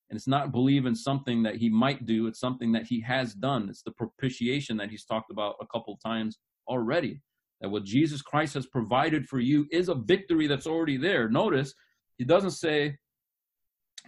And 0.10 0.18
it's 0.18 0.28
not 0.28 0.52
believe 0.52 0.86
in 0.86 0.96
something 0.96 1.44
that 1.44 1.56
he 1.56 1.70
might 1.70 2.06
do, 2.06 2.28
it's 2.28 2.40
something 2.40 2.72
that 2.72 2.86
he 2.86 3.02
has 3.02 3.34
done. 3.34 3.70
It's 3.70 3.84
the 3.84 3.92
propitiation 3.92 4.78
that 4.78 4.90
he's 4.90 5.06
talked 5.06 5.32
about 5.32 5.56
a 5.62 5.68
couple 5.68 5.98
times 5.98 6.40
already 6.68 7.22
that 7.62 7.70
what 7.70 7.84
Jesus 7.84 8.22
Christ 8.22 8.56
has 8.56 8.66
provided 8.66 9.28
for 9.28 9.40
you 9.40 9.68
is 9.72 9.88
a 9.88 9.96
victory 9.96 10.48
that's 10.48 10.68
already 10.68 10.98
there. 10.98 11.30
Notice, 11.30 11.74
he 12.18 12.26
doesn't 12.26 12.52
say, 12.52 12.98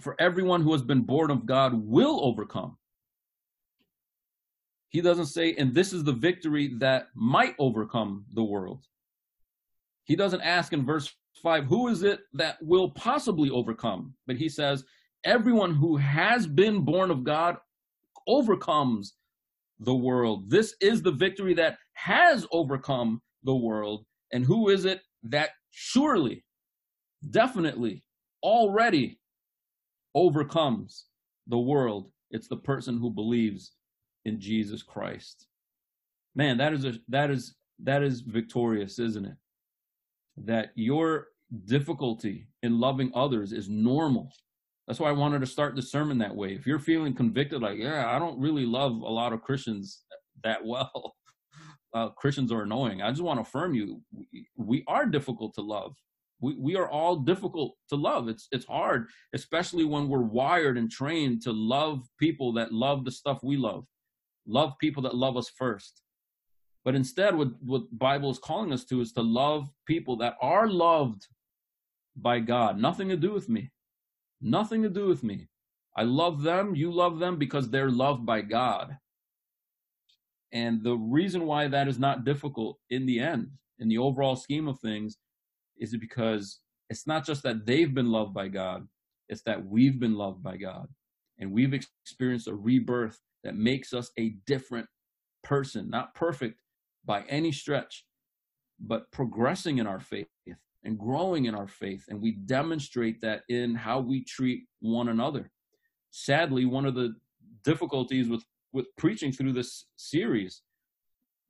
for 0.01 0.19
everyone 0.19 0.61
who 0.61 0.71
has 0.71 0.81
been 0.81 1.03
born 1.03 1.29
of 1.29 1.45
God 1.45 1.73
will 1.75 2.19
overcome. 2.23 2.77
He 4.89 5.01
doesn't 5.01 5.27
say, 5.27 5.55
and 5.55 5.73
this 5.73 5.93
is 5.93 6.03
the 6.03 6.13
victory 6.13 6.73
that 6.79 7.07
might 7.15 7.55
overcome 7.59 8.25
the 8.33 8.43
world. 8.43 8.85
He 10.05 10.15
doesn't 10.15 10.41
ask 10.41 10.73
in 10.73 10.85
verse 10.85 11.11
5, 11.41 11.65
who 11.65 11.87
is 11.87 12.03
it 12.03 12.21
that 12.33 12.57
will 12.61 12.89
possibly 12.91 13.49
overcome? 13.49 14.15
But 14.27 14.35
he 14.35 14.49
says, 14.49 14.83
everyone 15.23 15.75
who 15.75 15.97
has 15.97 16.45
been 16.47 16.81
born 16.81 17.11
of 17.11 17.23
God 17.23 17.57
overcomes 18.27 19.13
the 19.79 19.95
world. 19.95 20.49
This 20.49 20.75
is 20.81 21.01
the 21.01 21.11
victory 21.11 21.53
that 21.55 21.77
has 21.93 22.45
overcome 22.51 23.21
the 23.43 23.55
world. 23.55 24.05
And 24.31 24.45
who 24.45 24.69
is 24.69 24.85
it 24.85 25.01
that 25.23 25.51
surely, 25.71 26.43
definitely, 27.29 28.03
already 28.41 29.19
overcomes 30.15 31.05
the 31.47 31.59
world? 31.59 32.11
It's 32.31 32.47
the 32.47 32.57
person 32.57 32.97
who 32.97 33.11
believes 33.11 33.73
in 34.25 34.39
Jesus 34.39 34.81
Christ. 34.81 35.47
Man, 36.35 36.57
that 36.57 36.73
is 36.73 36.85
a 36.85 36.93
that 37.09 37.29
is 37.29 37.55
that 37.83 38.01
is 38.01 38.21
victorious, 38.21 38.97
isn't 38.97 39.25
it? 39.25 39.35
That 40.37 40.71
your 40.75 41.27
difficulty 41.65 42.47
in 42.63 42.79
loving 42.79 43.11
others 43.13 43.53
is 43.53 43.69
normal. 43.69 44.31
That's 44.87 44.99
why 44.99 45.09
I 45.09 45.13
wanted 45.13 45.39
to 45.39 45.45
start 45.47 45.75
the 45.75 45.81
sermon 45.81 46.17
that 46.17 46.35
way. 46.35 46.53
If 46.53 46.65
you're 46.65 46.79
feeling 46.79 47.13
convicted, 47.13 47.61
like, 47.61 47.77
yeah, 47.77 48.13
I 48.13 48.19
don't 48.19 48.39
really 48.39 48.65
love 48.65 48.91
a 48.91 49.11
lot 49.11 49.31
of 49.31 49.41
Christians 49.41 50.03
that 50.43 50.65
well, 50.65 51.15
uh, 51.93 52.09
Christians 52.09 52.51
are 52.51 52.63
annoying. 52.63 53.01
I 53.01 53.09
just 53.09 53.21
want 53.21 53.37
to 53.37 53.41
affirm 53.41 53.75
you. 53.75 54.01
We, 54.57 54.83
are 54.87 55.05
difficult 55.05 55.53
to 55.55 55.61
love. 55.61 55.95
We, 56.41 56.55
we 56.55 56.75
are 56.75 56.89
all 56.89 57.17
difficult 57.17 57.75
to 57.89 57.95
love. 57.95 58.27
It's 58.27 58.47
it's 58.51 58.65
hard, 58.65 59.07
especially 59.33 59.85
when 59.85 60.09
we're 60.09 60.21
wired 60.21 60.77
and 60.77 60.91
trained 60.91 61.41
to 61.43 61.51
love 61.51 62.07
people 62.19 62.53
that 62.53 62.73
love 62.73 63.05
the 63.05 63.11
stuff 63.11 63.43
we 63.43 63.55
love, 63.55 63.85
love 64.45 64.73
people 64.79 65.03
that 65.03 65.15
love 65.15 65.37
us 65.37 65.49
first. 65.49 66.01
But 66.83 66.95
instead, 66.95 67.35
what 67.35 67.49
what 67.61 67.97
Bible 67.97 68.29
is 68.31 68.39
calling 68.39 68.73
us 68.73 68.83
to 68.85 68.99
is 68.99 69.13
to 69.13 69.21
love 69.21 69.69
people 69.85 70.17
that 70.17 70.35
are 70.41 70.67
loved 70.67 71.27
by 72.15 72.39
God. 72.39 72.77
Nothing 72.77 73.09
to 73.09 73.17
do 73.17 73.31
with 73.31 73.47
me. 73.47 73.71
Nothing 74.41 74.83
to 74.83 74.89
do 74.89 75.07
with 75.07 75.23
me. 75.23 75.47
I 75.95 76.03
love 76.03 76.41
them. 76.41 76.75
You 76.75 76.91
love 76.91 77.19
them 77.19 77.37
because 77.37 77.69
they're 77.69 77.91
loved 77.91 78.25
by 78.25 78.41
God. 78.41 78.97
And 80.53 80.83
the 80.83 80.95
reason 80.95 81.45
why 81.45 81.67
that 81.67 81.87
is 81.87 81.99
not 81.99 82.23
difficult 82.23 82.77
in 82.89 83.05
the 83.07 83.19
end, 83.19 83.49
in 83.79 83.89
the 83.89 83.97
overall 83.97 84.35
scheme 84.35 84.67
of 84.67 84.79
things, 84.79 85.17
is 85.77 85.97
because 85.97 86.59
it's 86.89 87.07
not 87.07 87.25
just 87.25 87.41
that 87.43 87.65
they've 87.65 87.93
been 87.93 88.11
loved 88.11 88.33
by 88.33 88.47
God, 88.47 88.87
it's 89.29 89.41
that 89.43 89.65
we've 89.65 89.99
been 89.99 90.15
loved 90.15 90.43
by 90.43 90.57
God. 90.57 90.87
And 91.39 91.51
we've 91.51 91.73
experienced 91.73 92.47
a 92.47 92.53
rebirth 92.53 93.19
that 93.43 93.55
makes 93.55 93.93
us 93.93 94.11
a 94.19 94.35
different 94.45 94.87
person, 95.43 95.89
not 95.89 96.13
perfect 96.13 96.61
by 97.03 97.23
any 97.27 97.51
stretch, 97.51 98.05
but 98.79 99.11
progressing 99.11 99.79
in 99.79 99.87
our 99.87 99.99
faith 99.99 100.27
and 100.83 100.99
growing 100.99 101.45
in 101.45 101.55
our 101.55 101.67
faith. 101.67 102.05
And 102.09 102.21
we 102.21 102.31
demonstrate 102.31 103.21
that 103.21 103.41
in 103.49 103.73
how 103.73 103.99
we 103.99 104.23
treat 104.23 104.65
one 104.81 105.09
another. 105.09 105.51
Sadly, 106.11 106.65
one 106.65 106.85
of 106.85 106.93
the 106.93 107.15
difficulties 107.63 108.29
with 108.29 108.43
with 108.73 108.87
preaching 108.97 109.31
through 109.31 109.53
this 109.53 109.85
series 109.95 110.61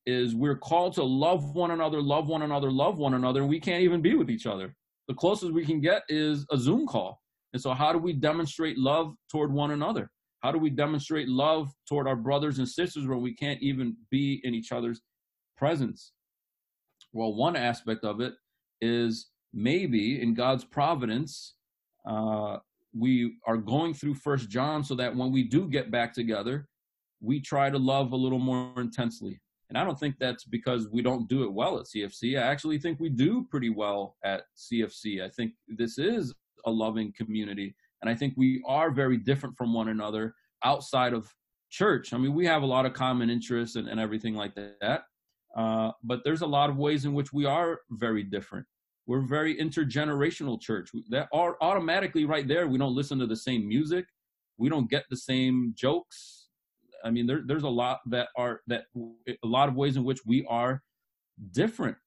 is 0.05 0.35
we're 0.35 0.57
called 0.57 0.93
to 0.93 1.03
love 1.03 1.55
one 1.55 1.71
another, 1.71 2.01
love 2.01 2.27
one 2.27 2.41
another, 2.41 2.69
love 2.69 2.97
one 2.97 3.13
another, 3.13 3.39
and 3.41 3.49
we 3.49 3.59
can't 3.59 3.81
even 3.81 4.01
be 4.01 4.15
with 4.15 4.29
each 4.29 4.45
other. 4.45 4.75
The 5.07 5.13
closest 5.13 5.53
we 5.53 5.65
can 5.65 5.79
get 5.79 6.03
is 6.09 6.45
a 6.51 6.57
Zoom 6.57 6.85
call. 6.85 7.21
And 7.53 7.61
so, 7.61 7.73
how 7.73 7.93
do 7.93 7.99
we 7.99 8.13
demonstrate 8.13 8.77
love 8.77 9.13
toward 9.31 9.53
one 9.53 9.71
another? 9.71 10.09
How 10.41 10.51
do 10.51 10.57
we 10.57 10.69
demonstrate 10.69 11.29
love 11.29 11.71
toward 11.87 12.07
our 12.07 12.17
brothers 12.17 12.59
and 12.59 12.67
sisters 12.67 13.07
when 13.07 13.21
we 13.21 13.33
can't 13.33 13.61
even 13.61 13.95
be 14.11 14.41
in 14.43 14.53
each 14.53 14.71
other's 14.71 15.01
presence? 15.55 16.11
Well, 17.13 17.33
one 17.33 17.55
aspect 17.55 18.03
of 18.03 18.19
it 18.19 18.33
is 18.81 19.29
maybe 19.53 20.21
in 20.21 20.33
God's 20.33 20.65
providence, 20.65 21.55
uh, 22.05 22.57
we 22.97 23.37
are 23.47 23.57
going 23.57 23.93
through 23.93 24.15
First 24.15 24.49
John 24.49 24.83
so 24.83 24.95
that 24.95 25.15
when 25.15 25.31
we 25.31 25.43
do 25.43 25.69
get 25.69 25.91
back 25.91 26.13
together, 26.13 26.67
we 27.23 27.39
try 27.39 27.69
to 27.69 27.79
love 27.79 28.11
a 28.11 28.17
little 28.17 28.39
more 28.39 28.73
intensely. 28.77 29.39
And 29.69 29.77
I 29.77 29.83
don't 29.83 29.99
think 29.99 30.15
that's 30.19 30.43
because 30.43 30.89
we 30.89 31.01
don't 31.01 31.27
do 31.27 31.43
it 31.43 31.51
well 31.51 31.79
at 31.79 31.85
CFC. 31.85 32.37
I 32.37 32.43
actually 32.43 32.77
think 32.77 32.99
we 32.99 33.09
do 33.09 33.47
pretty 33.49 33.69
well 33.69 34.17
at 34.23 34.43
CFC. 34.57 35.23
I 35.23 35.29
think 35.29 35.53
this 35.67 35.97
is 35.97 36.33
a 36.65 36.71
loving 36.71 37.13
community. 37.17 37.75
And 38.01 38.09
I 38.09 38.13
think 38.13 38.33
we 38.35 38.61
are 38.67 38.91
very 38.91 39.17
different 39.17 39.57
from 39.57 39.73
one 39.73 39.87
another 39.87 40.35
outside 40.63 41.13
of 41.13 41.33
church. 41.71 42.13
I 42.13 42.17
mean, 42.17 42.33
we 42.33 42.45
have 42.45 42.61
a 42.61 42.67
lot 42.67 42.85
of 42.85 42.93
common 42.93 43.29
interests 43.29 43.77
and, 43.77 43.87
and 43.87 43.99
everything 43.99 44.35
like 44.35 44.53
that. 44.55 45.03
Uh, 45.55 45.91
but 46.03 46.23
there's 46.23 46.41
a 46.41 46.47
lot 46.47 46.69
of 46.69 46.77
ways 46.77 47.05
in 47.05 47.13
which 47.13 47.31
we 47.31 47.45
are 47.45 47.79
very 47.91 48.23
different. 48.23 48.65
We're 49.07 49.21
very 49.21 49.55
intergenerational 49.55 50.59
church. 50.61 50.89
That 51.09 51.29
are 51.33 51.57
automatically 51.61 52.25
right 52.25 52.47
there. 52.47 52.67
We 52.67 52.77
don't 52.77 52.95
listen 52.95 53.17
to 53.19 53.27
the 53.27 53.35
same 53.35 53.67
music. 53.67 54.05
We 54.57 54.69
don't 54.69 54.89
get 54.89 55.05
the 55.09 55.17
same 55.17 55.73
jokes 55.75 56.42
I 57.03 57.11
mean, 57.11 57.27
there, 57.27 57.41
there's 57.45 57.63
a 57.63 57.69
lot 57.69 57.99
that 58.07 58.29
are 58.37 58.61
that 58.67 58.85
a 58.95 59.47
lot 59.47 59.69
of 59.69 59.75
ways 59.75 59.97
in 59.97 60.03
which 60.03 60.25
we 60.25 60.45
are 60.49 60.81
different. 61.51 61.97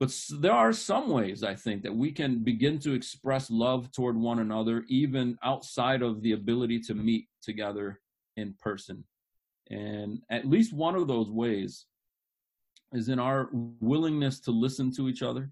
But 0.00 0.14
there 0.40 0.52
are 0.52 0.72
some 0.72 1.08
ways 1.08 1.44
I 1.44 1.54
think 1.54 1.82
that 1.82 1.94
we 1.94 2.10
can 2.10 2.42
begin 2.42 2.78
to 2.80 2.94
express 2.94 3.50
love 3.50 3.92
toward 3.92 4.16
one 4.16 4.40
another, 4.40 4.84
even 4.88 5.38
outside 5.42 6.02
of 6.02 6.20
the 6.22 6.32
ability 6.32 6.80
to 6.80 6.94
meet 6.94 7.28
together 7.42 8.00
in 8.36 8.54
person. 8.60 9.04
And 9.70 10.20
at 10.30 10.46
least 10.46 10.72
one 10.72 10.94
of 10.94 11.06
those 11.06 11.30
ways 11.30 11.86
is 12.92 13.08
in 13.08 13.18
our 13.18 13.48
willingness 13.80 14.40
to 14.40 14.50
listen 14.50 14.94
to 14.96 15.08
each 15.08 15.22
other. 15.22 15.50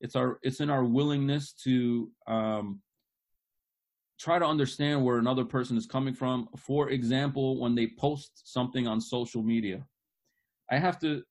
It's 0.00 0.16
our 0.16 0.38
it's 0.42 0.60
in 0.60 0.70
our 0.70 0.84
willingness 0.84 1.52
to 1.64 2.10
um, 2.26 2.80
try 4.20 4.38
to 4.38 4.44
understand 4.44 5.02
where 5.02 5.18
another 5.18 5.44
person 5.44 5.76
is 5.78 5.86
coming 5.86 6.12
from. 6.12 6.48
For 6.56 6.90
example, 6.90 7.58
when 7.58 7.74
they 7.74 7.88
post 7.98 8.42
something 8.44 8.86
on 8.86 9.00
social 9.00 9.42
media, 9.42 9.84
I 10.70 10.78
have 10.78 11.00
to 11.00 11.22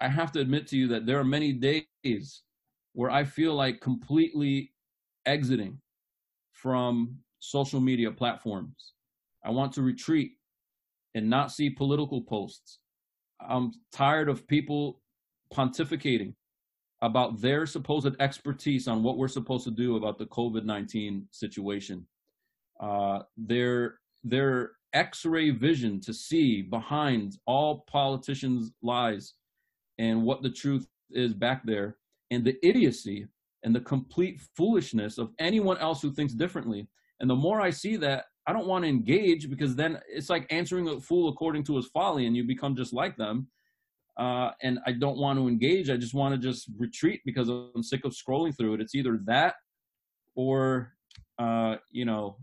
I 0.00 0.08
have 0.08 0.30
to 0.32 0.40
admit 0.40 0.66
to 0.68 0.76
you 0.76 0.88
that 0.88 1.06
there 1.06 1.18
are 1.18 1.24
many 1.24 1.52
days 1.52 2.42
where 2.92 3.10
I 3.10 3.24
feel 3.24 3.54
like 3.54 3.80
completely 3.80 4.72
exiting 5.24 5.80
from 6.52 7.18
social 7.40 7.80
media 7.80 8.10
platforms. 8.10 8.92
I 9.44 9.50
want 9.50 9.72
to 9.72 9.82
retreat 9.82 10.32
and 11.14 11.30
not 11.30 11.50
see 11.50 11.70
political 11.70 12.20
posts. 12.20 12.78
I'm 13.40 13.72
tired 13.90 14.28
of 14.28 14.46
people 14.46 15.00
pontificating 15.52 16.34
about 17.00 17.40
their 17.40 17.66
supposed 17.66 18.14
expertise 18.20 18.86
on 18.86 19.02
what 19.02 19.16
we're 19.16 19.28
supposed 19.28 19.64
to 19.64 19.70
do 19.70 19.96
about 19.96 20.18
the 20.18 20.26
COVID 20.26 20.64
19 20.64 21.26
situation 21.30 22.06
uh, 22.80 23.20
their 23.36 23.98
their 24.24 24.72
X-ray 24.92 25.50
vision 25.50 26.00
to 26.00 26.12
see 26.12 26.62
behind 26.62 27.38
all 27.46 27.84
politicians' 27.90 28.72
lies 28.82 29.34
and 29.98 30.22
what 30.22 30.42
the 30.42 30.50
truth 30.50 30.86
is 31.10 31.32
back 31.32 31.64
there, 31.64 31.96
and 32.30 32.44
the 32.44 32.56
idiocy 32.66 33.26
and 33.62 33.74
the 33.74 33.80
complete 33.80 34.40
foolishness 34.56 35.18
of 35.18 35.30
anyone 35.38 35.78
else 35.78 36.00
who 36.02 36.12
thinks 36.12 36.34
differently. 36.34 36.88
And 37.20 37.28
the 37.28 37.34
more 37.34 37.60
I 37.60 37.70
see 37.70 37.96
that, 37.96 38.26
I 38.46 38.52
don't 38.52 38.66
want 38.66 38.84
to 38.84 38.88
engage 38.88 39.50
because 39.50 39.74
then 39.74 39.98
it's 40.08 40.30
like 40.30 40.46
answering 40.50 40.88
a 40.88 41.00
fool 41.00 41.28
according 41.28 41.64
to 41.64 41.76
his 41.76 41.86
folly, 41.86 42.26
and 42.26 42.36
you 42.36 42.44
become 42.44 42.76
just 42.76 42.92
like 42.92 43.16
them. 43.16 43.48
Uh, 44.16 44.50
and 44.62 44.78
I 44.86 44.92
don't 44.92 45.18
want 45.18 45.38
to 45.38 45.48
engage. 45.48 45.90
I 45.90 45.96
just 45.96 46.14
want 46.14 46.34
to 46.34 46.38
just 46.38 46.70
retreat 46.78 47.20
because 47.24 47.48
I'm 47.48 47.82
sick 47.82 48.04
of 48.04 48.12
scrolling 48.12 48.56
through 48.56 48.74
it. 48.74 48.80
It's 48.80 48.94
either 48.94 49.20
that 49.26 49.56
or, 50.34 50.94
uh, 51.38 51.76
you 51.90 52.04
know, 52.04 52.38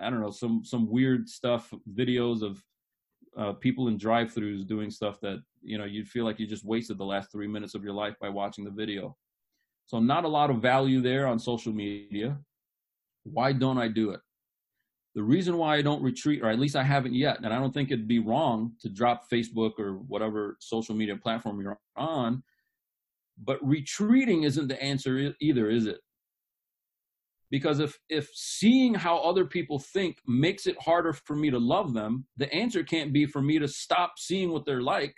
I 0.00 0.10
don't 0.10 0.20
know 0.20 0.30
some 0.30 0.64
some 0.64 0.88
weird 0.88 1.28
stuff, 1.28 1.72
videos 1.94 2.42
of 2.42 2.62
uh, 3.36 3.52
people 3.52 3.88
in 3.88 3.98
drive-throughs 3.98 4.66
doing 4.66 4.90
stuff 4.90 5.20
that 5.20 5.42
you 5.62 5.78
know 5.78 5.84
you'd 5.84 6.08
feel 6.08 6.24
like 6.24 6.38
you 6.38 6.46
just 6.46 6.64
wasted 6.64 6.98
the 6.98 7.04
last 7.04 7.30
three 7.30 7.48
minutes 7.48 7.74
of 7.74 7.84
your 7.84 7.92
life 7.92 8.14
by 8.20 8.28
watching 8.28 8.64
the 8.64 8.70
video. 8.70 9.16
So 9.86 10.00
not 10.00 10.24
a 10.24 10.28
lot 10.28 10.50
of 10.50 10.60
value 10.60 11.00
there 11.00 11.26
on 11.26 11.38
social 11.38 11.72
media. 11.72 12.38
Why 13.24 13.52
don't 13.52 13.78
I 13.78 13.88
do 13.88 14.10
it? 14.10 14.20
The 15.14 15.22
reason 15.22 15.56
why 15.56 15.76
I 15.76 15.82
don't 15.82 16.02
retreat, 16.02 16.42
or 16.42 16.50
at 16.50 16.58
least 16.58 16.76
I 16.76 16.82
haven't 16.82 17.14
yet, 17.14 17.38
and 17.42 17.52
I 17.52 17.58
don't 17.58 17.72
think 17.72 17.90
it'd 17.90 18.06
be 18.06 18.18
wrong 18.18 18.72
to 18.82 18.88
drop 18.88 19.28
Facebook 19.30 19.78
or 19.78 19.94
whatever 19.94 20.56
social 20.60 20.94
media 20.94 21.16
platform 21.16 21.60
you're 21.60 21.80
on, 21.96 22.42
but 23.42 23.58
retreating 23.66 24.42
isn't 24.44 24.68
the 24.68 24.80
answer 24.82 25.34
either, 25.40 25.70
is 25.70 25.86
it? 25.86 26.00
Because 27.50 27.80
if 27.80 27.98
if 28.08 28.28
seeing 28.34 28.94
how 28.94 29.18
other 29.18 29.44
people 29.44 29.78
think 29.78 30.18
makes 30.26 30.66
it 30.66 30.80
harder 30.80 31.12
for 31.12 31.36
me 31.36 31.50
to 31.50 31.58
love 31.58 31.94
them 31.94 32.26
the 32.36 32.52
answer 32.52 32.82
can't 32.82 33.12
be 33.12 33.26
for 33.26 33.42
me 33.42 33.58
to 33.58 33.68
stop 33.68 34.14
seeing 34.18 34.50
what 34.50 34.64
they're 34.64 34.82
like 34.82 35.14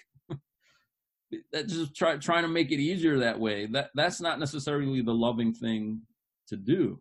that 1.52 1.68
just 1.68 1.94
try, 1.94 2.16
trying 2.16 2.42
to 2.42 2.48
make 2.48 2.72
it 2.72 2.80
easier 2.80 3.18
that 3.18 3.38
way. 3.38 3.66
That 3.66 3.90
that's 3.94 4.20
not 4.20 4.38
necessarily 4.38 5.02
the 5.02 5.14
loving 5.14 5.52
thing 5.52 6.02
to 6.48 6.56
do. 6.56 7.00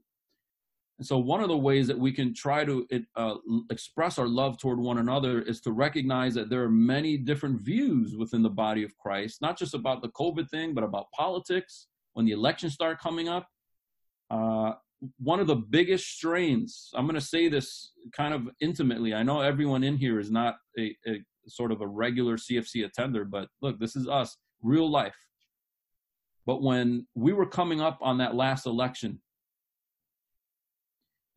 And 0.97 1.07
so, 1.07 1.17
one 1.17 1.41
of 1.41 1.47
the 1.47 1.57
ways 1.57 1.87
that 1.87 1.97
we 1.97 2.11
can 2.11 2.33
try 2.33 2.65
to 2.65 2.85
uh, 3.15 3.35
express 3.71 4.19
our 4.19 4.27
love 4.27 4.57
toward 4.57 4.79
one 4.79 4.97
another 4.97 5.41
is 5.41 5.61
to 5.61 5.71
recognize 5.71 6.33
that 6.35 6.49
there 6.49 6.63
are 6.63 6.69
many 6.69 7.17
different 7.17 7.61
views 7.61 8.15
within 8.15 8.43
the 8.43 8.49
body 8.49 8.83
of 8.83 8.97
Christ, 8.97 9.41
not 9.41 9.57
just 9.57 9.73
about 9.73 10.01
the 10.01 10.09
COVID 10.09 10.49
thing, 10.49 10.73
but 10.73 10.83
about 10.83 11.11
politics. 11.11 11.87
When 12.13 12.25
the 12.25 12.33
elections 12.33 12.73
start 12.73 12.99
coming 12.99 13.29
up, 13.29 13.47
uh, 14.29 14.73
one 15.17 15.39
of 15.39 15.47
the 15.47 15.55
biggest 15.55 16.09
strains, 16.09 16.89
I'm 16.93 17.05
going 17.05 17.15
to 17.15 17.21
say 17.21 17.47
this 17.47 17.91
kind 18.11 18.33
of 18.33 18.49
intimately. 18.59 19.13
I 19.13 19.23
know 19.23 19.41
everyone 19.41 19.83
in 19.83 19.97
here 19.97 20.19
is 20.19 20.29
not 20.29 20.55
a, 20.77 20.95
a 21.07 21.23
sort 21.47 21.71
of 21.71 21.81
a 21.81 21.87
regular 21.87 22.37
CFC 22.37 22.85
attender, 22.85 23.25
but 23.25 23.47
look, 23.61 23.79
this 23.79 23.95
is 23.95 24.07
us, 24.07 24.37
real 24.61 24.89
life. 24.89 25.15
But 26.45 26.61
when 26.61 27.07
we 27.15 27.33
were 27.33 27.45
coming 27.45 27.79
up 27.81 27.99
on 28.01 28.17
that 28.17 28.35
last 28.35 28.65
election, 28.65 29.21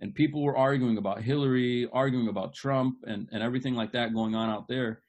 and 0.01 0.15
people 0.15 0.43
were 0.43 0.57
arguing 0.57 0.99
about 0.99 1.23
Hillary, 1.23 1.89
arguing 1.93 2.27
about 2.27 2.55
Trump, 2.55 2.97
and, 3.07 3.29
and 3.31 3.41
everything 3.41 3.77
like 3.77 3.93
that 3.93 4.13
going 4.13 4.35
on 4.35 4.51
out 4.51 4.67
there. 4.67 5.01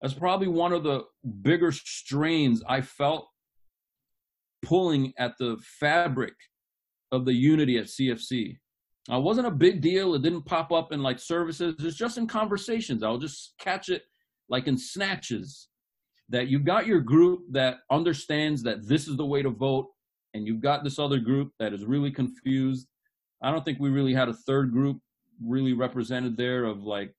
That's 0.00 0.14
probably 0.14 0.46
one 0.46 0.72
of 0.72 0.84
the 0.84 1.02
bigger 1.42 1.72
strains 1.72 2.62
I 2.68 2.80
felt 2.80 3.26
pulling 4.62 5.12
at 5.18 5.36
the 5.38 5.58
fabric 5.80 6.34
of 7.12 7.24
the 7.24 7.32
unity 7.32 7.78
at 7.78 7.86
CFC. 7.86 8.56
Uh, 9.10 9.18
it 9.18 9.22
wasn't 9.22 9.46
a 9.46 9.50
big 9.50 9.80
deal. 9.80 10.14
It 10.14 10.22
didn't 10.22 10.42
pop 10.42 10.72
up 10.72 10.92
in 10.92 11.02
like 11.02 11.18
services. 11.18 11.74
It's 11.78 11.96
just 11.96 12.18
in 12.18 12.26
conversations. 12.26 13.02
I'll 13.02 13.18
just 13.18 13.54
catch 13.58 13.88
it 13.88 14.02
like 14.48 14.66
in 14.66 14.76
snatches 14.76 15.68
that 16.28 16.48
you've 16.48 16.64
got 16.64 16.86
your 16.86 17.00
group 17.00 17.40
that 17.50 17.78
understands 17.90 18.62
that 18.62 18.86
this 18.86 19.08
is 19.08 19.16
the 19.16 19.26
way 19.26 19.42
to 19.42 19.50
vote, 19.50 19.88
and 20.34 20.46
you've 20.46 20.60
got 20.60 20.84
this 20.84 20.98
other 20.98 21.18
group 21.18 21.52
that 21.58 21.72
is 21.72 21.84
really 21.84 22.10
confused 22.10 22.86
I 23.42 23.50
don't 23.50 23.64
think 23.64 23.80
we 23.80 23.90
really 23.90 24.14
had 24.14 24.28
a 24.28 24.34
third 24.34 24.72
group 24.72 24.98
really 25.42 25.72
represented 25.72 26.36
there 26.36 26.64
of 26.64 26.84
like 26.84 27.14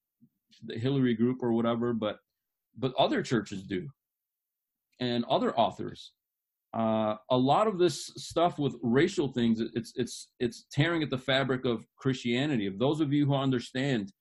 the 0.64 0.78
Hillary 0.78 1.16
group 1.16 1.42
or 1.42 1.54
whatever, 1.54 1.94
but 1.94 2.20
but 2.78 2.94
other 2.98 3.22
churches 3.22 3.64
do, 3.64 3.88
and 5.00 5.26
other 5.26 5.58
authors. 5.58 6.14
Uh, 6.74 7.16
a 7.30 7.38
lot 7.38 7.68
of 7.68 7.78
this 7.78 8.06
stuff 8.16 8.58
with 8.58 8.76
racial 8.82 9.28
things, 9.28 9.60
it's 9.60 9.92
it's 9.96 10.30
it's 10.40 10.66
tearing 10.72 11.04
at 11.04 11.10
the 11.10 11.18
fabric 11.18 11.66
of 11.66 11.86
Christianity. 11.98 12.66
Of 12.66 12.80
those 12.80 13.02
of 13.02 13.12
you 13.12 13.26
who 13.26 13.36
understand 13.36 14.14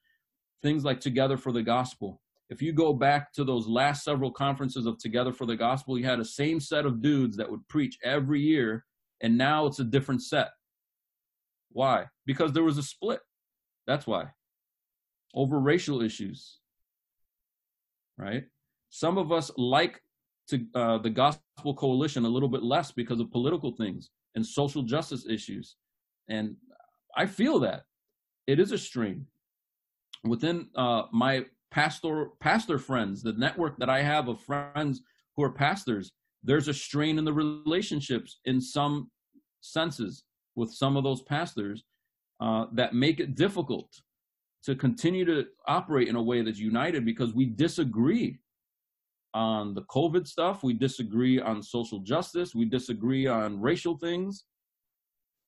things 0.63 0.85
like 0.85 1.01
Together 1.01 1.37
for 1.37 1.53
the 1.53 1.63
Gospel, 1.63 2.21
if 2.49 2.61
you 2.61 2.73
go 2.73 2.93
back 2.93 3.33
to 3.35 3.45
those 3.45 3.69
last 3.69 4.03
several 4.03 4.33
conferences 4.33 4.85
of 4.85 4.99
Together 4.99 5.33
for 5.33 5.47
the 5.47 5.57
Gospel, 5.57 5.97
you 5.97 6.05
had 6.05 6.19
a 6.19 6.25
same 6.25 6.59
set 6.59 6.87
of 6.87 7.01
dudes 7.01 7.37
that 7.37 7.49
would 7.49 7.67
preach 7.69 7.97
every 8.03 8.41
year, 8.41 8.85
and 9.21 9.39
now 9.39 9.67
it's 9.67 9.79
a 9.79 9.85
different 9.85 10.23
set. 10.23 10.49
Why? 11.71 12.07
Because 12.27 12.53
there 12.53 12.65
was 12.65 12.79
a 12.79 12.83
split. 12.83 13.21
That's 13.87 14.09
why. 14.09 14.25
Over 15.35 15.61
racial 15.61 16.03
issues. 16.03 16.59
Right? 18.19 18.45
Some 18.89 19.19
of 19.19 19.31
us 19.31 19.53
like 19.57 20.03
to 20.51 20.67
uh, 20.75 20.99
the 20.99 21.11
gospel 21.11 21.75
coalition 21.75 22.25
a 22.25 22.29
little 22.29 22.49
bit 22.49 22.63
less 22.63 22.93
because 22.93 23.21
of 23.21 23.31
political 23.31 23.73
things 23.73 24.11
and 24.35 24.45
social 24.45 24.83
justice 24.83 25.27
issues. 25.29 25.77
And 26.29 26.57
I 27.17 27.27
feel 27.27 27.59
that 27.61 27.85
it 28.47 28.61
is 28.61 28.73
a 28.73 28.79
strain 28.79 29.27
within 30.25 30.69
uh, 30.77 31.05
my 31.13 31.45
pastor 31.71 32.31
pastor 32.41 32.79
friends, 32.79 33.23
the 33.23 33.33
network 33.33 33.79
that 33.79 33.89
I 33.89 34.03
have 34.03 34.29
of 34.29 34.41
friends 34.41 35.03
who 35.37 35.43
are 35.43 35.53
pastors. 35.53 36.13
There's 36.43 36.69
a 36.69 36.75
strain 36.75 37.19
in 37.19 37.25
the 37.25 37.33
relationships 37.33 38.41
in 38.45 38.61
some 38.61 39.11
senses 39.61 40.25
with 40.57 40.73
some 40.73 40.97
of 40.97 41.05
those 41.05 41.23
pastors 41.23 41.85
uh, 42.41 42.67
that 42.73 42.95
make 42.95 43.21
it 43.21 43.37
difficult 43.37 43.89
to 44.65 44.75
continue 44.75 45.25
to 45.25 45.47
operate 45.67 46.09
in 46.09 46.17
a 46.17 46.23
way 46.23 46.43
that's 46.43 46.59
united 46.59 47.05
because 47.05 47.35
we 47.35 47.47
disagree 47.47 48.39
on 49.35 49.75
the 49.75 49.83
COVID 49.83 50.27
stuff, 50.27 50.63
we 50.63 50.73
disagree 50.73 51.41
on 51.41 51.63
social 51.63 52.01
justice, 52.01 52.55
we 52.55 52.65
disagree 52.65 53.27
on 53.27 53.61
racial 53.61 53.97
things. 53.97 54.45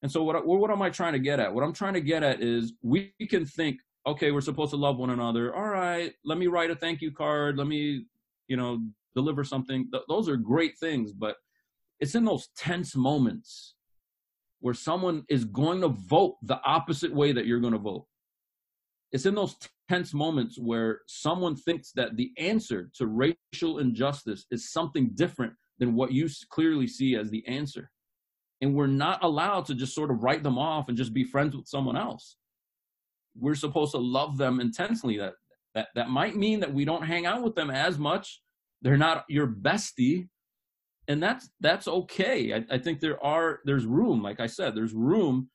And 0.02 0.10
so, 0.10 0.22
what, 0.22 0.46
what 0.46 0.70
am 0.70 0.82
I 0.82 0.90
trying 0.90 1.12
to 1.12 1.18
get 1.18 1.40
at? 1.40 1.52
What 1.52 1.62
I'm 1.62 1.72
trying 1.72 1.94
to 1.94 2.00
get 2.00 2.22
at 2.22 2.42
is 2.42 2.72
we 2.82 3.12
can 3.30 3.46
think, 3.46 3.80
okay, 4.06 4.32
we're 4.32 4.40
supposed 4.40 4.70
to 4.70 4.76
love 4.76 4.98
one 4.98 5.10
another. 5.10 5.54
All 5.54 5.68
right, 5.68 6.12
let 6.24 6.38
me 6.38 6.48
write 6.48 6.70
a 6.70 6.76
thank 6.76 7.00
you 7.00 7.12
card. 7.12 7.56
Let 7.56 7.68
me, 7.68 8.06
you 8.48 8.56
know, 8.56 8.80
deliver 9.14 9.44
something. 9.44 9.88
Th- 9.92 10.04
those 10.08 10.28
are 10.28 10.36
great 10.36 10.76
things, 10.78 11.12
but 11.12 11.36
it's 12.00 12.14
in 12.16 12.24
those 12.24 12.48
tense 12.56 12.96
moments 12.96 13.74
where 14.60 14.74
someone 14.74 15.24
is 15.28 15.44
going 15.44 15.80
to 15.80 15.88
vote 15.88 16.36
the 16.42 16.60
opposite 16.64 17.14
way 17.14 17.32
that 17.32 17.46
you're 17.46 17.60
going 17.60 17.72
to 17.72 17.78
vote. 17.78 18.06
It's 19.12 19.26
in 19.26 19.34
those 19.34 19.56
tense 19.92 20.14
moments 20.14 20.58
where 20.58 21.00
someone 21.06 21.54
thinks 21.54 21.92
that 21.92 22.16
the 22.16 22.32
answer 22.38 22.90
to 22.94 23.06
racial 23.06 23.78
injustice 23.78 24.46
is 24.50 24.72
something 24.72 25.10
different 25.14 25.52
than 25.78 25.94
what 25.94 26.12
you 26.12 26.26
clearly 26.48 26.86
see 26.86 27.14
as 27.14 27.28
the 27.28 27.46
answer. 27.46 27.90
And 28.62 28.74
we're 28.74 28.86
not 28.86 29.22
allowed 29.22 29.66
to 29.66 29.74
just 29.74 29.94
sort 29.94 30.10
of 30.10 30.22
write 30.22 30.42
them 30.42 30.56
off 30.56 30.88
and 30.88 30.96
just 30.96 31.12
be 31.12 31.24
friends 31.24 31.54
with 31.54 31.66
someone 31.66 31.96
else. 31.96 32.38
We're 33.38 33.54
supposed 33.54 33.92
to 33.92 33.98
love 33.98 34.38
them 34.38 34.60
intensely. 34.60 35.18
That 35.18 35.34
that 35.74 35.88
that 35.94 36.08
might 36.08 36.36
mean 36.36 36.60
that 36.60 36.72
we 36.72 36.86
don't 36.86 37.02
hang 37.02 37.26
out 37.26 37.42
with 37.42 37.54
them 37.54 37.70
as 37.70 37.98
much. 37.98 38.40
They're 38.80 38.96
not 38.96 39.24
your 39.28 39.46
bestie, 39.46 40.28
and 41.08 41.22
that's 41.22 41.50
that's 41.60 41.88
okay. 41.88 42.54
I, 42.54 42.64
I 42.70 42.78
think 42.78 43.00
there 43.00 43.22
are 43.22 43.60
there's 43.64 43.84
room, 43.84 44.22
like 44.22 44.40
I 44.40 44.46
said, 44.46 44.74
there's 44.74 44.94
room 44.94 45.50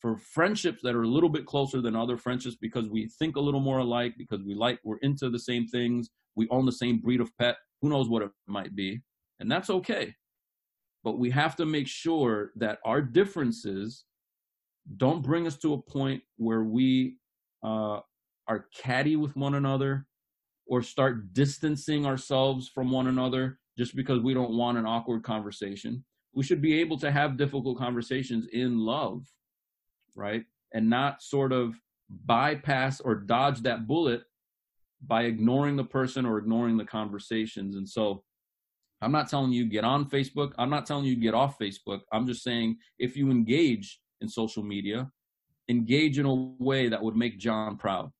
for 0.00 0.16
friendships 0.16 0.80
that 0.82 0.94
are 0.94 1.02
a 1.02 1.08
little 1.08 1.28
bit 1.28 1.46
closer 1.46 1.80
than 1.80 1.94
other 1.94 2.16
friendships 2.16 2.56
because 2.60 2.88
we 2.88 3.08
think 3.18 3.36
a 3.36 3.40
little 3.40 3.60
more 3.60 3.78
alike, 3.78 4.14
because 4.16 4.40
we 4.42 4.54
like 4.54 4.80
we're 4.82 4.98
into 4.98 5.28
the 5.28 5.38
same 5.38 5.66
things, 5.66 6.10
we 6.36 6.48
own 6.50 6.66
the 6.66 6.72
same 6.72 6.98
breed 6.98 7.20
of 7.20 7.36
pet. 7.38 7.56
Who 7.82 7.88
knows 7.88 8.08
what 8.08 8.22
it 8.22 8.30
might 8.46 8.74
be, 8.74 9.00
and 9.38 9.50
that's 9.50 9.70
okay. 9.70 10.14
But 11.04 11.18
we 11.18 11.30
have 11.30 11.56
to 11.56 11.66
make 11.66 11.86
sure 11.86 12.50
that 12.56 12.78
our 12.84 13.00
differences 13.00 14.04
don't 14.96 15.22
bring 15.22 15.46
us 15.46 15.56
to 15.58 15.74
a 15.74 15.82
point 15.82 16.22
where 16.36 16.62
we 16.64 17.16
uh, 17.62 18.00
are 18.48 18.66
catty 18.74 19.16
with 19.16 19.36
one 19.36 19.54
another 19.54 20.06
or 20.66 20.82
start 20.82 21.32
distancing 21.32 22.06
ourselves 22.06 22.68
from 22.68 22.90
one 22.90 23.06
another 23.06 23.58
just 23.78 23.96
because 23.96 24.20
we 24.20 24.34
don't 24.34 24.52
want 24.52 24.78
an 24.78 24.86
awkward 24.86 25.22
conversation. 25.22 26.04
We 26.32 26.44
should 26.44 26.60
be 26.60 26.80
able 26.80 26.98
to 26.98 27.10
have 27.10 27.36
difficult 27.36 27.78
conversations 27.78 28.46
in 28.52 28.78
love, 28.78 29.26
right? 30.20 30.44
And 30.74 30.88
not 30.88 31.22
sort 31.22 31.52
of 31.52 31.74
bypass 32.08 33.00
or 33.00 33.14
dodge 33.14 33.60
that 33.62 33.86
bullet 33.86 34.22
by 35.06 35.22
ignoring 35.22 35.76
the 35.76 35.84
person 35.84 36.26
or 36.26 36.38
ignoring 36.38 36.76
the 36.76 36.84
conversations. 36.84 37.76
And 37.76 37.88
so 37.88 38.22
I'm 39.00 39.12
not 39.12 39.30
telling 39.30 39.52
you 39.52 39.64
get 39.64 39.84
on 39.84 40.08
Facebook. 40.08 40.52
I'm 40.58 40.70
not 40.70 40.84
telling 40.84 41.06
you 41.06 41.16
get 41.16 41.34
off 41.34 41.58
Facebook. 41.58 42.00
I'm 42.12 42.26
just 42.26 42.42
saying 42.42 42.76
if 42.98 43.16
you 43.16 43.30
engage 43.30 43.98
in 44.20 44.28
social 44.28 44.62
media, 44.62 45.10
engage 45.70 46.18
in 46.18 46.26
a 46.26 46.34
way 46.34 46.88
that 46.88 47.02
would 47.02 47.16
make 47.16 47.38
John 47.38 47.76
proud. 47.76 48.10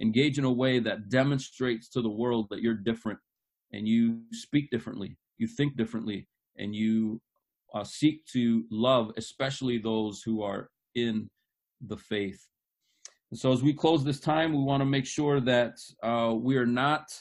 Engage 0.00 0.38
in 0.38 0.44
a 0.44 0.52
way 0.52 0.78
that 0.80 1.08
demonstrates 1.08 1.88
to 1.90 2.02
the 2.02 2.10
world 2.10 2.48
that 2.50 2.60
you're 2.60 2.74
different 2.74 3.18
and 3.72 3.88
you 3.88 4.20
speak 4.32 4.70
differently, 4.70 5.16
you 5.38 5.46
think 5.46 5.76
differently, 5.76 6.28
and 6.58 6.74
you 6.74 7.20
uh, 7.74 7.84
seek 7.84 8.24
to 8.26 8.64
love, 8.70 9.12
especially 9.16 9.78
those 9.78 10.22
who 10.22 10.42
are 10.42 10.68
in 10.94 11.30
the 11.88 11.96
faith. 11.96 12.46
And 13.30 13.38
so, 13.38 13.52
as 13.52 13.62
we 13.62 13.72
close 13.72 14.04
this 14.04 14.20
time, 14.20 14.52
we 14.52 14.62
want 14.62 14.80
to 14.80 14.86
make 14.86 15.06
sure 15.06 15.40
that 15.40 15.78
uh, 16.02 16.34
we 16.36 16.56
are 16.56 16.66
not 16.66 17.12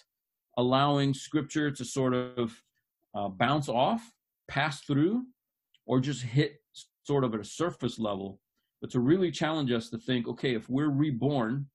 allowing 0.58 1.14
Scripture 1.14 1.72
to 1.72 1.86
sort 1.86 2.14
of 2.14 2.56
uh, 3.16 3.30
bounce 3.30 3.70
off, 3.70 4.12
pass 4.48 4.82
through, 4.82 5.24
or 5.86 6.00
just 6.00 6.22
hit 6.22 6.62
sort 7.04 7.24
of 7.24 7.34
at 7.34 7.40
a 7.40 7.46
surface 7.46 8.00
level, 8.00 8.40
but 8.82 8.92
to 8.92 9.00
really 9.00 9.32
challenge 9.32 9.72
us 9.72 9.90
to 9.90 9.98
think 9.98 10.28
okay, 10.28 10.56
if 10.56 10.70
we're 10.70 10.90
reborn 10.90 11.68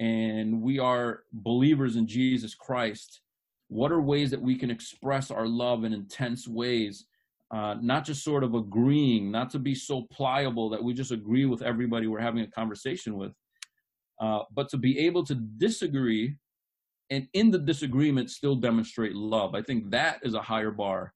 and 0.00 0.60
we 0.60 0.78
are 0.78 1.20
believers 1.32 1.96
in 1.96 2.06
Jesus 2.06 2.54
Christ, 2.54 3.20
what 3.68 3.92
are 3.92 4.00
ways 4.00 4.30
that 4.30 4.42
we 4.42 4.56
can 4.56 4.70
express 4.70 5.30
our 5.30 5.46
love 5.46 5.84
in 5.84 5.92
intense 5.92 6.46
ways 6.46 7.06
uh, 7.54 7.76
not 7.80 8.04
just 8.04 8.24
sort 8.24 8.42
of 8.42 8.54
agreeing 8.54 9.30
not 9.30 9.48
to 9.48 9.60
be 9.60 9.76
so 9.76 10.02
pliable 10.10 10.68
that 10.68 10.82
we 10.82 10.92
just 10.92 11.12
agree 11.12 11.44
with 11.44 11.62
everybody 11.62 12.08
we're 12.08 12.18
having 12.18 12.42
a 12.42 12.50
conversation 12.50 13.16
with 13.16 13.32
uh, 14.20 14.40
but 14.52 14.68
to 14.68 14.76
be 14.76 14.98
able 14.98 15.24
to 15.24 15.36
disagree 15.36 16.34
and 17.10 17.28
in 17.32 17.52
the 17.52 17.58
disagreement 17.58 18.28
still 18.28 18.56
demonstrate 18.56 19.14
love 19.14 19.54
i 19.54 19.62
think 19.62 19.88
that 19.88 20.18
is 20.24 20.34
a 20.34 20.42
higher 20.42 20.72
bar 20.72 21.12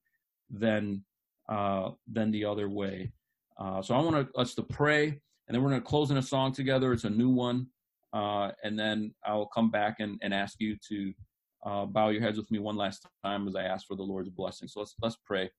than 0.49 1.03
uh, 1.49 1.89
than 2.07 2.31
the 2.31 2.45
other 2.45 2.69
way 2.69 3.11
uh, 3.59 3.81
so 3.81 3.93
i 3.93 3.99
want 3.99 4.29
us 4.37 4.55
to 4.55 4.63
pray 4.63 5.07
and 5.07 5.55
then 5.55 5.61
we're 5.61 5.69
going 5.69 5.81
to 5.81 5.87
close 5.87 6.09
in 6.09 6.17
a 6.17 6.21
song 6.21 6.53
together 6.53 6.93
it's 6.93 7.03
a 7.03 7.09
new 7.09 7.29
one 7.29 7.67
uh, 8.13 8.49
and 8.63 8.79
then 8.79 9.13
i'll 9.25 9.47
come 9.47 9.69
back 9.69 9.97
and, 9.99 10.17
and 10.21 10.33
ask 10.33 10.55
you 10.59 10.77
to 10.87 11.13
bow 11.87 12.09
your 12.09 12.21
heads 12.21 12.37
with 12.37 12.49
me 12.49 12.59
one 12.59 12.77
last 12.77 13.05
time 13.25 13.45
as 13.45 13.55
I 13.57 13.63
ask 13.63 13.85
for 13.85 13.97
the 13.97 14.01
Lord's 14.03 14.29
blessing. 14.29 14.69
So 14.69 14.79
let's 14.79 14.95
let's 15.01 15.17
pray. 15.25 15.49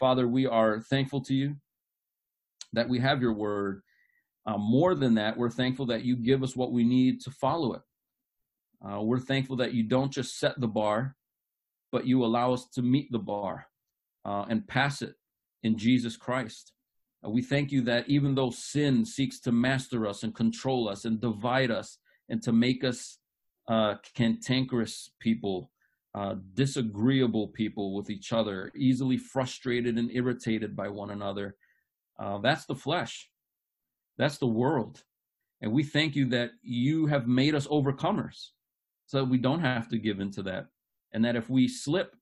Father, 0.00 0.26
we 0.26 0.46
are 0.46 0.80
thankful 0.80 1.20
to 1.20 1.34
you 1.34 1.56
that 2.72 2.88
we 2.88 2.98
have 3.00 3.20
your 3.20 3.34
word. 3.34 3.82
Uh, 4.46 4.56
more 4.56 4.94
than 4.94 5.14
that, 5.14 5.36
we're 5.36 5.50
thankful 5.50 5.84
that 5.86 6.04
you 6.04 6.16
give 6.16 6.42
us 6.42 6.56
what 6.56 6.72
we 6.72 6.84
need 6.84 7.20
to 7.20 7.30
follow 7.30 7.74
it. 7.74 7.82
Uh, 8.82 9.02
we're 9.02 9.20
thankful 9.20 9.56
that 9.56 9.74
you 9.74 9.82
don't 9.82 10.10
just 10.10 10.38
set 10.38 10.58
the 10.58 10.66
bar, 10.66 11.16
but 11.92 12.06
you 12.06 12.24
allow 12.24 12.54
us 12.54 12.66
to 12.68 12.80
meet 12.80 13.12
the 13.12 13.18
bar 13.18 13.66
uh, 14.24 14.46
and 14.48 14.66
pass 14.66 15.02
it 15.02 15.16
in 15.62 15.76
Jesus 15.76 16.16
Christ. 16.16 16.72
Uh, 17.22 17.28
we 17.28 17.42
thank 17.42 17.70
you 17.70 17.82
that 17.82 18.08
even 18.08 18.34
though 18.34 18.50
sin 18.50 19.04
seeks 19.04 19.38
to 19.40 19.52
master 19.52 20.06
us 20.06 20.22
and 20.22 20.34
control 20.34 20.88
us 20.88 21.04
and 21.04 21.20
divide 21.20 21.70
us 21.70 21.98
and 22.30 22.42
to 22.42 22.52
make 22.52 22.84
us 22.84 23.18
uh, 23.68 23.96
cantankerous 24.16 25.10
people, 25.20 25.70
uh, 26.14 26.34
disagreeable 26.54 27.48
people 27.48 27.94
with 27.94 28.10
each 28.10 28.32
other, 28.32 28.72
easily 28.74 29.16
frustrated 29.16 29.96
and 29.96 30.10
irritated 30.12 30.74
by 30.74 30.88
one 30.88 31.10
another, 31.10 31.56
uh, 32.18 32.38
that's 32.38 32.66
the 32.66 32.74
flesh. 32.74 33.30
That's 34.18 34.38
the 34.38 34.46
world. 34.46 35.02
And 35.62 35.72
we 35.72 35.82
thank 35.82 36.16
you 36.16 36.26
that 36.26 36.50
you 36.62 37.06
have 37.06 37.26
made 37.26 37.54
us 37.54 37.66
overcomers 37.66 38.48
so 39.06 39.18
that 39.18 39.30
we 39.30 39.38
don't 39.38 39.60
have 39.60 39.88
to 39.88 39.98
give 39.98 40.20
into 40.20 40.42
that. 40.44 40.66
And 41.12 41.24
that 41.24 41.36
if 41.36 41.48
we 41.48 41.68
slip 41.68 42.14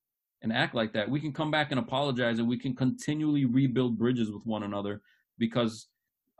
and 0.43 0.53
act 0.53 0.75
like 0.75 0.93
that, 0.93 1.11
we 1.11 1.21
can 1.21 1.33
come 1.33 1.51
back 1.51 1.71
and 1.71 1.81
apologize 1.81 2.39
and 2.39 2.49
we 2.49 2.59
can 2.59 2.75
continually 2.75 3.45
rebuild 3.45 3.99
bridges 3.99 4.31
with 4.31 4.47
one 4.47 4.63
another 4.63 5.03
because 5.39 5.89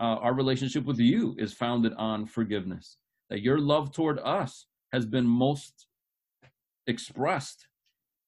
uh, 0.01 0.17
our 0.23 0.35
relationship 0.35 0.85
with 0.85 0.99
you 0.99 1.35
is 1.39 1.53
founded 1.53 1.93
on 1.95 2.27
forgiveness. 2.27 2.99
That 3.31 3.43
your 3.43 3.59
love 3.59 3.93
toward 3.93 4.19
us 4.21 4.67
has 4.93 5.05
been 5.05 5.27
most 5.27 5.88
expressed 6.89 7.69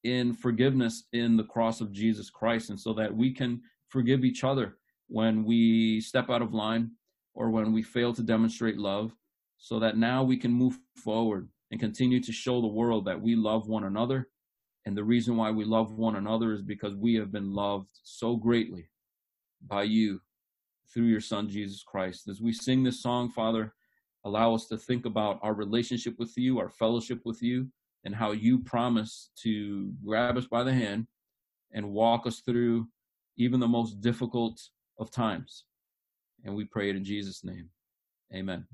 in 0.03 0.33
forgiveness 0.33 1.03
in 1.11 1.35
the 1.35 1.43
cross 1.43 1.81
of 1.81 1.91
Jesus 1.91 2.29
Christ. 2.29 2.69
And 2.69 2.79
so 2.79 2.93
that 2.93 3.13
we 3.13 3.33
can 3.33 3.61
forgive 3.89 4.23
each 4.23 4.43
other 4.43 4.77
when 5.07 5.43
we 5.43 5.99
step 5.99 6.29
out 6.29 6.41
of 6.41 6.53
line 6.53 6.91
or 7.33 7.49
when 7.49 7.73
we 7.73 7.83
fail 7.83 8.13
to 8.13 8.23
demonstrate 8.23 8.77
love, 8.77 9.13
so 9.57 9.79
that 9.79 9.97
now 9.97 10.23
we 10.23 10.37
can 10.37 10.51
move 10.51 10.77
forward 10.95 11.49
and 11.69 11.79
continue 11.79 12.19
to 12.21 12.31
show 12.31 12.61
the 12.61 12.67
world 12.67 13.05
that 13.05 13.21
we 13.21 13.35
love 13.35 13.67
one 13.67 13.83
another. 13.83 14.29
And 14.85 14.97
the 14.97 15.03
reason 15.03 15.37
why 15.37 15.51
we 15.51 15.63
love 15.63 15.93
one 15.93 16.15
another 16.15 16.53
is 16.53 16.61
because 16.61 16.95
we 16.95 17.15
have 17.15 17.31
been 17.31 17.53
loved 17.53 17.89
so 18.03 18.35
greatly 18.35 18.89
by 19.65 19.83
you 19.83 20.19
through 20.91 21.05
your 21.05 21.21
son, 21.21 21.47
Jesus 21.47 21.83
Christ. 21.83 22.27
As 22.27 22.41
we 22.41 22.51
sing 22.51 22.83
this 22.83 23.01
song, 23.01 23.29
Father, 23.29 23.73
allow 24.25 24.53
us 24.53 24.67
to 24.67 24.77
think 24.77 25.05
about 25.05 25.39
our 25.41 25.53
relationship 25.53 26.15
with 26.17 26.33
you, 26.35 26.59
our 26.59 26.69
fellowship 26.69 27.21
with 27.23 27.41
you, 27.41 27.67
and 28.03 28.15
how 28.15 28.31
you 28.31 28.59
promise 28.59 29.29
to 29.43 29.93
grab 30.05 30.37
us 30.37 30.45
by 30.45 30.63
the 30.63 30.73
hand 30.73 31.07
and 31.73 31.91
walk 31.91 32.25
us 32.25 32.41
through 32.41 32.87
even 33.37 33.59
the 33.59 33.67
most 33.67 34.01
difficult 34.01 34.59
of 34.99 35.11
times. 35.11 35.65
And 36.43 36.55
we 36.55 36.65
pray 36.65 36.89
it 36.89 36.95
in 36.95 37.03
Jesus' 37.03 37.43
name. 37.43 37.69
Amen. 38.33 38.65